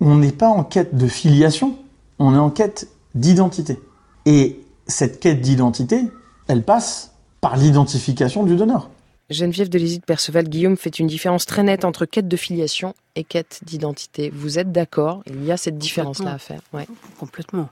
On 0.00 0.16
n'est 0.16 0.32
pas 0.32 0.48
en 0.48 0.64
quête 0.64 0.96
de 0.96 1.06
filiation, 1.06 1.74
on 2.18 2.34
est 2.34 2.38
en 2.38 2.48
quête 2.48 2.88
d'identité. 3.14 3.78
Et 4.24 4.64
cette 4.86 5.20
quête 5.20 5.42
d'identité, 5.42 6.08
elle 6.48 6.62
passe 6.62 7.12
par 7.42 7.58
l'identification 7.58 8.44
du 8.44 8.56
donneur. 8.56 8.88
Geneviève 9.30 9.68
de 9.68 9.78
de 9.78 10.04
Perceval, 10.04 10.48
Guillaume 10.48 10.76
fait 10.76 10.98
une 10.98 11.06
différence 11.06 11.46
très 11.46 11.62
nette 11.62 11.84
entre 11.84 12.06
quête 12.06 12.28
de 12.28 12.36
filiation 12.36 12.94
et 13.16 13.24
quête 13.24 13.60
d'identité. 13.64 14.30
Vous 14.32 14.58
êtes 14.58 14.70
d'accord? 14.70 15.22
Il 15.26 15.44
y 15.44 15.50
a 15.50 15.56
cette 15.56 15.78
différence-là 15.78 16.34
à 16.34 16.38
faire. 16.38 16.60
Ouais. 16.72 16.86
Complètement. 17.18 17.68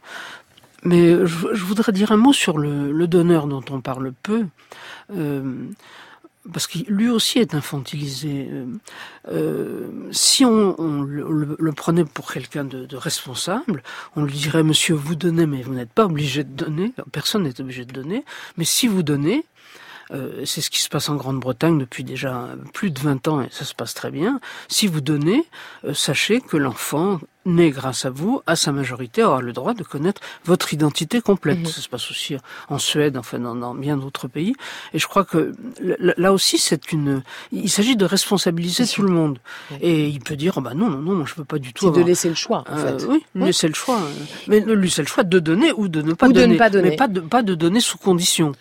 Mais 0.83 1.13
je, 1.27 1.65
voudrais 1.65 1.93
dire 1.93 2.13
un 2.13 2.17
mot 2.17 2.33
sur 2.33 2.59
le, 2.59 3.07
donneur 3.07 3.47
dont 3.47 3.65
on 3.71 3.81
parle 3.81 4.13
peu. 4.23 4.47
Euh, 5.15 5.69
parce 6.53 6.67
qu'il 6.67 6.85
lui 6.89 7.09
aussi 7.09 7.39
est 7.39 7.55
infantilisé. 7.55 8.49
Euh, 8.51 8.67
euh, 9.29 9.89
si 10.11 10.45
on, 10.45 11.03
le, 11.03 11.73
prenait 11.73 12.05
pour 12.05 12.31
quelqu'un 12.31 12.65
de, 12.65 12.85
de, 12.85 12.97
responsable, 12.97 13.83
on 14.15 14.25
lui 14.25 14.35
dirait 14.35 14.63
Monsieur, 14.63 14.95
vous 14.95 15.15
donnez, 15.15 15.47
mais 15.47 15.63
vous 15.63 15.73
n'êtes 15.73 15.93
pas 15.93 16.05
obligé 16.05 16.45
de 16.45 16.53
donner. 16.53 16.93
Personne 17.13 17.45
n'est 17.45 17.61
obligé 17.61 17.85
de 17.87 17.93
donner. 17.93 18.25
Mais 18.59 18.65
si 18.65 18.89
vous 18.89 19.03
donnez, 19.03 19.45
euh, 20.13 20.45
c'est 20.45 20.61
ce 20.61 20.71
qui 20.71 20.81
se 20.81 20.89
passe 20.89 21.09
en 21.09 21.17
Grande-Bretagne 21.17 21.79
depuis 21.79 22.05
déjà 22.05 22.49
plus 22.73 22.91
de 22.91 23.01
20 23.01 23.29
ans 23.29 23.41
et 23.43 23.49
ça 23.51 23.65
se 23.65 23.75
passe 23.75 23.95
très 23.95 24.11
bien. 24.11 24.41
Si 24.69 24.87
vous 24.87 25.01
donnez, 25.01 25.45
euh, 25.85 25.95
sachez 25.95 26.41
que 26.41 26.57
l'enfant 26.57 27.21
né 27.47 27.71
grâce 27.71 28.05
à 28.05 28.11
vous, 28.11 28.41
à 28.47 28.57
sa 28.57 28.73
majorité, 28.73 29.23
aura 29.23 29.41
le 29.41 29.53
droit 29.53 29.75
de 29.75 29.83
connaître 29.83 30.21
votre 30.45 30.73
identité 30.73 31.21
complète. 31.21 31.59
Mhm. 31.59 31.67
Ça 31.67 31.81
se 31.81 31.89
passe 31.89 32.11
aussi 32.11 32.37
en 32.69 32.79
Suède, 32.79 33.17
enfin 33.17 33.39
dans, 33.39 33.75
bien 33.75 33.97
d'autres 33.97 34.29
pays. 34.29 34.55
Et 34.93 34.99
je 34.99 35.07
crois 35.07 35.25
que 35.25 35.53
là 35.99 36.33
aussi, 36.33 36.59
c'est 36.59 36.93
une. 36.93 37.23
Il 37.53 37.71
s'agit 37.71 37.97
de 37.97 38.05
responsabiliser 38.05 38.87
tout 38.87 39.03
le 39.03 39.11
monde. 39.11 39.39
Et 39.81 40.09
il 40.09 40.21
peut 40.21 40.37
dire, 40.37 40.55
oh 40.57 40.61
bah 40.61 40.75
non, 40.75 40.89
non, 40.89 40.99
non, 40.99 41.15
moi 41.15 41.27
je 41.27 41.35
veux 41.35 41.45
pas 41.45 41.59
du 41.59 41.73
tout. 41.73 41.93
C'est 41.93 42.01
de 42.01 42.07
laisser 42.07 42.29
le 42.29 42.35
choix, 42.35 42.65
en 42.69 42.79
euh, 42.79 42.99
fait. 42.99 43.07
Oui, 43.07 43.25
laisser 43.35 43.69
le 43.69 43.75
choix. 43.75 44.01
Mais 44.49 44.61
lui, 44.61 44.91
c'est 44.91 45.03
le 45.03 45.09
choix 45.09 45.25
de 45.25 45.39
donner 45.39 45.73
ou 45.73 45.89
de 45.89 46.03
ne 46.03 46.15
pas 46.15 46.29
donner. 46.29 46.47
De 46.47 46.53
ne 46.53 46.59
pas 46.59 46.71
donner. 46.71 46.91
Mais 46.91 46.97
pas 46.97 47.09
de, 47.09 47.21
pas 47.21 47.43
de 47.43 47.55
donner 47.55 47.81
sous 47.81 47.99
condition 47.99 48.53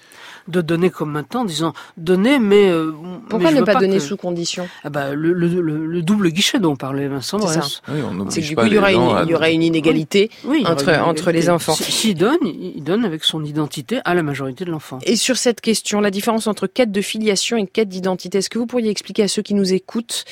de 0.48 0.62
donner 0.62 0.90
comme 0.90 1.12
maintenant, 1.12 1.42
en 1.42 1.46
disant 1.46 1.74
donner, 1.98 2.40
mais 2.40 2.70
euh, 2.70 2.92
pourquoi 3.30 3.52
ne 3.52 3.62
pas, 3.62 3.76
donner 3.76 4.00
sous 4.00 4.18
condition? 4.18 4.68
Ah 4.84 4.90
bah, 4.90 5.14
le, 5.14 5.34
le, 5.34 5.48
le, 5.62 6.02
double 6.02 6.30
guichet 6.30 6.60
dont 6.60 6.76
parlait 6.76 7.08
Vincent 7.08 7.38
Bress. 7.38 7.82
C'est 8.30 8.42
que 8.42 8.48
du 8.48 8.56
coup 8.56 8.66
il 8.66 8.74
y 8.74 8.78
aura 8.78 8.92
une, 8.92 9.26
il 9.26 9.32
y 9.32 9.36
aura 9.36 9.50
une 9.50 9.64
inégalité 9.64 10.30
entre 10.66 10.94
entre 11.00 11.32
les 11.32 11.50
enfants. 11.50 11.74
S'il 11.74 12.16
donne, 12.16 12.38
il 12.44 12.84
donne 12.84 13.06
avec 13.06 13.24
son 13.24 13.44
identité 13.44 14.00
à 14.06 14.14
la 14.14 14.24
majorité 14.24 14.66
de 14.66 14.72
l'enfant. 14.72 15.00
Et 15.04 15.16
sur 15.16 15.38
cette 15.38 15.62
question, 15.62 16.02
la 16.02 16.12
différence 16.12 16.48
entre 16.48 16.68
quête 16.68 16.92
de 16.92 17.02
filiation 17.02 17.58
et 17.58 17.66
quête 17.66 17.90
d'identité, 17.90 18.40
est-ce 18.40 18.50
que 18.50 18.60
vous 18.60 18.68
pourriez 18.68 18.90
expliquer 18.90 19.24
à 19.24 19.28
ceux 19.28 19.42
qui 19.42 19.54
nous 19.54 19.74
écoutent 19.74 20.26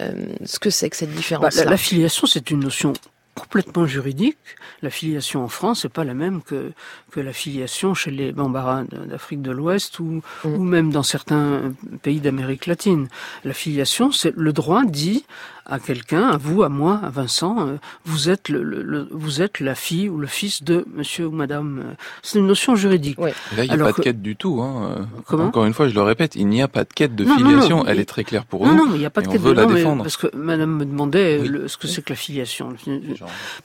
euh, 0.00 0.26
ce 0.44 0.58
que 0.58 0.70
c'est 0.70 0.90
que 0.90 0.96
cette 0.96 1.14
différence 1.14 1.56
bah, 1.56 1.64
la, 1.64 1.70
la 1.70 1.76
filiation, 1.76 2.26
c'est 2.26 2.50
une 2.50 2.60
notion 2.60 2.92
complètement 3.34 3.86
juridique. 3.86 4.38
La 4.82 4.90
filiation 4.90 5.44
en 5.44 5.48
France 5.48 5.84
n'est 5.84 5.90
pas 5.90 6.04
la 6.04 6.14
même 6.14 6.42
que, 6.42 6.72
que 7.10 7.20
la 7.20 7.32
filiation 7.32 7.94
chez 7.94 8.10
les 8.10 8.32
Bambara 8.32 8.84
d'Afrique 8.84 9.42
de 9.42 9.50
l'Ouest 9.50 9.98
ou, 10.00 10.22
mm. 10.44 10.54
ou 10.54 10.62
même 10.62 10.92
dans 10.92 11.02
certains 11.02 11.72
pays 12.02 12.20
d'Amérique 12.20 12.66
latine. 12.66 13.08
La 13.44 13.54
filiation, 13.54 14.12
c'est 14.12 14.34
le 14.36 14.52
droit 14.52 14.84
dit 14.84 15.24
à 15.66 15.78
quelqu'un, 15.78 16.28
à 16.28 16.36
vous, 16.36 16.62
à 16.64 16.68
moi, 16.68 17.00
à 17.02 17.10
Vincent, 17.10 17.68
euh, 17.68 17.76
vous 18.04 18.28
êtes 18.30 18.48
le, 18.48 19.08
vous 19.12 19.42
êtes 19.42 19.60
la 19.60 19.74
fille 19.74 20.08
ou 20.08 20.18
le 20.18 20.26
fils 20.26 20.64
de 20.64 20.84
monsieur 20.92 21.28
ou 21.28 21.30
madame. 21.30 21.78
Euh, 21.78 21.94
c'est 22.22 22.40
une 22.40 22.46
notion 22.46 22.74
juridique. 22.74 23.18
Là, 23.18 23.64
il 23.64 23.72
n'y 23.72 23.80
a 23.80 23.84
pas 23.84 23.92
de 23.92 24.02
quête 24.02 24.20
du 24.20 24.34
tout. 24.34 24.60
Hein. 24.60 25.08
Encore 25.30 25.64
une 25.64 25.72
fois, 25.72 25.88
je 25.88 25.94
le 25.94 26.02
répète, 26.02 26.34
il 26.34 26.48
n'y 26.48 26.62
a 26.62 26.68
pas 26.68 26.84
de 26.84 26.92
quête 26.92 27.14
de 27.14 27.24
filiation. 27.24 27.86
Elle 27.86 28.00
est 28.00 28.04
très 28.06 28.24
claire 28.24 28.44
pour 28.44 28.66
nous. 28.66 28.74
Non, 28.74 28.86
non, 28.86 28.94
il 28.94 28.98
n'y 28.98 29.06
a 29.06 29.10
pas 29.10 29.22
de 29.22 29.28
quête 29.28 29.42
de 29.42 29.50
la 29.50 29.66
défendre. 29.66 30.02
Parce 30.02 30.16
que 30.16 30.34
madame 30.34 30.76
me 30.76 30.84
demandait 30.84 31.42
ce 31.68 31.76
que 31.76 31.86
c'est 31.86 32.02
que 32.02 32.12
la 32.12 32.16
filiation. 32.16 32.74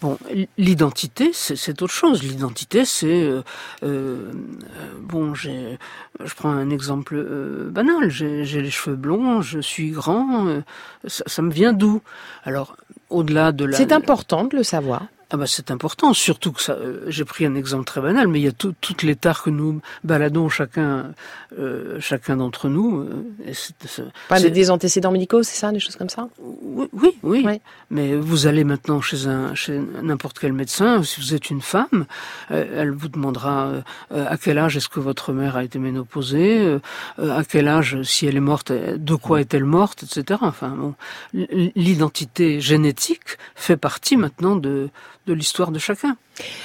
Bon, 0.01 0.17
l'identité, 0.57 1.31
c'est 1.33 1.81
autre 1.81 1.93
chose. 1.93 2.21
L'identité, 2.23 2.85
c'est 2.85 3.23
euh, 3.23 3.41
euh 3.83 4.31
bon, 5.01 5.33
j'ai, 5.33 5.77
je 6.23 6.33
prends 6.35 6.49
un 6.49 6.69
exemple 6.69 7.23
banal. 7.71 8.09
J'ai 8.09 8.61
les 8.61 8.71
cheveux 8.71 8.95
blonds, 8.95 9.41
je 9.41 9.59
suis 9.59 9.89
grand. 9.89 10.61
Ça, 11.05 11.23
ça 11.25 11.41
me 11.41 11.51
vient 11.51 11.73
d'où? 11.73 11.96
C'est 13.73 13.91
important 13.91 14.45
de 14.45 14.55
le 14.55 14.63
savoir. 14.63 15.07
Ah 15.29 15.35
bah 15.35 15.45
c'est 15.45 15.71
important, 15.71 16.13
surtout 16.13 16.53
que 16.53 16.61
ça. 16.61 16.71
Euh, 16.73 17.03
j'ai 17.07 17.25
pris 17.25 17.45
un 17.45 17.55
exemple 17.55 17.83
très 17.83 17.99
banal, 17.99 18.29
mais 18.29 18.39
il 18.39 18.45
y 18.45 18.47
a 18.47 18.53
toutes 18.53 19.03
les 19.03 19.17
tares 19.17 19.43
que 19.43 19.49
nous 19.49 19.81
baladons 20.05 20.47
chacun, 20.47 21.11
euh, 21.59 21.99
chacun 21.99 22.37
d'entre 22.37 22.69
nous. 22.69 23.01
Euh, 23.01 24.05
Pas 24.29 24.39
des 24.39 24.71
antécédents 24.71 25.11
médicaux, 25.11 25.43
c'est 25.43 25.57
ça, 25.57 25.73
des 25.73 25.81
choses 25.81 25.97
comme 25.97 26.07
ça? 26.07 26.29
Oui, 26.39 26.87
oui, 26.93 27.43
oui. 27.45 27.59
Mais 27.89 28.15
vous 28.15 28.47
allez 28.47 28.63
maintenant 28.63 29.01
chez 29.01 29.27
un, 29.27 29.53
chez 29.53 29.81
n'importe 30.01 30.39
quel 30.39 30.53
médecin. 30.53 31.03
Si 31.03 31.19
vous 31.19 31.33
êtes 31.33 31.49
une 31.49 31.61
femme, 31.61 32.05
elle 32.49 32.91
vous 32.91 33.09
demandera 33.09 33.83
à 34.11 34.37
quel 34.37 34.57
âge 34.57 34.77
est-ce 34.77 34.87
que 34.87 35.01
votre 35.01 35.33
mère 35.33 35.57
a 35.57 35.63
été 35.65 35.77
ménopausée, 35.77 36.77
à 37.17 37.43
quel 37.43 37.67
âge, 37.67 38.01
si 38.03 38.27
elle 38.27 38.37
est 38.37 38.41
morte, 38.41 38.71
de 38.71 39.15
quoi 39.15 39.41
est-elle 39.41 39.65
morte, 39.65 40.03
etc. 40.03 40.39
Enfin, 40.43 40.69
bon, 40.69 40.93
l'identité 41.33 42.61
génétique 42.61 43.37
fait 43.55 43.77
partie 43.77 44.15
maintenant 44.15 44.55
de 44.55 44.89
de 45.27 45.33
l'histoire 45.33 45.71
de 45.71 45.79
chacun. 45.79 46.17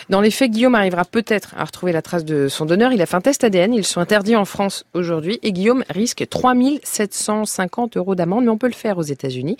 Dans 0.09 0.21
les 0.21 0.31
faits, 0.31 0.51
Guillaume 0.51 0.75
arrivera 0.75 1.05
peut-être 1.05 1.55
à 1.57 1.65
retrouver 1.65 1.93
la 1.93 2.01
trace 2.01 2.25
de 2.25 2.49
son 2.49 2.65
donneur. 2.65 2.93
Il 2.93 3.03
a 3.03 3.07
fait 3.07 3.17
un 3.17 3.21
test 3.21 3.45
ADN, 3.45 3.75
ils 3.75 3.85
sont 3.85 4.01
interdits 4.01 4.37
en 4.37 4.45
France 4.45 4.85
aujourd'hui 4.95 5.39
et 5.43 5.53
Guillaume 5.53 5.85
risque 5.91 6.27
3750 6.29 7.97
euros 7.97 8.15
d'amende, 8.15 8.45
mais 8.45 8.51
on 8.51 8.59
peut 8.59 8.69
le 8.69 8.73
faire 8.73 8.99
aux 8.99 9.03
États-Unis. 9.03 9.57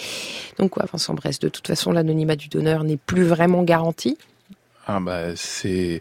Donc 0.59 0.71
quoi, 0.71 0.85
Vincent 0.91 1.15
Brest, 1.15 1.43
de 1.43 1.49
toute 1.49 1.67
façon, 1.67 1.93
l'anonymat 1.93 2.37
du 2.37 2.49
donneur 2.49 2.85
n'est 2.85 2.97
plus 2.97 3.25
vraiment 3.25 3.63
garanti 3.63 4.17
Ah 4.87 5.01
bah 5.01 5.35
c'est 5.37 6.01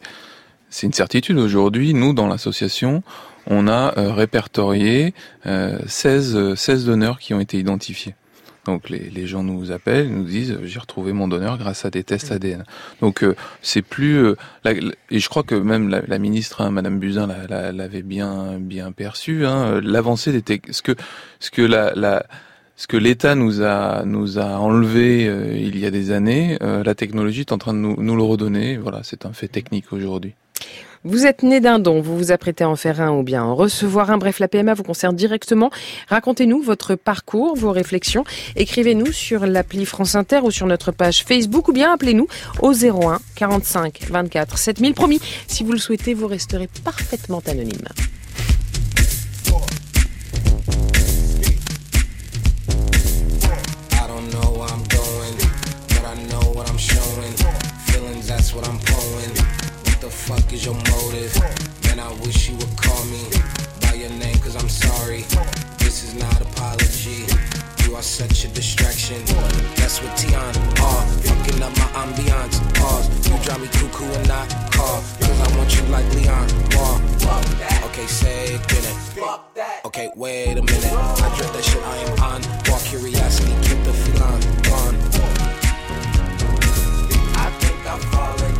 c'est 0.69 0.87
une 0.87 0.93
certitude 0.93 1.37
aujourd'hui. 1.37 1.93
Nous, 1.93 2.13
dans 2.13 2.27
l'association, 2.27 3.03
on 3.45 3.67
a 3.67 3.97
euh, 3.97 4.13
répertorié 4.13 5.13
16, 5.43 6.35
euh, 6.35 6.55
16 6.55 6.85
donneurs 6.85 7.19
qui 7.19 7.33
ont 7.33 7.39
été 7.39 7.57
identifiés. 7.57 8.15
Donc 8.65 8.89
les, 8.89 9.09
les, 9.09 9.25
gens 9.25 9.41
nous 9.43 9.71
appellent, 9.71 10.09
nous 10.09 10.23
disent 10.23 10.59
j'ai 10.63 10.79
retrouvé 10.79 11.13
mon 11.13 11.27
donneur 11.27 11.57
grâce 11.57 11.83
à 11.85 11.89
des 11.89 12.03
tests 12.03 12.31
ADN. 12.31 12.63
Donc 13.01 13.23
euh, 13.23 13.35
c'est 13.63 13.81
plus 13.81 14.17
euh, 14.17 14.35
et 15.09 15.19
je 15.19 15.29
crois 15.29 15.41
que 15.41 15.55
même 15.55 15.89
la, 15.89 16.01
la 16.01 16.19
ministre, 16.19 16.61
hein, 16.61 16.69
Madame 16.69 16.99
Buzyn, 16.99 17.27
l'avait 17.49 18.03
bien 18.03 18.59
bien 18.59 18.91
perçu. 18.91 19.45
Hein, 19.47 19.81
L'avancée 19.81 20.31
des 20.31 20.61
ce 20.69 20.83
que 20.83 20.95
ce 21.39 21.49
que 21.49 21.63
la, 21.63 21.93
la 21.95 22.25
ce 22.75 22.85
que 22.85 22.97
l'État 22.97 23.33
nous 23.33 23.63
a 23.63 24.03
nous 24.05 24.37
a 24.37 24.57
enlevé 24.59 25.27
euh, 25.27 25.57
il 25.57 25.79
y 25.79 25.85
a 25.87 25.91
des 25.91 26.11
années, 26.11 26.57
la 26.61 26.93
technologie 26.95 27.41
est 27.41 27.51
en 27.51 27.57
train 27.57 27.73
de 27.73 27.79
nous, 27.79 27.95
nous 28.01 28.15
le 28.15 28.23
redonner. 28.23 28.77
Voilà, 28.77 29.01
c'est 29.03 29.25
un 29.25 29.33
fait 29.33 29.47
technique 29.47 29.91
aujourd'hui. 29.91 30.35
Vous 31.03 31.25
êtes 31.25 31.41
né 31.41 31.59
d'un 31.59 31.79
don, 31.79 31.99
vous 31.99 32.15
vous 32.15 32.31
apprêtez 32.31 32.63
à 32.63 32.69
en 32.69 32.75
faire 32.75 33.01
un 33.01 33.11
ou 33.11 33.23
bien 33.23 33.43
en 33.43 33.55
recevoir 33.55 34.11
un. 34.11 34.19
Bref, 34.19 34.37
la 34.37 34.47
PMA 34.47 34.75
vous 34.75 34.83
concerne 34.83 35.15
directement. 35.15 35.71
Racontez-nous 36.09 36.61
votre 36.61 36.93
parcours, 36.93 37.55
vos 37.55 37.71
réflexions. 37.71 38.23
Écrivez-nous 38.55 39.11
sur 39.11 39.47
l'appli 39.47 39.85
France 39.85 40.13
Inter 40.13 40.41
ou 40.43 40.51
sur 40.51 40.67
notre 40.67 40.91
page 40.91 41.23
Facebook 41.23 41.69
ou 41.69 41.73
bien 41.73 41.91
appelez-nous 41.91 42.27
au 42.61 42.71
01 42.73 43.19
45 43.35 44.01
24 44.11 44.59
7000. 44.59 44.93
Promis, 44.93 45.19
si 45.47 45.63
vous 45.63 45.71
le 45.71 45.79
souhaitez, 45.79 46.13
vous 46.13 46.27
resterez 46.27 46.69
parfaitement 46.83 47.41
anonyme. 47.47 47.87
Is 60.61 60.65
your 60.65 60.75
motive? 60.75 61.33
Man, 61.85 61.99
I 61.99 62.11
wish 62.21 62.49
you 62.49 62.55
would 62.57 62.75
call 62.77 63.03
me 63.05 63.23
by 63.81 63.93
your 63.93 64.09
name, 64.09 64.37
cause 64.39 64.55
I'm 64.55 64.69
sorry. 64.69 65.23
This 65.79 66.03
is 66.03 66.13
not 66.15 66.39
apology. 66.41 67.25
You 67.83 67.95
are 67.95 68.01
such 68.01 68.45
a 68.45 68.47
distraction. 68.49 69.21
That's 69.75 70.01
what 70.01 70.13
Tiana 70.17 70.61
are. 70.81 71.05
Fucking 71.25 71.63
up 71.63 71.73
my 71.77 71.89
ambiance. 72.03 72.57
Pause. 72.75 73.07
You 73.29 73.37
drive 73.43 73.61
me 73.61 73.67
cuckoo 73.67 74.05
and 74.05 74.27
not 74.27 74.49
call. 74.71 75.01
Cause 75.19 75.39
I 75.45 75.57
want 75.57 75.75
you 75.75 75.83
like 75.89 76.07
Leon. 76.15 76.47
Wall. 76.75 77.01
Okay, 77.89 78.07
say 78.07 78.55
it, 78.55 78.67
get 78.67 78.83
it. 78.83 78.95
Okay, 79.85 80.11
wait 80.15 80.57
a 80.57 80.61
minute. 80.61 80.93
I 80.93 81.35
dread 81.37 81.53
that 81.53 81.63
shit 81.63 81.83
I 81.83 81.97
am 82.05 82.19
on. 82.31 82.41
Walk 82.69 82.81
curiosity, 82.83 83.53
keep 83.65 83.83
the 83.83 83.93
feline. 83.93 84.41
I 87.35 87.49
think 87.59 87.77
I'm 87.87 87.99
falling. 88.11 88.50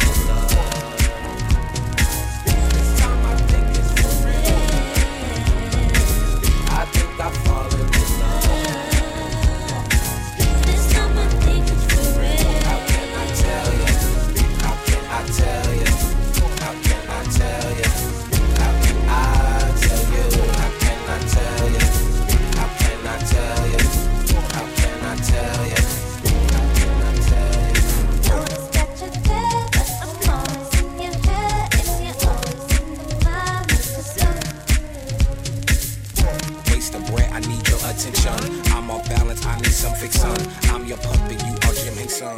Some 40.02 40.10
fiction. 40.10 40.72
I'm 40.72 40.84
your 40.88 40.98
puppet, 40.98 41.44
you 41.44 41.54
are 41.54 41.74
Jim 41.76 41.94
Henson. 41.94 42.38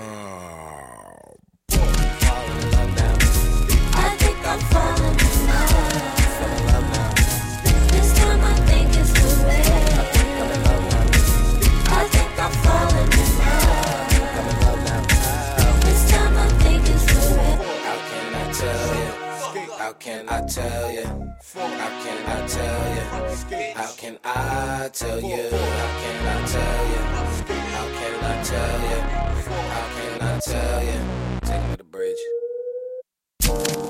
I 3.96 4.16
think 4.20 4.38
I'm 4.46 4.60
falling 4.60 5.20
in 5.20 5.48
love. 5.48 5.72
This 7.88 8.10
time 8.20 8.42
I 8.44 8.54
think 8.68 8.90
it's 8.98 9.12
the 9.14 9.28
way. 9.48 9.64
I 11.88 11.98
think 12.12 12.34
I'm 12.38 12.52
falling 12.64 13.12
in 13.24 13.30
love. 13.40 15.08
This 15.86 16.02
time 16.12 16.36
I 16.36 16.40
think 16.64 16.84
it's 16.90 17.06
the 17.06 17.20
way. 17.38 17.56
How 17.86 17.98
can 18.10 18.28
I 18.36 18.46
tell 18.60 18.92
you? 19.00 19.12
How 19.78 19.94
can 19.94 20.24
I 20.28 20.32
tell 20.48 20.92
you? 20.92 21.06
How 21.56 21.92
can 22.04 22.20
I 22.28 22.30
tell 22.46 22.84
you? 22.94 23.04
How 23.74 23.92
can 23.96 24.16
I 24.26 24.90
tell 24.90 25.20
you? 25.22 25.50
How 25.50 25.92
can 26.02 26.28
I 26.28 26.46
tell 26.46 26.88
you? 26.88 27.33
Can 28.04 28.22
I 28.22 28.44
tell 28.44 28.82
you? 28.82 29.00
How 29.72 29.88
can 29.96 30.22
I 30.22 30.40
tell 30.40 30.84
you? 30.84 31.00
Take 31.42 31.64
me 31.64 31.72
to 31.72 31.78
the 31.78 31.84
bridge. 31.86 33.83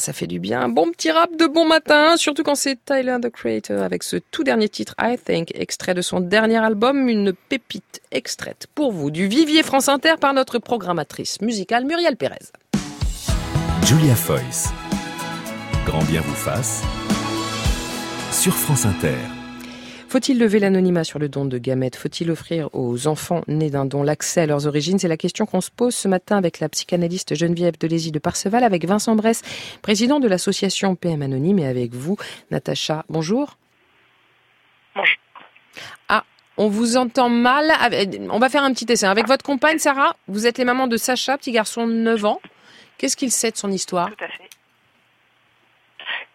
Ça 0.00 0.12
fait 0.12 0.26
du 0.26 0.40
bien. 0.40 0.68
Bon 0.68 0.90
petit 0.90 1.10
rap 1.10 1.36
de 1.36 1.46
bon 1.46 1.66
matin, 1.66 2.16
surtout 2.16 2.42
quand 2.42 2.56
c'est 2.56 2.78
Tyler 2.84 3.18
the 3.22 3.30
Creator 3.30 3.82
avec 3.82 4.02
ce 4.02 4.16
tout 4.16 4.42
dernier 4.42 4.68
titre 4.68 4.94
I 5.00 5.16
Think, 5.16 5.52
extrait 5.54 5.94
de 5.94 6.02
son 6.02 6.20
dernier 6.20 6.56
album, 6.56 7.08
une 7.08 7.32
pépite 7.32 8.00
extraite 8.10 8.66
pour 8.74 8.92
vous 8.92 9.10
du 9.10 9.28
Vivier 9.28 9.62
France 9.62 9.88
Inter 9.88 10.14
par 10.20 10.34
notre 10.34 10.58
programmatrice 10.58 11.40
musicale 11.40 11.84
Muriel 11.84 12.16
Pérez. 12.16 12.38
Julia 13.84 14.14
Foyce. 14.14 14.70
Grand 15.86 16.02
bien 16.04 16.20
vous 16.20 16.34
fasse. 16.34 16.82
Sur 18.32 18.54
France 18.54 18.86
Inter. 18.86 19.39
Faut-il 20.10 20.40
lever 20.40 20.58
l'anonymat 20.58 21.04
sur 21.04 21.20
le 21.20 21.28
don 21.28 21.44
de 21.44 21.56
gamètes? 21.56 21.94
Faut-il 21.94 22.32
offrir 22.32 22.68
aux 22.72 23.06
enfants 23.06 23.42
nés 23.46 23.70
d'un 23.70 23.84
don 23.84 24.02
l'accès 24.02 24.40
à 24.40 24.46
leurs 24.46 24.66
origines? 24.66 24.98
C'est 24.98 25.06
la 25.06 25.16
question 25.16 25.46
qu'on 25.46 25.60
se 25.60 25.70
pose 25.70 25.94
ce 25.94 26.08
matin 26.08 26.36
avec 26.36 26.58
la 26.58 26.68
psychanalyste 26.68 27.36
Geneviève 27.36 27.78
Delézy 27.78 28.10
de 28.10 28.18
Parseval, 28.18 28.64
avec 28.64 28.84
Vincent 28.84 29.14
Bress, 29.14 29.42
président 29.82 30.18
de 30.18 30.26
l'association 30.26 30.96
PM 30.96 31.22
Anonyme, 31.22 31.60
et 31.60 31.66
avec 31.68 31.94
vous, 31.94 32.16
Natacha. 32.50 33.04
Bonjour. 33.08 33.56
Bonjour. 34.96 35.16
Ah, 36.08 36.24
on 36.56 36.66
vous 36.66 36.96
entend 36.96 37.28
mal. 37.28 37.70
On 38.30 38.40
va 38.40 38.48
faire 38.48 38.64
un 38.64 38.72
petit 38.72 38.92
essai. 38.92 39.06
Avec 39.06 39.28
votre 39.28 39.44
compagne, 39.44 39.78
Sarah, 39.78 40.16
vous 40.26 40.44
êtes 40.48 40.58
les 40.58 40.64
mamans 40.64 40.88
de 40.88 40.96
Sacha, 40.96 41.38
petit 41.38 41.52
garçon 41.52 41.86
de 41.86 41.92
9 41.92 42.24
ans. 42.24 42.40
Qu'est-ce 42.98 43.16
qu'il 43.16 43.30
sait 43.30 43.52
de 43.52 43.56
son 43.56 43.70
histoire? 43.70 44.08
Tout 44.08 44.24
à 44.24 44.28
fait. 44.28 44.50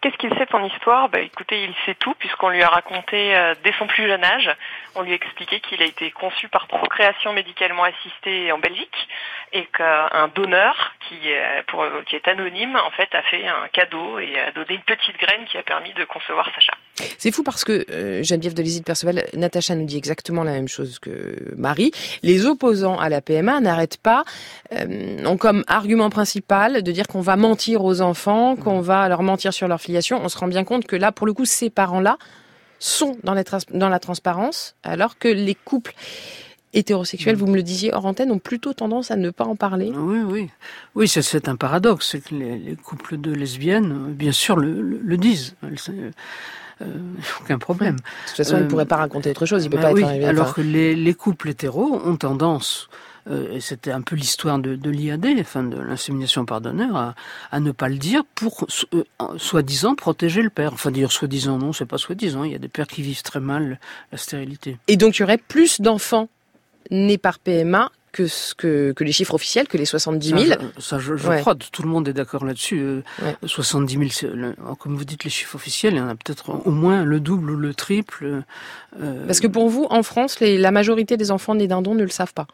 Qu'est-ce 0.06 0.18
qu'il 0.18 0.30
sait 0.38 0.46
de 0.46 0.52
son 0.52 0.64
histoire? 0.64 1.10
Bah, 1.10 1.20
Écoutez, 1.20 1.64
il 1.64 1.74
sait 1.84 1.96
tout 1.96 2.14
puisqu'on 2.20 2.50
lui 2.50 2.62
a 2.62 2.70
raconté 2.70 3.36
euh, 3.36 3.56
dès 3.64 3.72
son 3.80 3.88
plus 3.88 4.06
jeune 4.06 4.24
âge. 4.24 4.52
On 4.94 5.02
lui 5.02 5.14
a 5.14 5.16
expliqué 5.16 5.60
qu'il 5.62 5.82
a 5.82 5.86
été 5.86 6.12
conçu 6.12 6.48
par 6.48 6.68
procréation 6.68 7.34
médicalement 7.34 7.86
assistée 7.86 8.52
en 8.52 8.60
Belgique 8.60 9.08
et 9.52 9.66
qu'un 9.66 10.28
donneur 10.36 10.94
qui, 11.08 11.32
est- 11.32 12.28
anonyme 12.28 12.76
en 12.76 12.92
fait 12.92 13.16
a 13.16 13.24
fait 13.24 13.48
un 13.48 13.68
cadeau 13.70 14.20
et 14.20 14.40
a 14.40 14.52
donné 14.52 14.76
une 14.76 14.84
petite 14.84 15.18
graine 15.18 15.46
qui 15.46 15.58
a 15.58 15.64
permis 15.64 15.94
de 15.94 16.06
concevoir 16.06 16.52
Sacha. 16.54 16.74
C'est 17.18 17.32
fou 17.32 17.44
parce 17.44 17.64
que 17.64 17.86
euh, 17.92 18.24
Geneviève 18.24 18.54
de 18.54 18.64
Perceval, 18.84 19.26
Natacha 19.36 19.76
nous 19.76 19.86
dit 19.86 19.98
exactement 19.98 20.44
la 20.44 20.54
même 20.54 20.68
chose 20.68 21.00
que 21.00 21.36
Marie. 21.58 21.92
Les 22.24 22.46
opposants 22.46 22.98
à 22.98 23.10
la 23.10 23.22
PMA 23.22 23.60
n'arrêtent 23.60 23.98
pas, 23.98 24.24
euh, 24.74 25.18
ont 25.26 25.38
comme 25.38 25.64
argument 25.68 26.10
principal 26.10 26.84
de 26.84 26.92
dire 26.92 27.08
qu'on 27.08 27.22
va 27.22 27.36
mentir 27.36 27.84
aux 27.84 28.02
enfants, 28.02 28.56
qu'on 28.56 28.80
va 28.80 29.10
leur 29.10 29.24
mentir 29.24 29.54
sur 29.54 29.68
leur 29.68 29.82
filiation. 29.82 30.22
On 30.24 30.30
se 30.30 30.38
rend 30.38 30.48
bien 30.48 30.64
compte 30.64 30.86
que 30.86 30.96
là, 30.96 31.12
pour 31.12 31.28
le 31.28 31.34
coup, 31.34 31.46
ces 31.46 31.70
parents-là 31.70 32.18
sont 32.80 33.18
dans 33.24 33.34
la, 33.34 33.44
trans- 33.44 33.60
dans 33.74 33.90
la 33.90 34.00
transparence, 34.00 34.76
alors 34.84 35.18
que 35.18 35.28
les 35.28 35.56
couples 35.56 35.94
hétérosexuels, 36.74 37.36
vous 37.38 37.48
me 37.48 37.56
le 37.56 37.64
disiez 37.64 37.94
hors 37.94 38.06
antenne, 38.06 38.32
ont 38.32 38.40
plutôt 38.40 38.74
tendance 38.74 39.12
à 39.12 39.16
ne 39.16 39.30
pas 39.30 39.46
en 39.46 39.56
parler. 39.56 39.92
Oui, 39.96 40.20
oui. 40.26 40.50
Oui, 40.94 41.08
c'est- 41.08 41.48
un 41.48 41.56
paradoxe. 41.56 42.18
Que 42.26 42.36
les, 42.36 42.58
les 42.58 42.76
couples 42.76 43.18
de 43.18 43.32
lesbiennes, 43.32 43.92
euh, 44.10 44.12
bien 44.14 44.32
sûr, 44.34 44.58
le, 44.58 44.82
le- 44.82 45.00
le 45.02 45.18
disent. 45.18 45.56
Elles, 45.64 45.78
euh, 45.90 46.12
aucun 47.42 47.58
problème. 47.58 47.96
De 47.96 48.02
toute 48.28 48.38
façon, 48.38 48.56
il 48.58 48.60
ne 48.62 48.66
Euh, 48.66 48.68
pourrait 48.68 48.86
pas 48.86 48.98
raconter 48.98 49.30
autre 49.32 49.46
chose. 49.46 49.64
Il 49.66 49.70
peut 49.70 49.78
bah 49.78 49.84
pas 49.84 49.94
oui, 49.94 50.02
être 50.02 50.08
arrivé. 50.10 50.26
Alors 50.26 50.54
que 50.54 50.62
les, 50.62 50.96
les 50.96 51.14
couples 51.14 51.50
hétéros 51.50 52.02
ont 52.04 52.16
tendance, 52.18 52.90
euh, 53.30 53.52
et 53.54 53.62
c'était 53.62 53.92
un 53.92 54.02
peu 54.02 54.16
l'histoire 54.16 54.60
de, 54.60 54.76
de 54.76 54.90
l'IAD, 54.90 55.26
enfin 55.40 55.64
de 55.64 55.80
l'insémination 55.80 56.46
par 56.46 56.62
donneur, 56.62 56.96
à, 56.96 57.16
à 57.52 57.60
ne 57.60 57.72
pas 57.72 57.90
le 57.90 57.98
dire 57.98 58.24
pour 58.36 58.66
so- 58.68 58.88
euh, 58.94 59.04
soi-disant 59.38 59.96
protéger 59.96 60.42
le 60.42 60.50
père. 60.50 60.74
Enfin 60.74 60.92
dire 60.92 61.12
soi-disant, 61.12 61.58
non, 61.58 61.74
c'est 61.74 61.86
pas 61.86 61.98
soi-disant. 61.98 62.44
Il 62.44 62.52
y 62.52 62.56
a 62.56 62.60
des 62.60 62.68
pères 62.68 62.88
qui 62.88 63.02
vivent 63.02 63.24
très 63.24 63.40
mal 63.40 63.80
la 64.12 64.18
stérilité. 64.18 64.78
Et 64.88 64.98
donc, 64.98 65.18
il 65.18 65.22
y 65.22 65.24
aurait 65.24 65.38
plus 65.40 65.82
d'enfants 65.82 66.30
nés 66.92 67.18
par 67.18 67.40
PMA 67.40 67.92
que, 68.16 68.28
ce 68.28 68.56
que, 68.56 68.94
que 68.94 69.04
les 69.04 69.12
chiffres 69.12 69.34
officiels, 69.34 69.68
que 69.68 69.78
les 69.78 69.84
70 69.86 70.30
000. 70.30 70.40
Ça, 70.46 70.56
je, 70.78 70.82
ça, 70.82 71.00
je, 71.00 71.16
je 71.18 71.28
Ouais. 71.28 71.42
crois, 71.42 71.54
tout 71.56 71.82
le 71.84 71.90
monde 71.90 72.08
est 72.08 72.14
d'accord 72.14 72.46
là-dessus. 72.46 72.80
Euh, 72.80 73.02
70 73.46 73.94
000, 73.98 74.10
c'est 74.12 74.28
le- 74.34 74.56
comme 74.80 74.96
vous 74.96 75.04
dites, 75.04 75.24
les 75.26 75.30
chiffres 75.30 75.56
officiels, 75.56 75.94
il 75.94 75.98
y 75.98 76.02
en 76.02 76.08
a 76.08 76.16
peut-être 76.16 76.50
au 76.66 76.72
moins 76.72 77.04
le 77.04 77.20
double 77.20 77.52
ou 77.52 77.58
le 77.58 77.74
triple. 77.74 78.44
euh, 79.02 79.26
Parce 79.28 79.40
que 79.42 79.48
pour 79.48 79.68
vous, 79.70 79.86
en 79.90 80.02
France, 80.04 80.40
les- 80.40 80.58
la 80.58 80.72
majorité 80.72 81.18
des 81.18 81.30
enfants 81.32 81.56
nés 81.56 81.68
d'un 81.68 81.82
don 81.82 81.94
ne 81.96 82.04
le 82.04 82.10
savent 82.10 82.34
pas. 82.34 82.48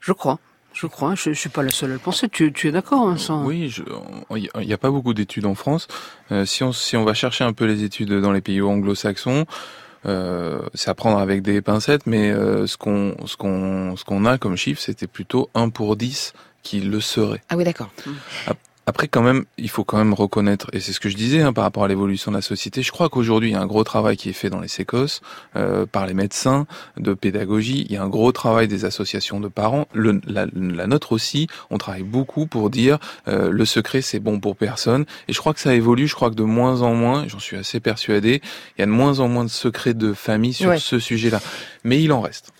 Je 0.00 0.12
crois. 0.12 0.38
Je 0.72 0.86
crois. 0.86 1.14
Je, 1.14 1.32
je 1.32 1.38
suis 1.38 1.48
pas 1.48 1.62
la 1.62 1.70
seule 1.70 1.90
à 1.90 1.94
le 1.94 1.98
penser. 1.98 2.28
Tu, 2.28 2.52
tu 2.52 2.68
es 2.68 2.72
d'accord, 2.72 3.06
Vincent? 3.06 3.44
Oui, 3.44 3.74
il 4.34 4.48
n'y 4.66 4.72
a 4.72 4.78
pas 4.78 4.90
beaucoup 4.90 5.14
d'études 5.14 5.46
en 5.46 5.54
France. 5.54 5.88
Euh, 6.32 6.44
si, 6.44 6.62
on, 6.64 6.72
si 6.72 6.96
on 6.96 7.04
va 7.04 7.14
chercher 7.14 7.44
un 7.44 7.52
peu 7.52 7.64
les 7.64 7.82
études 7.84 8.12
dans 8.12 8.32
les 8.32 8.40
pays 8.42 8.60
anglo-saxons, 8.62 9.46
euh, 10.06 10.60
c'est 10.74 10.90
à 10.90 10.94
prendre 10.94 11.18
avec 11.18 11.42
des 11.42 11.60
pincettes, 11.62 12.06
mais 12.06 12.30
euh, 12.30 12.66
ce 12.66 12.76
qu'on 12.76 13.16
ce 13.26 13.36
qu'on 13.36 13.96
ce 13.96 14.04
qu'on 14.04 14.24
a 14.24 14.38
comme 14.38 14.56
chiffre, 14.56 14.80
c'était 14.80 15.06
plutôt 15.06 15.50
1 15.54 15.68
pour 15.70 15.96
10 15.96 16.32
qui 16.62 16.80
le 16.80 17.00
serait. 17.00 17.42
Ah 17.48 17.56
oui, 17.56 17.64
d'accord. 17.64 17.90
Ap- 18.46 18.58
Après, 18.88 19.08
quand 19.08 19.22
même, 19.22 19.46
il 19.58 19.68
faut 19.68 19.82
quand 19.82 19.98
même 19.98 20.14
reconnaître, 20.14 20.68
et 20.72 20.78
c'est 20.78 20.92
ce 20.92 21.00
que 21.00 21.08
je 21.08 21.16
disais 21.16 21.42
hein, 21.42 21.52
par 21.52 21.64
rapport 21.64 21.82
à 21.82 21.88
l'évolution 21.88 22.30
de 22.30 22.36
la 22.36 22.40
société. 22.42 22.82
Je 22.82 22.92
crois 22.92 23.08
qu'aujourd'hui, 23.08 23.50
il 23.50 23.52
y 23.52 23.56
a 23.56 23.60
un 23.60 23.66
gros 23.66 23.82
travail 23.82 24.16
qui 24.16 24.28
est 24.28 24.32
fait 24.32 24.48
dans 24.48 24.60
les 24.60 24.68
sécos 24.68 25.20
euh, 25.56 25.86
par 25.86 26.06
les 26.06 26.14
médecins 26.14 26.68
de 26.96 27.12
pédagogie. 27.12 27.84
Il 27.88 27.92
y 27.92 27.96
a 27.96 28.02
un 28.04 28.08
gros 28.08 28.30
travail 28.30 28.68
des 28.68 28.84
associations 28.84 29.40
de 29.40 29.48
parents. 29.48 29.88
Le, 29.92 30.20
la, 30.28 30.46
la 30.54 30.86
nôtre 30.86 31.10
aussi, 31.10 31.48
on 31.70 31.78
travaille 31.78 32.04
beaucoup 32.04 32.46
pour 32.46 32.70
dire 32.70 32.98
euh, 33.26 33.50
le 33.50 33.64
secret, 33.64 34.02
c'est 34.02 34.20
bon 34.20 34.38
pour 34.38 34.54
personne. 34.54 35.04
Et 35.26 35.32
je 35.32 35.40
crois 35.40 35.52
que 35.52 35.60
ça 35.60 35.74
évolue. 35.74 36.06
Je 36.06 36.14
crois 36.14 36.30
que 36.30 36.36
de 36.36 36.44
moins 36.44 36.82
en 36.82 36.94
moins, 36.94 37.26
j'en 37.26 37.40
suis 37.40 37.56
assez 37.56 37.80
persuadé, 37.80 38.40
il 38.78 38.80
y 38.80 38.82
a 38.84 38.86
de 38.86 38.92
moins 38.92 39.18
en 39.18 39.26
moins 39.26 39.42
de 39.44 39.50
secrets 39.50 39.94
de 39.94 40.12
famille 40.12 40.52
sur 40.54 40.70
Ouais. 40.70 40.78
ce 40.78 41.00
sujet-là. 41.00 41.40
Mais 41.82 42.00
il 42.00 42.12
en 42.12 42.20
reste. 42.20 42.52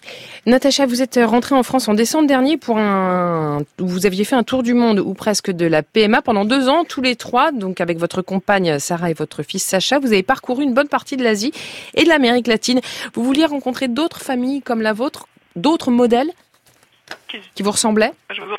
Natacha, 0.47 0.87
vous 0.87 1.03
êtes 1.03 1.19
rentrée 1.23 1.55
en 1.55 1.63
France 1.63 1.89
en 1.89 1.95
décembre 1.95 2.29
dernier 2.29 2.57
pour 2.57 2.79
un. 2.79 3.63
Vous 3.79 4.07
aviez 4.07 4.25
fait 4.25 4.37
un 4.37 4.45
tour 4.45 4.63
du 4.63 4.75
monde 4.75 5.01
ou 5.01 5.13
presque 5.13 5.51
de 5.51 5.67
la 5.67 5.83
PMA 5.83 6.23
pendant 6.23 6.45
deux 6.45 6.69
ans, 6.69 6.85
tous 6.85 7.03
les 7.03 7.17
trois, 7.17 7.51
donc 7.51 7.81
avec 7.81 7.99
votre 7.99 8.23
compagne 8.23 8.79
Sarah 8.79 9.11
et 9.11 9.15
votre 9.15 9.43
fils 9.43 9.65
Sacha. 9.65 9.99
Vous 9.99 10.09
avez 10.09 10.23
parcouru 10.23 10.63
une 10.63 10.75
bonne 10.75 10.89
partie 10.89 11.17
de 11.17 11.25
l'Asie 11.25 11.53
et 11.95 12.05
de 12.05 12.09
l'Amérique 12.09 12.47
latine. 12.47 12.81
Vous 13.15 13.25
vouliez 13.25 13.45
rencontrer 13.45 13.89
d'autres 13.89 14.21
familles 14.21 14.63
comme 14.63 14.83
la 14.83 14.93
vôtre, 14.93 15.27
d'autres 15.57 15.91
modèles 15.91 16.31
qui 17.55 17.63
vous 17.63 17.73
ressemblaient? 17.73 18.13
Je 18.31 18.41
vous, 18.41 18.55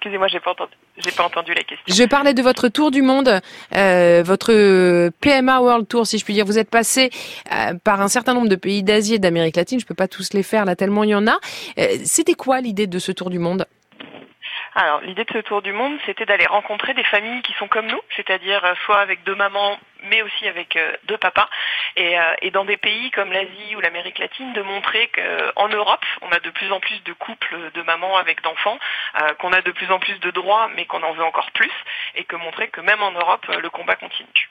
Excusez-moi, 0.00 0.28
j'ai 0.28 0.40
pas 0.40 0.52
entendu, 0.52 0.72
j'ai 0.96 1.10
pas 1.10 1.24
entendu 1.24 1.52
la 1.52 1.62
question. 1.62 1.84
Je 1.86 2.04
parlais 2.08 2.32
de 2.32 2.40
votre 2.40 2.68
tour 2.68 2.90
du 2.90 3.02
monde, 3.02 3.38
euh, 3.76 4.22
votre 4.24 5.10
PMA 5.20 5.60
World 5.60 5.86
Tour, 5.88 6.06
si 6.06 6.16
je 6.16 6.24
puis 6.24 6.32
dire. 6.32 6.46
Vous 6.46 6.58
êtes 6.58 6.70
passé 6.70 7.10
euh, 7.52 7.74
par 7.84 8.00
un 8.00 8.08
certain 8.08 8.32
nombre 8.32 8.48
de 8.48 8.56
pays 8.56 8.82
d'Asie 8.82 9.16
et 9.16 9.18
d'Amérique 9.18 9.56
latine. 9.56 9.78
Je 9.78 9.84
peux 9.84 9.94
pas 9.94 10.08
tous 10.08 10.32
les 10.32 10.42
faire 10.42 10.64
là 10.64 10.74
tellement 10.74 11.04
il 11.04 11.10
y 11.10 11.14
en 11.14 11.26
a. 11.26 11.38
Euh, 11.78 11.98
C'était 12.04 12.32
quoi 12.32 12.62
l'idée 12.62 12.86
de 12.86 12.98
ce 12.98 13.12
tour 13.12 13.28
du 13.28 13.38
monde? 13.38 13.66
Alors, 14.74 15.02
l'idée 15.02 15.24
de 15.24 15.32
ce 15.32 15.38
tour 15.40 15.60
du 15.60 15.74
monde, 15.74 15.98
c'était 16.06 16.24
d'aller 16.24 16.46
rencontrer 16.46 16.94
des 16.94 17.04
familles 17.04 17.42
qui 17.42 17.52
sont 17.58 17.68
comme 17.68 17.86
nous, 17.86 18.00
c'est-à-dire 18.16 18.64
euh, 18.64 18.72
soit 18.86 19.00
avec 19.00 19.22
deux 19.24 19.34
mamans, 19.34 19.78
mais 20.08 20.22
aussi 20.22 20.46
avec 20.48 20.76
euh, 20.76 20.92
deux 21.04 21.16
papas, 21.18 21.48
et, 21.96 22.18
euh, 22.18 22.22
et 22.42 22.50
dans 22.50 22.64
des 22.64 22.76
pays 22.76 23.10
comme 23.10 23.32
l'Asie 23.32 23.76
ou 23.76 23.80
l'Amérique 23.80 24.18
latine, 24.18 24.52
de 24.52 24.62
montrer 24.62 25.08
qu'en 25.14 25.68
Europe, 25.68 26.04
on 26.22 26.30
a 26.32 26.40
de 26.40 26.50
plus 26.50 26.70
en 26.72 26.80
plus 26.80 27.02
de 27.04 27.12
couples 27.12 27.56
de 27.74 27.82
mamans 27.82 28.16
avec 28.16 28.42
d'enfants, 28.42 28.78
euh, 29.20 29.34
qu'on 29.34 29.52
a 29.52 29.60
de 29.62 29.70
plus 29.70 29.90
en 29.90 29.98
plus 29.98 30.18
de 30.20 30.30
droits, 30.30 30.68
mais 30.76 30.86
qu'on 30.86 31.02
en 31.02 31.12
veut 31.12 31.24
encore 31.24 31.50
plus, 31.52 31.72
et 32.16 32.24
que 32.24 32.36
montrer 32.36 32.68
que 32.68 32.80
même 32.80 33.02
en 33.02 33.12
Europe, 33.12 33.46
le 33.48 33.70
combat 33.70 33.96
continue. 33.96 34.48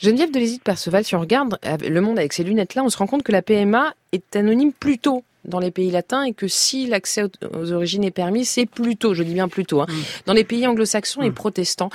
Geneviève 0.00 0.30
de 0.30 0.62
Perceval, 0.62 1.04
si 1.04 1.16
on 1.16 1.20
regarde 1.20 1.58
le 1.82 2.00
monde 2.00 2.18
avec 2.18 2.32
ces 2.32 2.44
lunettes-là, 2.44 2.82
on 2.84 2.90
se 2.90 2.96
rend 2.98 3.06
compte 3.06 3.24
que 3.24 3.32
la 3.32 3.42
PMA 3.42 3.92
est 4.12 4.36
anonyme 4.36 4.72
plutôt 4.72 5.24
dans 5.44 5.58
les 5.58 5.70
pays 5.70 5.90
latins 5.90 6.22
et 6.24 6.32
que 6.32 6.46
si 6.46 6.86
l'accès 6.86 7.24
aux- 7.24 7.72
origines 7.72 8.04
est 8.04 8.10
permis, 8.12 8.44
c'est 8.44 8.66
plutôt, 8.66 9.14
je 9.14 9.22
dis 9.22 9.34
bien 9.34 9.48
plutôt, 9.48 9.80
hein, 9.80 9.86
dans 10.26 10.32
les 10.32 10.44
pays 10.44 10.66
anglo-saxons 10.66 11.22
et 11.22 11.30
protestants. 11.30 11.90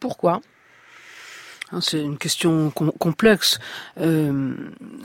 Pourquoi? 0.00 0.40
C'est 1.80 2.00
une 2.00 2.18
question 2.18 2.70
com- 2.70 2.92
complexe. 2.98 3.58
Euh, 4.00 4.52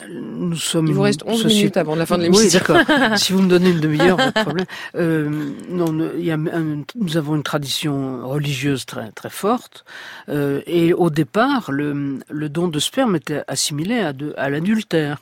nous 0.10 0.56
sommes. 0.56 0.88
Il 0.88 0.94
vous 0.94 1.02
reste 1.02 1.22
une 1.26 1.32
11 1.32 1.42
société- 1.44 1.56
minutes 1.60 1.78
avant 1.78 1.96
la 1.96 2.06
fin 2.06 2.18
de 2.18 2.24
Oui, 2.28 2.30
l'émission. 2.38 2.60
d'accord. 2.60 3.18
si 3.18 3.34
vous 3.34 3.42
me 3.42 3.48
donnez 3.50 3.70
une 3.70 3.80
demi-heure, 3.80 4.18
pas 4.18 4.32
de 4.32 4.44
problème. 4.44 4.66
Euh, 4.96 5.30
non, 5.70 6.12
il 6.18 6.26
y 6.26 6.32
a 6.32 6.36
un- 6.36 6.84
nous 6.96 7.18
avons 7.18 7.36
une 7.36 7.44
tradition 7.44 8.28
religieuse 8.28 8.86
très 8.86 9.12
très 9.12 9.30
forte, 9.30 9.86
euh, 10.30 10.62
et 10.68 10.94
au 10.94 11.10
départ, 11.10 11.72
le, 11.72 12.20
le 12.30 12.50
don 12.50 12.68
de 12.68 12.80
sperme 12.80 13.16
était 13.16 13.44
assimilé 13.48 14.00
à, 14.00 14.14
de, 14.14 14.34
à 14.38 14.50
l'adultère. 14.50 15.22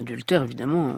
Adultère, 0.00 0.42
évidemment, 0.42 0.96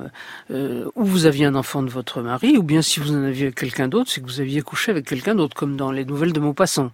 euh, 0.50 0.84
euh, 0.84 0.90
ou 0.94 1.04
vous 1.04 1.26
aviez 1.26 1.46
un 1.46 1.56
enfant 1.56 1.82
de 1.82 1.90
votre 1.90 2.22
mari, 2.22 2.56
ou 2.56 2.62
bien 2.62 2.80
si 2.80 3.00
vous 3.00 3.12
en 3.12 3.24
aviez 3.24 3.46
avec 3.46 3.56
quelqu'un 3.56 3.88
d'autre, 3.88 4.08
c'est 4.10 4.20
que 4.20 4.26
vous 4.26 4.40
aviez 4.40 4.62
couché 4.62 4.92
avec 4.92 5.06
quelqu'un 5.06 5.34
d'autre, 5.34 5.56
comme 5.56 5.76
dans 5.76 5.90
les 5.90 6.04
nouvelles 6.04 6.32
de 6.32 6.38
Maupassant. 6.38 6.92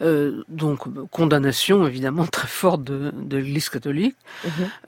Euh, 0.00 0.44
donc, 0.48 0.82
condamnation 1.10 1.86
évidemment 1.86 2.26
très 2.30 2.46
forte 2.46 2.84
de, 2.84 3.12
de 3.12 3.36
l'Église 3.36 3.68
catholique. 3.68 4.16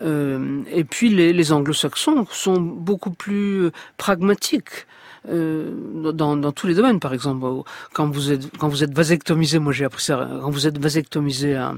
Euh, 0.02 0.62
et 0.70 0.84
puis 0.84 1.08
les, 1.10 1.32
les 1.32 1.52
anglo-saxons 1.52 2.26
sont 2.30 2.60
beaucoup 2.60 3.10
plus 3.10 3.70
pragmatiques. 3.96 4.86
Euh, 5.28 6.12
dans, 6.12 6.36
dans 6.36 6.52
tous 6.52 6.66
les 6.66 6.74
domaines, 6.74 7.00
par 7.00 7.12
exemple, 7.12 7.46
quand 7.92 8.08
vous 8.10 8.32
êtes 8.32 8.56
quand 8.58 8.68
vous 8.68 8.84
êtes 8.84 8.94
vasectomisé, 8.94 9.58
moi 9.58 9.72
j'ai 9.72 9.84
appris 9.84 10.02
ça, 10.02 10.28
quand 10.42 10.50
vous 10.50 10.66
êtes 10.66 10.78
vasectomisé 10.78 11.54
à, 11.56 11.74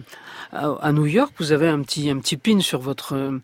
à, 0.53 0.74
à 0.80 0.92
New 0.92 1.07
York, 1.07 1.32
vous 1.38 1.53
avez 1.53 1.68
un 1.68 1.80
petit 1.82 2.11
un 2.11 2.18
petit 2.18 2.36
pin 2.36 2.61
sur 2.61 2.80
votre 2.80 3.14
euh, 3.14 3.38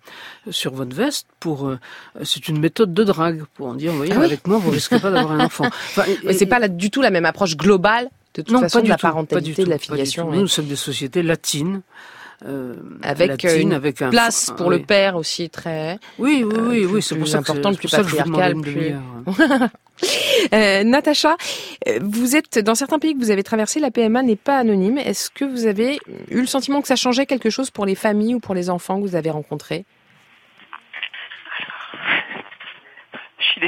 sur 0.50 0.72
votre 0.74 0.94
veste 0.94 1.26
pour 1.40 1.68
euh, 1.68 1.78
c'est 2.22 2.48
une 2.48 2.58
méthode 2.60 2.92
de 2.92 3.04
drague 3.04 3.44
pour 3.54 3.68
en 3.68 3.74
dire, 3.74 3.92
vous 3.92 3.98
voyez, 3.98 4.12
Ah 4.14 4.18
oui 4.20 4.24
avec 4.26 4.46
moi 4.46 4.58
vous 4.58 4.70
risquez 4.70 4.98
pas 4.98 5.10
d'avoir 5.10 5.32
un 5.32 5.40
enfant. 5.44 5.64
Enfin, 5.96 6.04
c'est 6.32 6.46
pas 6.46 6.58
là, 6.58 6.68
du 6.68 6.90
tout 6.90 7.00
la 7.02 7.10
même 7.10 7.24
approche 7.24 7.56
globale 7.56 8.08
de 8.34 8.42
toute 8.42 8.52
non, 8.52 8.60
façon 8.60 8.78
pas 8.78 8.82
de 8.82 8.84
du 8.86 8.90
la 8.90 8.96
tout, 8.96 9.02
pas 9.02 9.08
du 9.08 9.12
parentalité, 9.12 9.62
tout, 9.62 9.66
de 9.66 9.70
la 9.70 9.78
filiation. 9.78 10.30
nous 10.30 10.48
sommes 10.48 10.66
des 10.66 10.76
sociétés 10.76 11.22
latines. 11.22 11.82
Euh, 12.44 12.74
avec 13.02 13.44
euh, 13.44 13.48
latines, 13.48 13.68
une 13.68 13.72
avec 13.72 14.02
un 14.02 14.10
place 14.10 14.52
pour 14.56 14.70
le 14.70 14.80
père 14.80 15.16
aussi 15.16 15.50
très 15.50 15.98
Oui, 16.18 16.44
oui, 16.44 16.54
oui, 16.58 16.80
plus- 16.84 16.86
oui, 16.94 17.02
c'est 17.02 17.14
plus 17.16 17.34
important, 17.36 17.74
plus 17.74 17.88
patriarcal, 17.90 18.54
plus. 18.60 18.94
Euh, 20.52 20.82
Natacha, 20.82 21.36
euh, 21.88 22.00
vous 22.02 22.34
êtes 22.34 22.58
dans 22.58 22.74
certains 22.74 22.98
pays 22.98 23.14
que 23.14 23.18
vous 23.20 23.30
avez 23.30 23.44
traversés, 23.44 23.78
la 23.78 23.90
PMA 23.92 24.22
n'est 24.22 24.34
pas 24.36 24.58
anonyme. 24.58 24.98
Est-ce 24.98 25.30
que 25.30 25.44
vous 25.44 25.66
avez 25.66 25.98
eu 26.30 26.40
le 26.40 26.46
sentiment 26.46 26.82
que 26.82 26.88
ça 26.88 26.96
changeait 26.96 27.26
quelque 27.26 27.48
chose 27.48 27.70
pour 27.70 27.86
les 27.86 27.94
familles 27.94 28.34
ou 28.34 28.40
pour 28.40 28.54
les 28.54 28.70
enfants 28.70 29.00
que 29.00 29.06
vous 29.06 29.14
avez 29.14 29.30
rencontrés? 29.30 29.84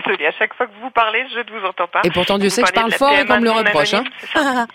Désolée, 0.06 0.26
à 0.26 0.32
chaque 0.32 0.54
fois 0.54 0.66
que 0.66 0.72
vous 0.82 0.90
parlez, 0.90 1.24
je 1.32 1.38
ne 1.40 1.58
vous 1.58 1.66
entends 1.66 1.86
pas. 1.88 2.00
Et 2.04 2.10
pourtant, 2.10 2.38
Dieu 2.38 2.48
sait 2.48 2.62
que 2.62 2.68
je 2.68 2.72
parle 2.72 2.92
fort 2.92 3.12
et 3.12 3.24
qu'on 3.26 3.38
me 3.40 3.44
le 3.44 3.50
reproche. 3.50 3.94
hein. 3.94 4.04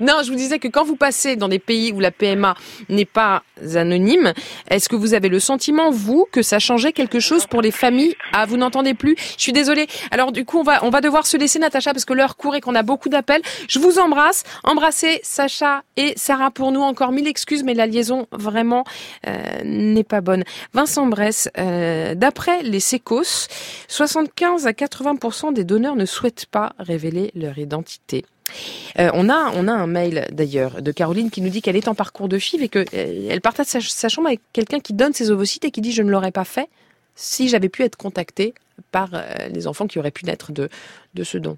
non, 0.00 0.20
je 0.24 0.30
vous 0.30 0.36
disais 0.36 0.58
que 0.58 0.68
quand 0.68 0.84
vous 0.84 0.96
passez 0.96 1.36
dans 1.36 1.48
des 1.48 1.58
pays 1.58 1.92
où 1.92 2.00
la 2.00 2.10
PMA 2.10 2.54
n'est 2.88 3.04
pas 3.04 3.42
anonyme, 3.76 4.32
est-ce 4.68 4.88
que 4.88 4.96
vous 4.96 5.14
avez 5.14 5.28
le 5.28 5.38
sentiment, 5.38 5.90
vous, 5.90 6.26
que 6.30 6.42
ça 6.42 6.58
changeait 6.58 6.92
quelque 6.92 7.20
chose 7.20 7.46
pour 7.46 7.62
les 7.62 7.70
familles? 7.70 8.16
Ah, 8.32 8.44
vous 8.46 8.56
n'entendez 8.56 8.94
plus? 8.94 9.14
Je 9.36 9.42
suis 9.42 9.52
désolée. 9.52 9.86
Alors 10.10 10.32
du 10.32 10.44
coup, 10.44 10.58
on 10.58 10.62
va, 10.62 10.84
on 10.84 10.90
va 10.90 11.00
devoir 11.00 11.26
se 11.26 11.36
laisser, 11.36 11.58
Natacha, 11.58 11.92
parce 11.92 12.04
que 12.04 12.12
l'heure 12.12 12.36
court 12.36 12.54
et 12.56 12.60
qu'on 12.60 12.74
a 12.74 12.82
beaucoup 12.82 13.08
d'appels. 13.08 13.42
Je 13.68 13.78
vous 13.78 13.98
embrasse. 13.98 14.44
Embrassez 14.64 15.20
Sacha 15.22 15.82
et 15.96 16.14
Sarah 16.16 16.50
pour 16.50 16.72
nous. 16.72 16.80
Encore 16.82 17.12
mille 17.12 17.28
excuses, 17.28 17.62
mais 17.62 17.74
la 17.74 17.86
liaison, 17.86 18.26
vraiment, 18.32 18.84
euh, 19.26 19.32
n'est 19.64 20.04
pas 20.04 20.20
bonne. 20.20 20.44
Vincent 20.74 21.06
Bress, 21.06 21.48
euh, 21.58 22.14
d'après 22.14 22.62
les 22.62 22.80
sécos, 22.80 23.48
75 23.88 24.66
à 24.66 24.71
80% 24.72 25.54
des 25.54 25.64
donneurs 25.64 25.96
ne 25.96 26.04
souhaitent 26.04 26.46
pas 26.46 26.74
révéler 26.78 27.30
leur 27.34 27.58
identité. 27.58 28.24
Euh, 28.98 29.10
on 29.14 29.28
a 29.28 29.52
on 29.54 29.68
a 29.68 29.72
un 29.72 29.86
mail 29.86 30.26
d'ailleurs 30.32 30.82
de 30.82 30.92
Caroline 30.92 31.30
qui 31.30 31.40
nous 31.40 31.48
dit 31.48 31.62
qu'elle 31.62 31.76
est 31.76 31.88
en 31.88 31.94
parcours 31.94 32.28
de 32.28 32.38
FIV 32.38 32.62
et 32.64 32.68
que 32.68 32.84
euh, 32.94 33.40
partage 33.40 33.66
sa, 33.66 33.80
sa 33.80 34.08
chambre 34.08 34.28
avec 34.28 34.40
quelqu'un 34.52 34.80
qui 34.80 34.92
donne 34.92 35.12
ses 35.12 35.30
ovocytes 35.30 35.64
et 35.64 35.70
qui 35.70 35.80
dit 35.80 35.92
je 35.92 36.02
ne 36.02 36.10
l'aurais 36.10 36.32
pas 36.32 36.44
fait 36.44 36.68
si 37.14 37.48
j'avais 37.48 37.68
pu 37.68 37.82
être 37.82 37.96
contactée 37.96 38.54
par 38.90 39.10
euh, 39.14 39.48
les 39.48 39.66
enfants 39.66 39.86
qui 39.86 39.98
auraient 39.98 40.10
pu 40.10 40.26
naître 40.26 40.52
de 40.52 40.68
de 41.14 41.24
ce 41.24 41.38
don. 41.38 41.56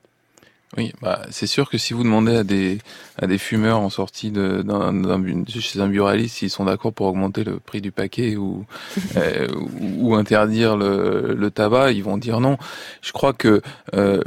Oui, 0.77 0.93
bah, 1.01 1.22
c'est 1.31 1.47
sûr 1.47 1.70
que 1.70 1.79
si 1.79 1.93
vous 1.93 2.03
demandez 2.03 2.37
à 2.37 2.45
des 2.45 2.79
à 3.20 3.27
des 3.27 3.39
fumeurs 3.39 3.79
en 3.79 3.91
sortie 3.91 4.31
de, 4.33 4.62
d'un, 4.62 4.93
d'un 4.93 5.45
chez 5.47 5.81
un 5.81 5.87
buraliste 5.87 6.37
s'ils 6.37 6.51
sont 6.51 6.64
d'accord 6.64 6.93
pour 6.93 7.07
augmenter 7.07 7.45
le 7.45 7.61
prix 7.61 7.81
du 7.81 7.93
paquet 7.93 8.37
ou 8.37 8.64
euh, 9.16 9.47
ou, 9.55 10.11
ou 10.11 10.14
interdire 10.16 10.77
le, 10.77 11.35
le 11.39 11.51
tabac, 11.51 11.93
ils 11.93 12.03
vont 12.03 12.18
dire 12.18 12.41
non. 12.41 12.59
Je 13.03 13.12
crois 13.12 13.33
que 13.33 13.62
euh, 13.95 14.22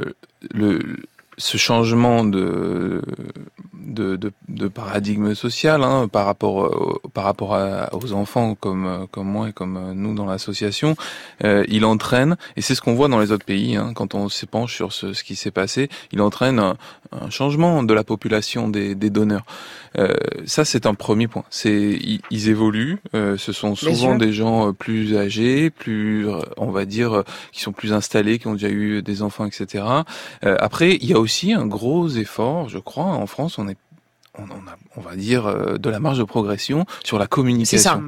le 0.54 0.80
ce 1.38 1.56
changement 1.56 2.24
de 2.24 3.02
de, 3.74 4.16
de, 4.16 4.32
de 4.48 4.68
paradigme 4.68 5.34
social 5.34 5.82
hein, 5.82 6.08
par 6.08 6.26
rapport 6.26 6.64
euh, 6.64 7.00
par 7.14 7.24
rapport 7.24 7.56
aux 7.92 8.12
enfants 8.12 8.54
comme 8.54 8.86
euh, 8.86 9.06
comme 9.10 9.28
moi 9.28 9.48
et 9.48 9.52
comme 9.52 9.76
euh, 9.76 9.94
nous 9.94 10.14
dans 10.14 10.26
l'association, 10.26 10.96
euh, 11.44 11.64
il 11.68 11.84
entraîne 11.84 12.36
et 12.56 12.60
c'est 12.60 12.74
ce 12.74 12.82
qu'on 12.82 12.94
voit 12.94 13.08
dans 13.08 13.18
les 13.18 13.32
autres 13.32 13.46
pays 13.46 13.76
hein, 13.76 13.92
quand 13.94 14.14
on 14.14 14.28
s'épanche 14.28 14.74
sur 14.74 14.92
ce, 14.92 15.12
ce 15.12 15.24
qui 15.24 15.36
s'est 15.36 15.50
passé, 15.50 15.88
il 16.12 16.20
entraîne 16.20 16.74
un 17.12 17.30
changement 17.30 17.82
de 17.82 17.94
la 17.94 18.04
population 18.04 18.68
des, 18.68 18.94
des 18.94 19.10
donneurs. 19.10 19.44
Euh, 19.98 20.14
ça 20.44 20.64
c'est 20.64 20.86
un 20.86 20.94
premier 20.94 21.28
point. 21.28 21.44
C'est 21.50 21.98
ils, 22.00 22.20
ils 22.30 22.48
évoluent. 22.48 22.98
euh, 23.14 23.36
ce 23.36 23.52
sont 23.52 23.74
souvent 23.74 24.16
des 24.16 24.32
gens 24.32 24.68
euh, 24.68 24.72
plus 24.72 25.16
âgés, 25.16 25.70
plus 25.70 26.28
euh, 26.28 26.40
on 26.56 26.70
va 26.70 26.84
dire 26.84 27.12
euh, 27.18 27.22
qui 27.52 27.60
sont 27.62 27.72
plus 27.72 27.92
installés, 27.92 28.38
qui 28.38 28.46
ont 28.46 28.52
déjà 28.54 28.68
eu 28.68 29.02
des 29.02 29.22
enfants, 29.22 29.46
etc. 29.46 29.84
Euh, 30.44 30.56
après, 30.60 30.96
il 31.00 31.06
y 31.06 31.14
a 31.14 31.18
aussi 31.18 31.52
un 31.52 31.66
gros 31.66 32.08
effort, 32.08 32.68
je 32.68 32.78
crois, 32.78 33.04
en 33.04 33.26
France, 33.26 33.58
on 33.58 33.68
est 33.68 33.76
on, 34.38 34.42
on 34.42 34.68
a, 34.70 34.76
on 34.96 35.00
va 35.00 35.16
dire, 35.16 35.46
euh, 35.46 35.76
de 35.78 35.90
la 35.90 36.00
marge 36.00 36.18
de 36.18 36.24
progression 36.24 36.86
sur 37.04 37.18
la 37.18 37.26
communication. 37.26 38.02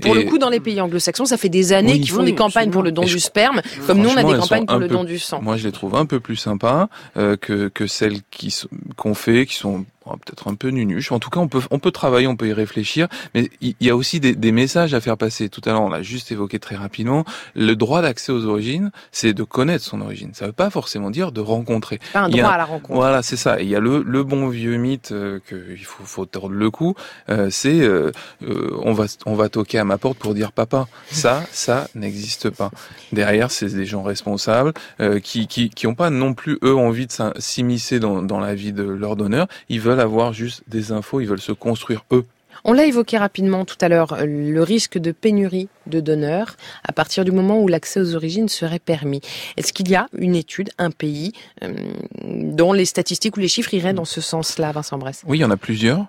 Pour 0.00 0.16
Et- 0.16 0.24
le 0.24 0.30
coup, 0.30 0.38
dans 0.38 0.48
les 0.50 0.60
pays 0.60 0.80
anglo-saxons, 0.80 1.24
ça 1.24 1.36
fait 1.36 1.48
des 1.48 1.72
années 1.72 1.92
Oui, 1.94 2.00
qu'ils 2.00 2.10
font 2.10 2.20
oui, 2.20 2.26
des 2.26 2.34
campagnes 2.34 2.70
pour 2.70 2.82
le 2.82 2.92
don 2.92 3.02
du 3.04 3.18
sperme, 3.20 3.60
comme 3.86 3.98
nous 3.98 4.08
on 4.10 4.16
a 4.16 4.24
des 4.24 4.38
campagnes 4.38 4.66
pour 4.66 4.78
le 4.78 4.88
peu- 4.88 4.94
don 4.94 5.04
du 5.04 5.18
sang. 5.18 5.40
Moi, 5.42 5.56
je 5.56 5.64
les 5.64 5.72
trouve 5.72 5.94
un 5.96 6.06
peu 6.06 6.20
plus 6.20 6.36
sympas 6.36 6.88
euh, 7.16 7.36
que 7.36 7.68
que 7.68 7.86
celles 7.86 8.22
qui 8.30 8.50
sont- 8.50 8.68
qu'on 8.96 9.14
fait, 9.14 9.46
qui 9.46 9.54
sont 9.56 9.84
bon, 10.06 10.12
peut-être 10.12 10.48
un 10.48 10.54
peu 10.54 10.68
nunuches. 10.68 11.12
En 11.12 11.18
tout 11.18 11.30
cas, 11.30 11.40
on 11.40 11.48
peut 11.48 11.60
on 11.70 11.78
peut 11.78 11.90
travailler, 11.90 12.26
on 12.26 12.36
peut 12.36 12.48
y 12.48 12.52
réfléchir, 12.52 13.08
mais 13.34 13.50
il 13.60 13.74
y 13.80 13.90
a 13.90 13.96
aussi 13.96 14.20
des, 14.20 14.34
des 14.34 14.52
messages 14.52 14.94
à 14.94 15.00
faire 15.00 15.16
passer. 15.16 15.48
Tout 15.48 15.60
à 15.64 15.70
l'heure, 15.70 15.82
on 15.82 15.88
l'a 15.90 16.02
juste 16.02 16.30
évoqué 16.32 16.58
très 16.58 16.76
rapidement. 16.76 17.24
Le 17.54 17.74
droit 17.74 18.02
d'accès 18.02 18.32
aux 18.32 18.44
origines, 18.46 18.90
c'est 19.12 19.32
de 19.34 19.42
connaître 19.42 19.84
son 19.84 20.00
origine. 20.00 20.30
Ça 20.34 20.46
veut 20.46 20.52
pas 20.52 20.70
forcément 20.70 21.10
dire 21.10 21.32
de 21.32 21.40
rencontrer. 21.40 22.00
Pas 22.12 22.20
un 22.20 22.28
Il 22.28 22.36
y 22.36 22.40
a- 22.40 22.42
droit 22.44 22.54
à 22.54 22.58
la 22.58 22.64
rencontre. 22.64 22.94
Voilà, 22.94 23.22
c'est 23.22 23.36
ça. 23.36 23.60
Et 23.60 23.64
il 23.64 23.68
y 23.70 23.76
a 23.76 23.80
le, 23.80 24.02
le 24.02 24.24
bon 24.24 24.48
vieux 24.48 24.76
mythe 24.76 25.12
euh, 25.12 25.40
que 25.46 25.54
il 25.70 25.84
faut, 25.84 26.04
faut 26.04 26.26
tordre 26.26 26.54
le 26.54 26.70
cou. 26.70 26.94
euh, 27.30 27.48
c'est 27.50 27.80
euh, 27.80 28.10
euh, 28.42 28.70
on 28.82 28.92
va 28.92 29.04
on 29.26 29.34
va 29.34 29.48
toquer 29.48 29.78
à 29.78 29.84
ma 29.84 29.98
porte 29.98 30.18
pour 30.18 30.34
dire 30.34 30.52
papa. 30.52 30.86
Ça 31.10 31.42
ça 31.52 31.88
n'existe 31.94 32.50
pas. 32.50 32.70
Derrière, 33.12 33.50
c'est 33.50 33.72
des 33.74 33.84
gens 33.86 34.02
responsables 34.02 34.72
euh, 35.00 35.20
qui 35.20 35.46
qui 35.46 35.70
qui 35.70 35.86
ont 35.86 35.94
pas 35.94 36.10
non 36.10 36.34
plus 36.34 36.58
eux 36.64 36.74
envie 36.74 37.06
de 37.06 37.12
s'immiscer 37.38 38.00
dans 38.00 38.22
dans 38.22 38.40
la 38.40 38.54
vie 38.54 38.72
de 38.72 38.82
leur 38.82 39.16
donneur. 39.16 39.46
Ils 39.68 39.80
veulent 39.80 39.93
avoir 39.98 40.32
juste 40.32 40.62
des 40.66 40.92
infos. 40.92 41.20
Ils 41.20 41.26
veulent 41.26 41.40
se 41.40 41.52
construire 41.52 42.04
eux. 42.12 42.24
On 42.64 42.72
l'a 42.72 42.86
évoqué 42.86 43.18
rapidement 43.18 43.64
tout 43.64 43.76
à 43.80 43.88
l'heure, 43.88 44.12
euh, 44.12 44.24
le 44.26 44.62
risque 44.62 44.96
de 44.96 45.12
pénurie 45.12 45.68
de 45.86 46.00
donneurs 46.00 46.56
à 46.84 46.92
partir 46.92 47.24
du 47.24 47.32
moment 47.32 47.60
où 47.60 47.68
l'accès 47.68 48.00
aux 48.00 48.14
origines 48.14 48.48
serait 48.48 48.78
permis. 48.78 49.20
Est-ce 49.56 49.72
qu'il 49.72 49.90
y 49.90 49.94
a 49.94 50.06
une 50.16 50.34
étude, 50.36 50.70
un 50.78 50.90
pays, 50.90 51.32
euh, 51.62 51.74
dont 52.22 52.72
les 52.72 52.84
statistiques 52.84 53.36
ou 53.36 53.40
les 53.40 53.48
chiffres 53.48 53.74
iraient 53.74 53.92
dans 53.92 54.04
ce 54.04 54.20
sens-là, 54.20 54.72
Vincent 54.72 54.98
Bress 54.98 55.24
Oui, 55.26 55.38
il 55.38 55.40
y 55.40 55.44
en 55.44 55.50
a 55.50 55.56
plusieurs. 55.56 56.06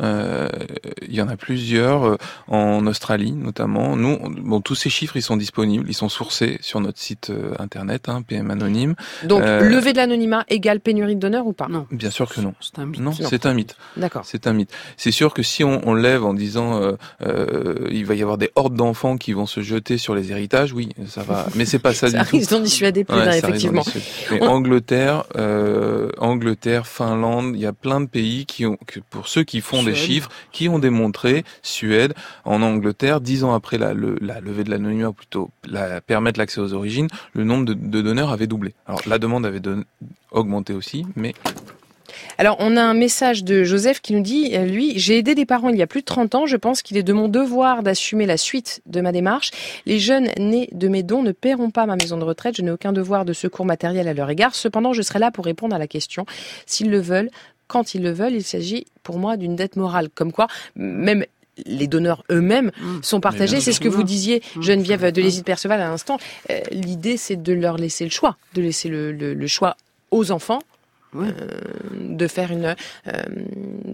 Euh, 0.00 0.48
il 1.06 1.14
y 1.14 1.20
en 1.22 1.28
a 1.28 1.36
plusieurs 1.36 2.04
euh, 2.04 2.16
en 2.48 2.86
Australie 2.86 3.32
notamment. 3.32 3.96
Nous, 3.96 4.18
on- 4.22 4.30
bon, 4.30 4.60
tous 4.60 4.74
ces 4.74 4.90
chiffres 4.90 5.16
ils 5.16 5.22
sont 5.22 5.36
disponibles, 5.36 5.86
ils 5.88 5.94
sont 5.94 6.08
sourcés 6.08 6.58
sur 6.60 6.80
notre 6.80 6.98
site 6.98 7.30
euh, 7.30 7.52
internet, 7.58 8.08
hein, 8.08 8.22
PM 8.22 8.50
Anonyme. 8.50 8.94
Donc, 9.24 9.42
Euh, 9.42 9.60
lever 9.68 9.92
de 9.92 9.98
l'anonymat 9.98 10.44
égale 10.48 10.80
pénurie 10.80 11.14
de 11.16 11.20
donneurs 11.20 11.46
ou 11.46 11.52
pas? 11.52 11.66
Non. 11.68 11.86
Bien 11.90 12.10
sûr 12.10 12.28
que 12.32 12.40
non. 12.40 12.54
C'est 12.60 12.78
un 12.78 12.86
mythe. 12.86 13.00
Non, 13.00 13.12
c'est 13.12 13.46
un 13.46 13.54
mythe. 13.54 13.76
D'accord. 13.96 14.22
C'est 14.24 14.46
un 14.46 14.52
mythe. 14.52 14.70
C'est 14.96 15.10
sûr 15.10 15.34
que 15.34 15.42
si 15.42 15.64
on, 15.64 15.80
on 15.88 15.94
lève 15.94 16.24
en 16.24 16.34
disant 16.34 16.80
euh, 16.82 16.92
euh, 17.22 17.88
il 17.90 18.04
va 18.06 18.14
y 18.14 18.22
avoir 18.22 18.38
des 18.38 18.50
hordes 18.56 18.74
d'enfants 18.74 19.16
qui 19.16 19.32
vont 19.32 19.46
se 19.46 19.60
jeter 19.60 19.98
sur 19.98 20.14
les 20.14 20.30
héritages, 20.30 20.72
oui, 20.72 20.90
ça 21.08 21.22
va. 21.22 21.46
Mais 21.54 21.64
c'est 21.64 21.78
pas 21.78 21.92
ça, 21.94 22.08
Ça 22.10 22.18
du 22.22 22.24
tout. 22.30 22.36
risque 22.36 22.50
d'en 22.50 22.60
dissuader 22.60 23.04
plus 23.04 23.16
Ouais, 23.16 23.38
effectivement. 23.38 23.82
Mais 24.30 24.42
On- 24.42 24.48
Angleterre, 24.58 25.24
euh, 25.36 26.10
Angleterre, 26.18 26.86
Finlande, 26.86 27.52
il 27.54 27.60
y 27.60 27.66
a 27.66 27.72
plein 27.72 28.00
de 28.00 28.06
pays 28.06 28.46
qui 28.46 28.66
ont, 28.66 28.76
que 28.86 29.00
pour 29.10 29.28
ceux 29.28 29.44
qui 29.44 29.60
font 29.60 29.82
des 29.90 29.96
chiffres, 29.96 30.30
qui 30.52 30.68
ont 30.68 30.78
démontré, 30.78 31.44
Suède, 31.62 32.14
en 32.44 32.62
Angleterre, 32.62 33.20
dix 33.20 33.44
ans 33.44 33.54
après 33.54 33.78
la, 33.78 33.92
le- 33.94 34.16
la 34.20 34.40
levée 34.40 34.64
de 34.64 34.70
l'anonymat, 34.70 35.12
plutôt 35.12 35.50
la, 35.68 36.00
permettre 36.00 36.38
l'accès 36.38 36.60
aux 36.60 36.72
origines, 36.74 37.08
le 37.32 37.44
nombre 37.44 37.64
de, 37.66 37.74
de 37.74 38.00
donneurs 38.02 38.30
avait 38.30 38.46
doublé. 38.46 38.74
Alors 38.86 39.00
la 39.06 39.18
demande 39.18 39.44
avait 39.46 39.60
don- 39.60 39.84
augmenté 40.30 40.72
aussi, 40.72 41.06
mais 41.16 41.34
Alors, 42.38 42.56
on 42.60 42.76
a 42.76 42.82
un 42.82 42.94
message 42.94 43.44
de 43.44 43.64
Joseph 43.64 44.00
qui 44.00 44.14
nous 44.14 44.22
dit, 44.22 44.50
euh, 44.54 44.64
lui, 44.64 44.98
j'ai 44.98 45.18
aidé 45.18 45.34
des 45.34 45.44
parents 45.44 45.68
il 45.70 45.76
y 45.76 45.82
a 45.82 45.86
plus 45.86 46.00
de 46.00 46.06
30 46.06 46.34
ans, 46.36 46.46
je 46.46 46.56
pense 46.56 46.82
qu'il 46.82 46.96
est 46.96 47.02
de 47.02 47.12
mon 47.12 47.28
devoir 47.28 47.82
d'assumer 47.82 48.26
la 48.26 48.36
suite 48.36 48.80
de 48.86 49.00
ma 49.00 49.12
démarche. 49.12 49.50
Les 49.86 49.98
jeunes 49.98 50.28
nés 50.38 50.68
de 50.72 50.88
mes 50.88 51.02
dons 51.02 51.22
ne 51.22 51.32
paieront 51.32 51.70
pas 51.70 51.84
ma 51.86 51.96
maison 51.96 52.16
de 52.16 52.24
retraite, 52.24 52.56
je 52.56 52.62
n'ai 52.62 52.70
aucun 52.70 52.92
devoir 52.92 53.24
de 53.24 53.32
secours 53.32 53.66
matériel 53.66 54.08
à 54.08 54.14
leur 54.14 54.30
égard. 54.30 54.54
Cependant, 54.54 54.92
je 54.92 55.02
serai 55.02 55.18
là 55.18 55.30
pour 55.30 55.44
répondre 55.44 55.74
à 55.74 55.78
la 55.78 55.86
question. 55.88 56.24
S'ils 56.64 56.90
le 56.90 57.00
veulent, 57.00 57.30
quand 57.68 57.94
ils 57.94 58.02
le 58.02 58.10
veulent, 58.10 58.34
il 58.34 58.42
s'agit 58.42 58.86
pour 59.04 59.18
moi 59.18 59.36
d'une 59.36 59.54
dette 59.54 59.76
morale. 59.76 60.08
Comme 60.14 60.32
quoi, 60.32 60.48
même 60.74 61.24
les 61.66 61.86
donneurs 61.88 62.22
eux-mêmes 62.30 62.70
Mmh. 62.80 62.98
sont 63.02 63.20
partagés. 63.20 63.60
C'est 63.60 63.72
ce 63.72 63.80
que 63.80 63.88
vous 63.88 64.02
disiez, 64.04 64.42
Mmh. 64.56 64.62
Geneviève 64.62 65.12
de 65.12 65.20
Léside 65.22 65.44
Perceval 65.44 65.80
à 65.80 65.88
l'instant. 65.88 66.18
Euh, 66.50 66.60
L'idée, 66.70 67.16
c'est 67.16 67.40
de 67.42 67.52
leur 67.52 67.76
laisser 67.78 68.04
le 68.04 68.10
choix, 68.10 68.36
de 68.54 68.62
laisser 68.62 68.88
le, 68.88 69.12
le- 69.12 69.34
le 69.34 69.46
choix 69.46 69.76
aux 70.10 70.30
enfants 70.30 70.60
Euh, 71.16 71.32
de 72.00 72.26
faire 72.26 72.50
une. 72.52 72.66
euh, 73.06 73.12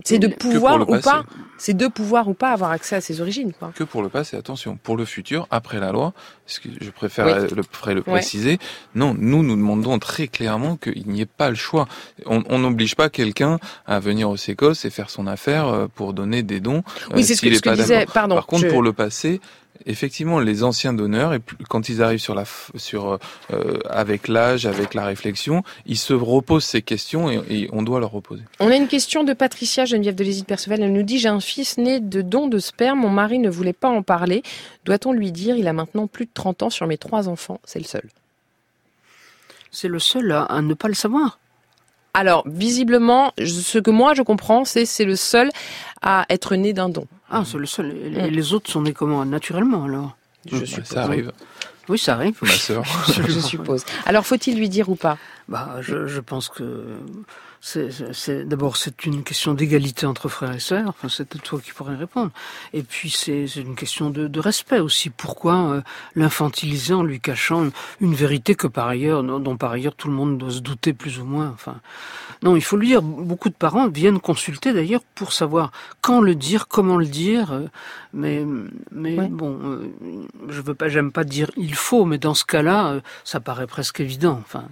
c'est 0.04 0.18
de 0.18 0.26
pouvoir 0.26 0.80
ou 0.80 0.86
passé. 0.86 1.02
pas. 1.04 1.24
C'est 1.58 1.74
de 1.76 1.86
pouvoir 1.86 2.26
ou 2.28 2.34
pas 2.34 2.50
avoir 2.50 2.72
accès 2.72 2.96
à 2.96 3.00
ses 3.00 3.20
origines, 3.20 3.52
quoi. 3.56 3.70
que 3.74 3.84
pour 3.84 4.02
le 4.02 4.08
passé, 4.08 4.36
attention, 4.36 4.76
pour 4.82 4.96
le 4.96 5.04
futur, 5.04 5.46
après 5.52 5.78
la 5.78 5.92
loi, 5.92 6.12
parce 6.44 6.58
que 6.58 6.68
je 6.80 6.90
préfère 6.90 7.26
Oui. 7.26 7.32
le, 7.54 7.62
le 7.94 7.94
Ouais. 8.00 8.02
préciser, 8.02 8.58
non, 8.96 9.14
nous, 9.16 9.44
nous 9.44 9.54
demandons 9.54 9.96
très 10.00 10.26
clairement 10.26 10.76
qu'il 10.76 11.06
n'y 11.08 11.20
ait 11.20 11.26
pas 11.26 11.50
le 11.50 11.54
choix. 11.54 11.86
On 12.26 12.58
n'oblige 12.58 12.96
pas 12.96 13.08
quelqu'un 13.08 13.60
à 13.86 14.00
venir 14.00 14.28
au 14.28 14.36
SECOS 14.36 14.84
et 14.84 14.90
faire 14.90 15.08
son 15.08 15.28
affaire 15.28 15.68
euh, 15.68 15.86
pour 15.94 16.14
donner 16.14 16.42
des 16.42 16.58
dons. 16.58 16.82
Oui, 17.14 17.22
c'est 17.22 17.36
ce 17.36 17.42
que, 17.42 17.54
ce 17.54 17.60
disait. 17.76 17.98
d'accord. 18.00 18.12
Pardon. 18.14 18.34
Par 18.34 18.46
contre, 18.46 18.62
je- 18.62 18.68
pour 18.68 18.82
le 18.82 18.92
passé, 18.92 19.40
effectivement, 19.87 20.41
les 20.41 20.62
anciens 20.62 20.93
donneurs, 20.93 21.35
quand 21.68 21.89
ils 21.89 22.03
arrivent 22.03 22.20
sur 22.20 22.35
la, 22.35 22.45
f- 22.45 22.70
sur, 22.77 23.18
euh, 23.53 23.79
avec 23.89 24.29
l'âge, 24.29 24.66
avec 24.66 24.95
la 24.95 25.05
réflexion, 25.05 25.62
ils 25.87 25.99
se 25.99 26.12
reposent 26.14 26.64
ces 26.64 26.83
questions 26.83 27.31
et, 27.31 27.41
et 27.51 27.68
on 27.72 27.83
doit 27.83 28.01
leur 28.01 28.11
reposer. 28.12 28.43
On 28.61 28.70
a 28.70 28.77
une 28.77 28.89
question 28.89 29.25
de 29.25 29.33
Patricia 29.33 29.85
Geneviève 29.85 30.14
de 30.14 30.25
Léside 30.25 30.47
Perceval. 30.47 30.83
Elle 30.83 30.93
nous 30.93 31.03
dit 31.03 31.18
J'ai 31.18 31.29
un 31.29 31.41
fils 31.41 31.79
né 31.79 32.01
de 32.01 32.22
dons 32.22 32.49
de 32.49 32.59
sperme. 32.59 33.01
Mon 33.01 33.11
mari 33.11 33.39
ne 33.39 33.51
voulait 33.51 33.72
pas 33.72 33.89
en 33.89 34.03
parler. 34.03 34.43
Doit-on 34.85 35.12
lui 35.12 35.33
dire 35.33 35.57
Il 35.57 35.68
a 35.68 35.72
maintenant 35.72 36.07
plus 36.07 36.27
de 36.27 36.31
30 36.33 36.62
ans 36.64 36.70
sur 36.70 36.87
mes 36.87 36.99
trois 36.99 37.29
enfants? 37.29 37.61
C'est 37.64 37.79
le 37.81 37.85
seul. 37.85 38.09
C'est 39.70 39.89
le 39.89 39.99
seul 39.99 40.31
à, 40.33 40.43
à 40.45 40.62
ne 40.62 40.75
pas 40.75 40.89
le 40.89 40.95
savoir. 40.95 41.39
Alors, 42.16 42.45
visiblement, 42.47 43.33
ce 43.45 43.79
que 43.81 43.91
moi 43.91 44.14
je 44.14 44.22
comprends, 44.22 44.64
c'est 44.64 44.87
c'est 44.87 45.05
le 45.05 45.16
seul 45.16 45.51
à 46.01 46.27
être 46.29 46.55
né 46.55 46.72
d'un 46.72 46.89
don. 46.89 47.09
Ah, 47.35 47.43
c'est 47.45 47.59
le 47.59 47.66
seul. 47.66 47.87
Et, 47.91 48.11
Mm. 48.11 48.26
les 48.28 48.53
autres 48.53 48.70
sont 48.70 48.82
nés 48.82 48.93
comment? 48.93 49.24
Naturellement, 49.24 49.85
alors? 49.85 50.16
Je 50.51 50.57
Ouais, 50.59 50.66
suppose. 50.66 50.85
ça 50.87 51.03
arrive, 51.05 51.32
Oui, 51.89 51.99
ça 51.99 52.14
arrive. 52.14 52.37
ma 52.43 52.49
sœur. 52.51 52.85
Je 53.28 53.41
suppose. 53.41 53.85
Alors, 54.07 54.24
faut-il 54.26 54.57
lui 54.59 54.68
dire 54.68 54.89
ou 54.89 54.95
pas? 54.95 55.16
Bah, 55.49 55.76
je, 55.80 56.07
je 56.07 56.20
pense 56.20 56.49
que 56.49 56.85
c'est, 57.66 58.44
d'abord 58.44 58.76
c'est 58.76 59.06
une 59.06 59.22
question 59.24 59.54
d'égalité 59.54 60.04
entre 60.04 60.28
frères 60.28 60.52
et 60.52 60.60
sœurs. 60.60 60.86
Enfin, 60.88 61.08
c'est 61.08 61.26
toi 61.42 61.58
qui 61.64 61.72
pourrais 61.72 61.96
répondre. 61.96 62.30
Et 62.74 62.82
puis 62.82 63.08
c'est, 63.08 63.46
c'est 63.46 63.60
une 63.62 63.74
question 63.74 64.10
de, 64.10 64.28
de 64.28 64.40
respect 64.40 64.80
aussi. 64.80 65.08
Pourquoi 65.08 65.56
euh, 65.70 65.80
l'infantiliser 66.14 66.92
en 66.92 67.02
lui 67.02 67.20
cachant 67.20 67.64
une, 67.64 67.70
une 68.00 68.14
vérité 68.14 68.54
que 68.54 68.66
par 68.66 68.86
ailleurs, 68.88 69.22
dont, 69.22 69.56
par 69.56 69.72
ailleurs 69.72 69.94
tout 69.94 70.08
le 70.08 70.14
monde 70.14 70.36
doit 70.36 70.50
se 70.50 70.60
douter 70.60 70.92
plus 70.92 71.18
ou 71.20 71.24
moins. 71.24 71.50
Enfin, 71.54 71.80
non, 72.42 72.54
il 72.54 72.62
faut 72.62 72.76
le 72.76 72.84
dire. 72.86 73.00
Beaucoup 73.00 73.48
de 73.48 73.54
parents 73.54 73.88
viennent 73.88 74.20
consulter 74.20 74.72
d'ailleurs 74.74 75.02
pour 75.14 75.32
savoir 75.32 75.72
quand 76.02 76.20
le 76.20 76.34
dire, 76.34 76.68
comment 76.68 76.98
le 76.98 77.06
dire. 77.06 77.52
euh, 77.52 77.66
Mais, 78.12 78.44
mais 78.92 79.16
Ouais. 79.16 79.28
bon, 79.28 79.58
euh, 79.64 79.90
je 80.48 80.60
veux 80.60 80.74
pas, 80.74 80.88
j'aime 80.88 81.12
pas 81.12 81.24
dire 81.24 81.50
il 81.56 81.74
faut, 81.74 82.04
mais 82.04 82.18
dans 82.18 82.34
ce 82.34 82.44
cas-là, 82.44 82.78
euh, 82.94 83.00
ça 83.24 83.40
paraît 83.40 83.66
presque 83.66 84.00
évident. 84.00 84.38
Enfin, 84.44 84.64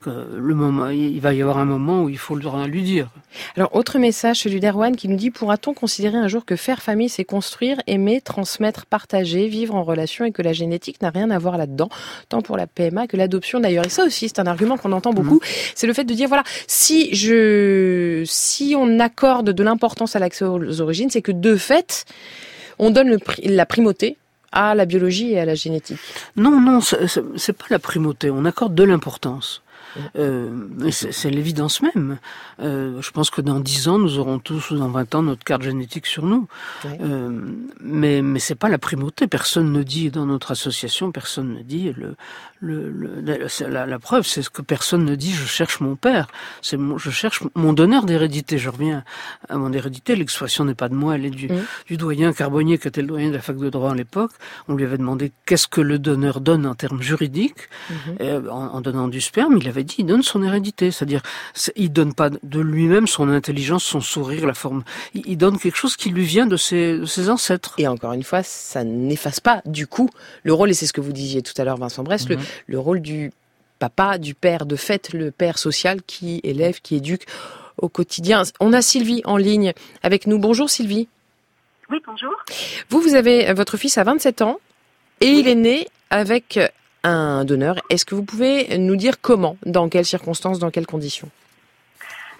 que 0.00 0.10
le 0.36 0.54
moment, 0.54 0.88
il 0.88 1.20
va 1.20 1.32
y 1.34 1.42
avoir 1.42 1.58
un 1.58 1.64
moment 1.64 2.02
où 2.04 2.08
il 2.08 2.18
faut 2.18 2.34
le 2.40 2.66
lui 2.66 2.82
dire. 2.82 3.08
Alors, 3.56 3.74
autre 3.76 3.98
message, 3.98 4.40
celui 4.40 4.60
d'Erwan 4.60 4.96
qui 4.96 5.08
nous 5.08 5.16
dit 5.16 5.30
Pourra-t-on 5.30 5.74
considérer 5.74 6.16
un 6.16 6.28
jour 6.28 6.44
que 6.44 6.56
faire 6.56 6.82
famille, 6.82 7.08
c'est 7.08 7.24
construire, 7.24 7.80
aimer, 7.86 8.20
transmettre, 8.20 8.86
partager, 8.86 9.48
vivre 9.48 9.74
en 9.74 9.82
relation 9.84 10.24
et 10.24 10.32
que 10.32 10.42
la 10.42 10.52
génétique 10.52 11.00
n'a 11.02 11.10
rien 11.10 11.30
à 11.30 11.38
voir 11.38 11.58
là-dedans, 11.58 11.88
tant 12.28 12.40
pour 12.42 12.56
la 12.56 12.66
PMA 12.66 13.06
que 13.06 13.16
l'adoption 13.16 13.60
d'ailleurs 13.60 13.86
Et 13.86 13.90
ça 13.90 14.04
aussi, 14.04 14.28
c'est 14.28 14.38
un 14.40 14.46
argument 14.46 14.76
qu'on 14.76 14.92
entend 14.92 15.12
beaucoup. 15.12 15.40
C'est 15.74 15.86
le 15.86 15.92
fait 15.92 16.04
de 16.04 16.14
dire 16.14 16.28
voilà, 16.28 16.42
si 16.66 17.14
je, 17.14 18.22
si 18.26 18.74
on 18.76 18.98
accorde 19.00 19.50
de 19.50 19.62
l'importance 19.62 20.16
à 20.16 20.18
l'accès 20.18 20.44
aux 20.44 20.80
origines, 20.80 21.10
c'est 21.10 21.22
que 21.22 21.32
de 21.32 21.56
fait, 21.56 22.04
on 22.78 22.90
donne 22.90 23.08
le 23.08 23.18
pri- 23.18 23.46
la 23.48 23.66
primauté 23.66 24.16
à 24.52 24.74
la 24.74 24.84
biologie 24.84 25.32
et 25.32 25.38
à 25.38 25.44
la 25.44 25.54
génétique. 25.54 25.98
Non, 26.36 26.60
non, 26.60 26.80
c'est 26.80 27.52
pas 27.52 27.66
la 27.70 27.78
primauté. 27.78 28.30
On 28.30 28.44
accorde 28.44 28.74
de 28.74 28.82
l'importance. 28.82 29.62
Euh, 30.16 30.90
c'est 30.90 31.30
l'évidence 31.30 31.82
même. 31.82 32.18
Euh, 32.60 33.00
je 33.00 33.10
pense 33.10 33.30
que 33.30 33.40
dans 33.40 33.60
10 33.60 33.88
ans, 33.88 33.98
nous 33.98 34.18
aurons 34.18 34.38
tous, 34.38 34.70
ou 34.70 34.78
dans 34.78 34.88
20 34.88 35.14
ans, 35.14 35.22
notre 35.22 35.44
carte 35.44 35.62
génétique 35.62 36.06
sur 36.06 36.24
nous. 36.24 36.46
Euh, 36.86 37.30
mais 37.80 38.22
mais 38.22 38.38
c'est 38.38 38.54
pas 38.54 38.68
la 38.68 38.78
primauté. 38.78 39.26
Personne 39.26 39.72
ne 39.72 39.82
dit 39.82 40.10
dans 40.10 40.26
notre 40.26 40.52
association, 40.52 41.12
personne 41.12 41.54
ne 41.54 41.62
dit 41.62 41.92
le, 41.96 42.16
le, 42.60 42.90
le- 42.90 43.46
la, 43.68 43.86
la 43.86 43.98
preuve, 43.98 44.26
c'est 44.26 44.42
ce 44.42 44.50
que 44.50 44.62
personne 44.62 45.04
ne 45.04 45.14
dit. 45.14 45.32
Je 45.32 45.46
cherche 45.46 45.80
mon 45.80 45.96
père. 45.96 46.28
C'est 46.62 46.76
mon, 46.76 46.98
je 46.98 47.10
cherche 47.10 47.42
mon 47.54 47.72
donneur 47.72 48.04
d'hérédité. 48.04 48.58
Je 48.58 48.68
reviens 48.68 49.02
à 49.48 49.56
mon 49.56 49.72
hérédité. 49.72 50.14
L'expression 50.14 50.64
n'est 50.64 50.74
pas 50.74 50.88
de 50.88 50.94
moi, 50.94 51.14
elle 51.16 51.24
est 51.24 51.30
du, 51.30 51.48
Mm. 51.48 51.62
du 51.88 51.96
doyen 51.96 52.32
Carbonnier, 52.32 52.78
qui 52.78 52.86
était 52.88 53.00
le 53.00 53.08
doyen 53.08 53.28
de 53.30 53.34
la 53.34 53.40
fac 53.40 53.56
de 53.56 53.70
droit 53.70 53.92
à 53.92 53.94
l'époque. 53.94 54.30
On 54.68 54.74
lui 54.74 54.84
avait 54.84 54.98
demandé 54.98 55.32
qu'est-ce 55.46 55.66
que 55.68 55.80
le 55.80 55.98
donneur 55.98 56.40
donne 56.40 56.66
en 56.66 56.74
termes 56.74 57.00
juridiques. 57.02 57.68
Euh, 58.20 58.48
en, 58.50 58.66
en 58.74 58.80
donnant 58.80 59.08
du 59.08 59.20
sperme, 59.20 59.56
il 59.58 59.66
avait 59.68 59.84
dit 59.84 59.96
il 59.98 60.06
donne 60.06 60.22
son 60.22 60.42
hérédité, 60.42 60.90
c'est-à-dire 60.90 61.22
c'est- 61.54 61.72
il 61.76 61.90
donne 61.92 62.12
pas 62.14 62.28
de 62.30 62.60
lui-même 62.60 63.06
son 63.06 63.28
intelligence, 63.30 63.84
son 63.84 64.00
sourire, 64.00 64.46
la 64.46 64.54
forme. 64.54 64.84
Il, 65.14 65.22
il 65.26 65.36
donne 65.38 65.58
quelque 65.58 65.76
chose 65.76 65.96
qui 65.96 66.10
lui 66.10 66.24
vient 66.24 66.46
de 66.46 66.56
ses, 66.56 66.98
de 66.98 67.04
ses 67.06 67.30
ancêtres. 67.30 67.74
Et 67.78 67.88
encore 67.88 68.12
une 68.12 68.22
fois, 68.22 68.42
ça 68.42 68.84
n'efface 68.84 69.40
pas 69.40 69.62
du 69.64 69.86
coup 69.86 70.10
le 70.44 70.52
rôle, 70.52 70.70
et 70.70 70.74
c'est 70.74 70.86
ce 70.86 70.92
que 70.92 71.00
vous 71.00 71.12
disiez 71.12 71.42
tout 71.42 71.54
à 71.56 71.64
l'heure, 71.64 71.78
Vincent 71.78 72.02
Brest, 72.02 72.28
le, 72.28 72.36
le 72.66 72.78
rôle 72.78 73.00
du 73.00 73.32
papa, 73.78 74.18
du 74.18 74.34
père, 74.34 74.66
de 74.66 74.76
fait, 74.76 75.12
le 75.12 75.30
père 75.30 75.58
social 75.58 76.02
qui 76.02 76.40
élève, 76.44 76.80
qui 76.80 76.96
éduque 76.96 77.26
au 77.78 77.88
quotidien. 77.88 78.42
On 78.60 78.72
a 78.72 78.82
Sylvie 78.82 79.22
en 79.24 79.36
ligne 79.36 79.72
avec 80.02 80.26
nous. 80.26 80.38
Bonjour 80.38 80.68
Sylvie. 80.68 81.08
Oui, 81.88 82.00
bonjour. 82.06 82.34
Vous, 82.88 83.00
vous 83.00 83.14
avez 83.14 83.52
votre 83.52 83.76
fils 83.76 83.98
à 83.98 84.04
27 84.04 84.42
ans 84.42 84.60
et 85.20 85.26
il 85.26 85.48
est 85.48 85.56
né 85.56 85.88
avec 86.10 86.58
un 87.02 87.44
donneur. 87.44 87.76
Est-ce 87.88 88.04
que 88.04 88.14
vous 88.14 88.24
pouvez 88.24 88.78
nous 88.78 88.96
dire 88.96 89.20
comment, 89.20 89.56
dans 89.64 89.88
quelles 89.88 90.04
circonstances, 90.04 90.58
dans 90.58 90.70
quelles 90.70 90.86
conditions? 90.86 91.30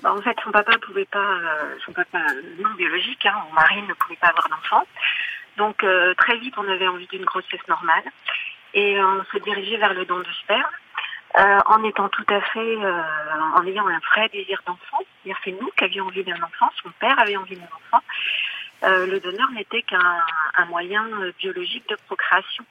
Bah, 0.02 0.14
en 0.14 0.22
fait, 0.22 0.36
son 0.44 0.50
papa 0.50 0.78
pouvait 0.78 1.04
pas, 1.04 1.18
euh, 1.18 1.74
son 1.84 1.92
papa 1.92 2.18
non 2.58 2.70
biologique, 2.76 3.24
hein, 3.26 3.34
mon 3.48 3.54
mari 3.54 3.82
ne 3.82 3.94
pouvait 3.94 4.16
pas 4.16 4.28
avoir 4.28 4.48
d'enfant. 4.48 4.86
Donc 5.56 5.82
euh, 5.84 6.14
très 6.14 6.38
vite, 6.38 6.54
on 6.56 6.68
avait 6.68 6.88
envie 6.88 7.06
d'une 7.08 7.24
grossesse 7.24 7.66
normale 7.68 8.04
et 8.74 9.00
on 9.02 9.24
se 9.32 9.38
dirigeait 9.38 9.76
vers 9.76 9.94
le 9.94 10.04
don 10.04 10.18
de 10.18 10.32
sperme. 10.42 10.70
euh, 11.38 11.58
en 11.66 11.84
étant 11.84 12.08
tout 12.08 12.24
à 12.28 12.40
fait, 12.40 12.58
euh, 12.58 13.02
en 13.56 13.64
ayant 13.66 13.86
un 13.86 14.00
vrai 14.12 14.28
désir 14.30 14.60
d'enfant, 14.66 14.98
c'est 15.44 15.52
nous 15.52 15.70
qui 15.78 15.84
avions 15.84 16.06
envie 16.06 16.24
d'un 16.24 16.42
enfant, 16.42 16.70
son 16.82 16.90
père 16.98 17.18
avait 17.20 17.36
envie 17.36 17.56
d'un 17.56 17.66
enfant. 17.66 18.02
Euh, 18.82 19.06
le 19.06 19.20
donneur 19.20 19.50
n'était 19.52 19.82
qu'un 19.82 20.24
un 20.54 20.64
moyen 20.66 21.04
euh, 21.20 21.32
biologique 21.38 21.88
de 21.88 21.96
procréation. 22.06 22.64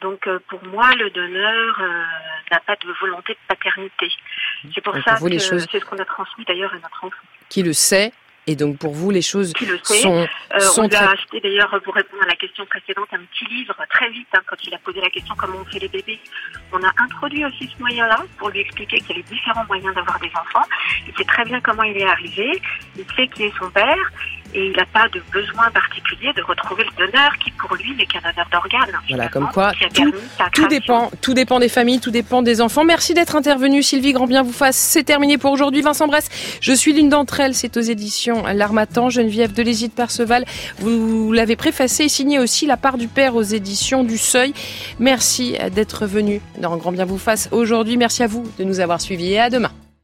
Donc 0.00 0.26
euh, 0.26 0.38
pour 0.48 0.62
moi, 0.64 0.90
le 0.96 1.08
donneur 1.10 1.80
euh, 1.80 2.04
n'a 2.50 2.60
pas 2.60 2.76
de 2.76 2.92
volonté 3.00 3.32
de 3.34 3.38
paternité. 3.48 4.10
C'est 4.74 4.80
pour 4.82 4.94
ça 4.96 5.14
pour 5.14 5.28
vous, 5.28 5.28
que 5.28 5.38
c'est 5.38 5.80
ce 5.80 5.84
qu'on 5.84 5.98
a 5.98 6.04
transmis 6.04 6.44
d'ailleurs 6.44 6.72
à 6.72 6.76
notre 6.76 7.04
enfant. 7.04 7.16
Qui 7.48 7.62
le 7.62 7.72
sait 7.72 8.12
et 8.46 8.56
donc 8.56 8.78
pour 8.78 8.92
vous, 8.92 9.10
les 9.10 9.22
choses 9.22 9.52
Qui 9.54 9.66
le 9.66 9.78
sait. 9.82 10.00
sont, 10.00 10.26
Euh, 10.54 10.58
sont 10.60 10.82
on 10.82 10.88
lui 10.88 10.94
a 10.96 11.04
très- 11.04 11.12
acheté 11.14 11.40
d'ailleurs, 11.40 11.80
pour 11.82 11.94
répondre 11.94 12.22
à 12.22 12.26
la 12.26 12.36
question 12.36 12.64
précédente, 12.66 13.08
un 13.12 13.18
petit 13.24 13.44
livre 13.52 13.74
très 13.90 14.10
vite, 14.10 14.28
hein, 14.34 14.40
quand 14.46 14.56
il 14.66 14.74
a 14.74 14.78
posé 14.78 15.00
la 15.00 15.10
question 15.10 15.34
comment 15.36 15.58
on 15.60 15.64
fait 15.64 15.78
les 15.80 15.88
bébés. 15.88 16.20
On 16.72 16.82
a 16.82 16.90
introduit 16.98 17.44
aussi 17.44 17.68
ce 17.74 17.80
moyen-là 17.80 18.18
pour 18.38 18.50
lui 18.50 18.60
expliquer 18.60 18.98
qu'il 18.98 19.10
y 19.10 19.12
avait 19.20 19.22
différents 19.34 19.64
moyens 19.66 19.94
d'avoir 19.94 20.18
des 20.20 20.30
enfants. 20.38 20.66
Il 21.08 21.14
sait 21.16 21.24
très 21.24 21.44
bien 21.44 21.60
comment 21.60 21.82
il 21.84 21.96
est 21.96 22.04
arrivé, 22.06 22.60
il 22.96 23.04
sait 23.16 23.28
qui 23.28 23.44
est 23.44 23.52
son 23.58 23.70
père, 23.70 23.96
et 24.54 24.66
il 24.66 24.76
n'a 24.76 24.86
pas 24.86 25.08
de 25.08 25.20
besoin 25.32 25.70
particulier 25.70 26.32
de 26.34 26.42
retrouver 26.42 26.84
le 26.84 27.06
donneur 27.06 27.32
qui 27.38 27.50
pour 27.52 27.74
lui 27.76 27.94
n'est 27.96 28.06
qu'un 28.06 28.20
donneur 28.20 28.46
d'organes. 28.50 29.00
Voilà, 29.08 29.28
comme 29.28 29.48
quoi 29.52 29.72
tout, 29.94 30.12
tout 30.52 30.66
dépend, 30.68 31.10
tout 31.20 31.34
dépend 31.34 31.58
des 31.58 31.68
familles, 31.68 32.00
tout 32.00 32.10
dépend 32.10 32.42
des 32.42 32.60
enfants. 32.60 32.84
Merci 32.84 33.14
d'être 33.14 33.36
intervenu, 33.36 33.82
Sylvie 33.82 34.12
Grandbien 34.12 34.42
vous 34.42 34.52
fasse. 34.52 34.76
C'est 34.76 35.04
terminé 35.04 35.38
pour 35.38 35.52
aujourd'hui. 35.52 35.82
Vincent 35.82 36.06
Bresse, 36.06 36.28
je 36.60 36.72
suis 36.72 36.92
l'une 36.92 37.08
d'entre 37.08 37.40
elles. 37.40 37.54
C'est 37.54 37.76
aux 37.76 37.80
éditions 37.80 38.44
L'Armatan. 38.52 39.10
Geneviève 39.10 39.52
de 39.52 39.64
Perceval, 39.88 40.44
vous 40.78 41.32
l'avez 41.32 41.56
préfacé 41.56 42.04
et 42.04 42.08
signé 42.08 42.38
aussi 42.38 42.66
La 42.66 42.76
part 42.76 42.98
du 42.98 43.08
père 43.08 43.34
aux 43.34 43.42
éditions 43.42 44.04
du 44.04 44.18
Seuil. 44.18 44.54
Merci 44.98 45.56
d'être 45.72 46.06
venu 46.06 46.40
dans 46.58 46.76
Grand 46.76 46.92
Bien 46.92 47.04
vous 47.04 47.18
fasse 47.18 47.48
aujourd'hui. 47.50 47.96
Merci 47.96 48.22
à 48.22 48.26
vous 48.26 48.44
de 48.58 48.64
nous 48.64 48.80
avoir 48.80 49.00
suivis 49.00 49.32
et 49.32 49.40
à 49.40 49.50
demain. 49.50 49.70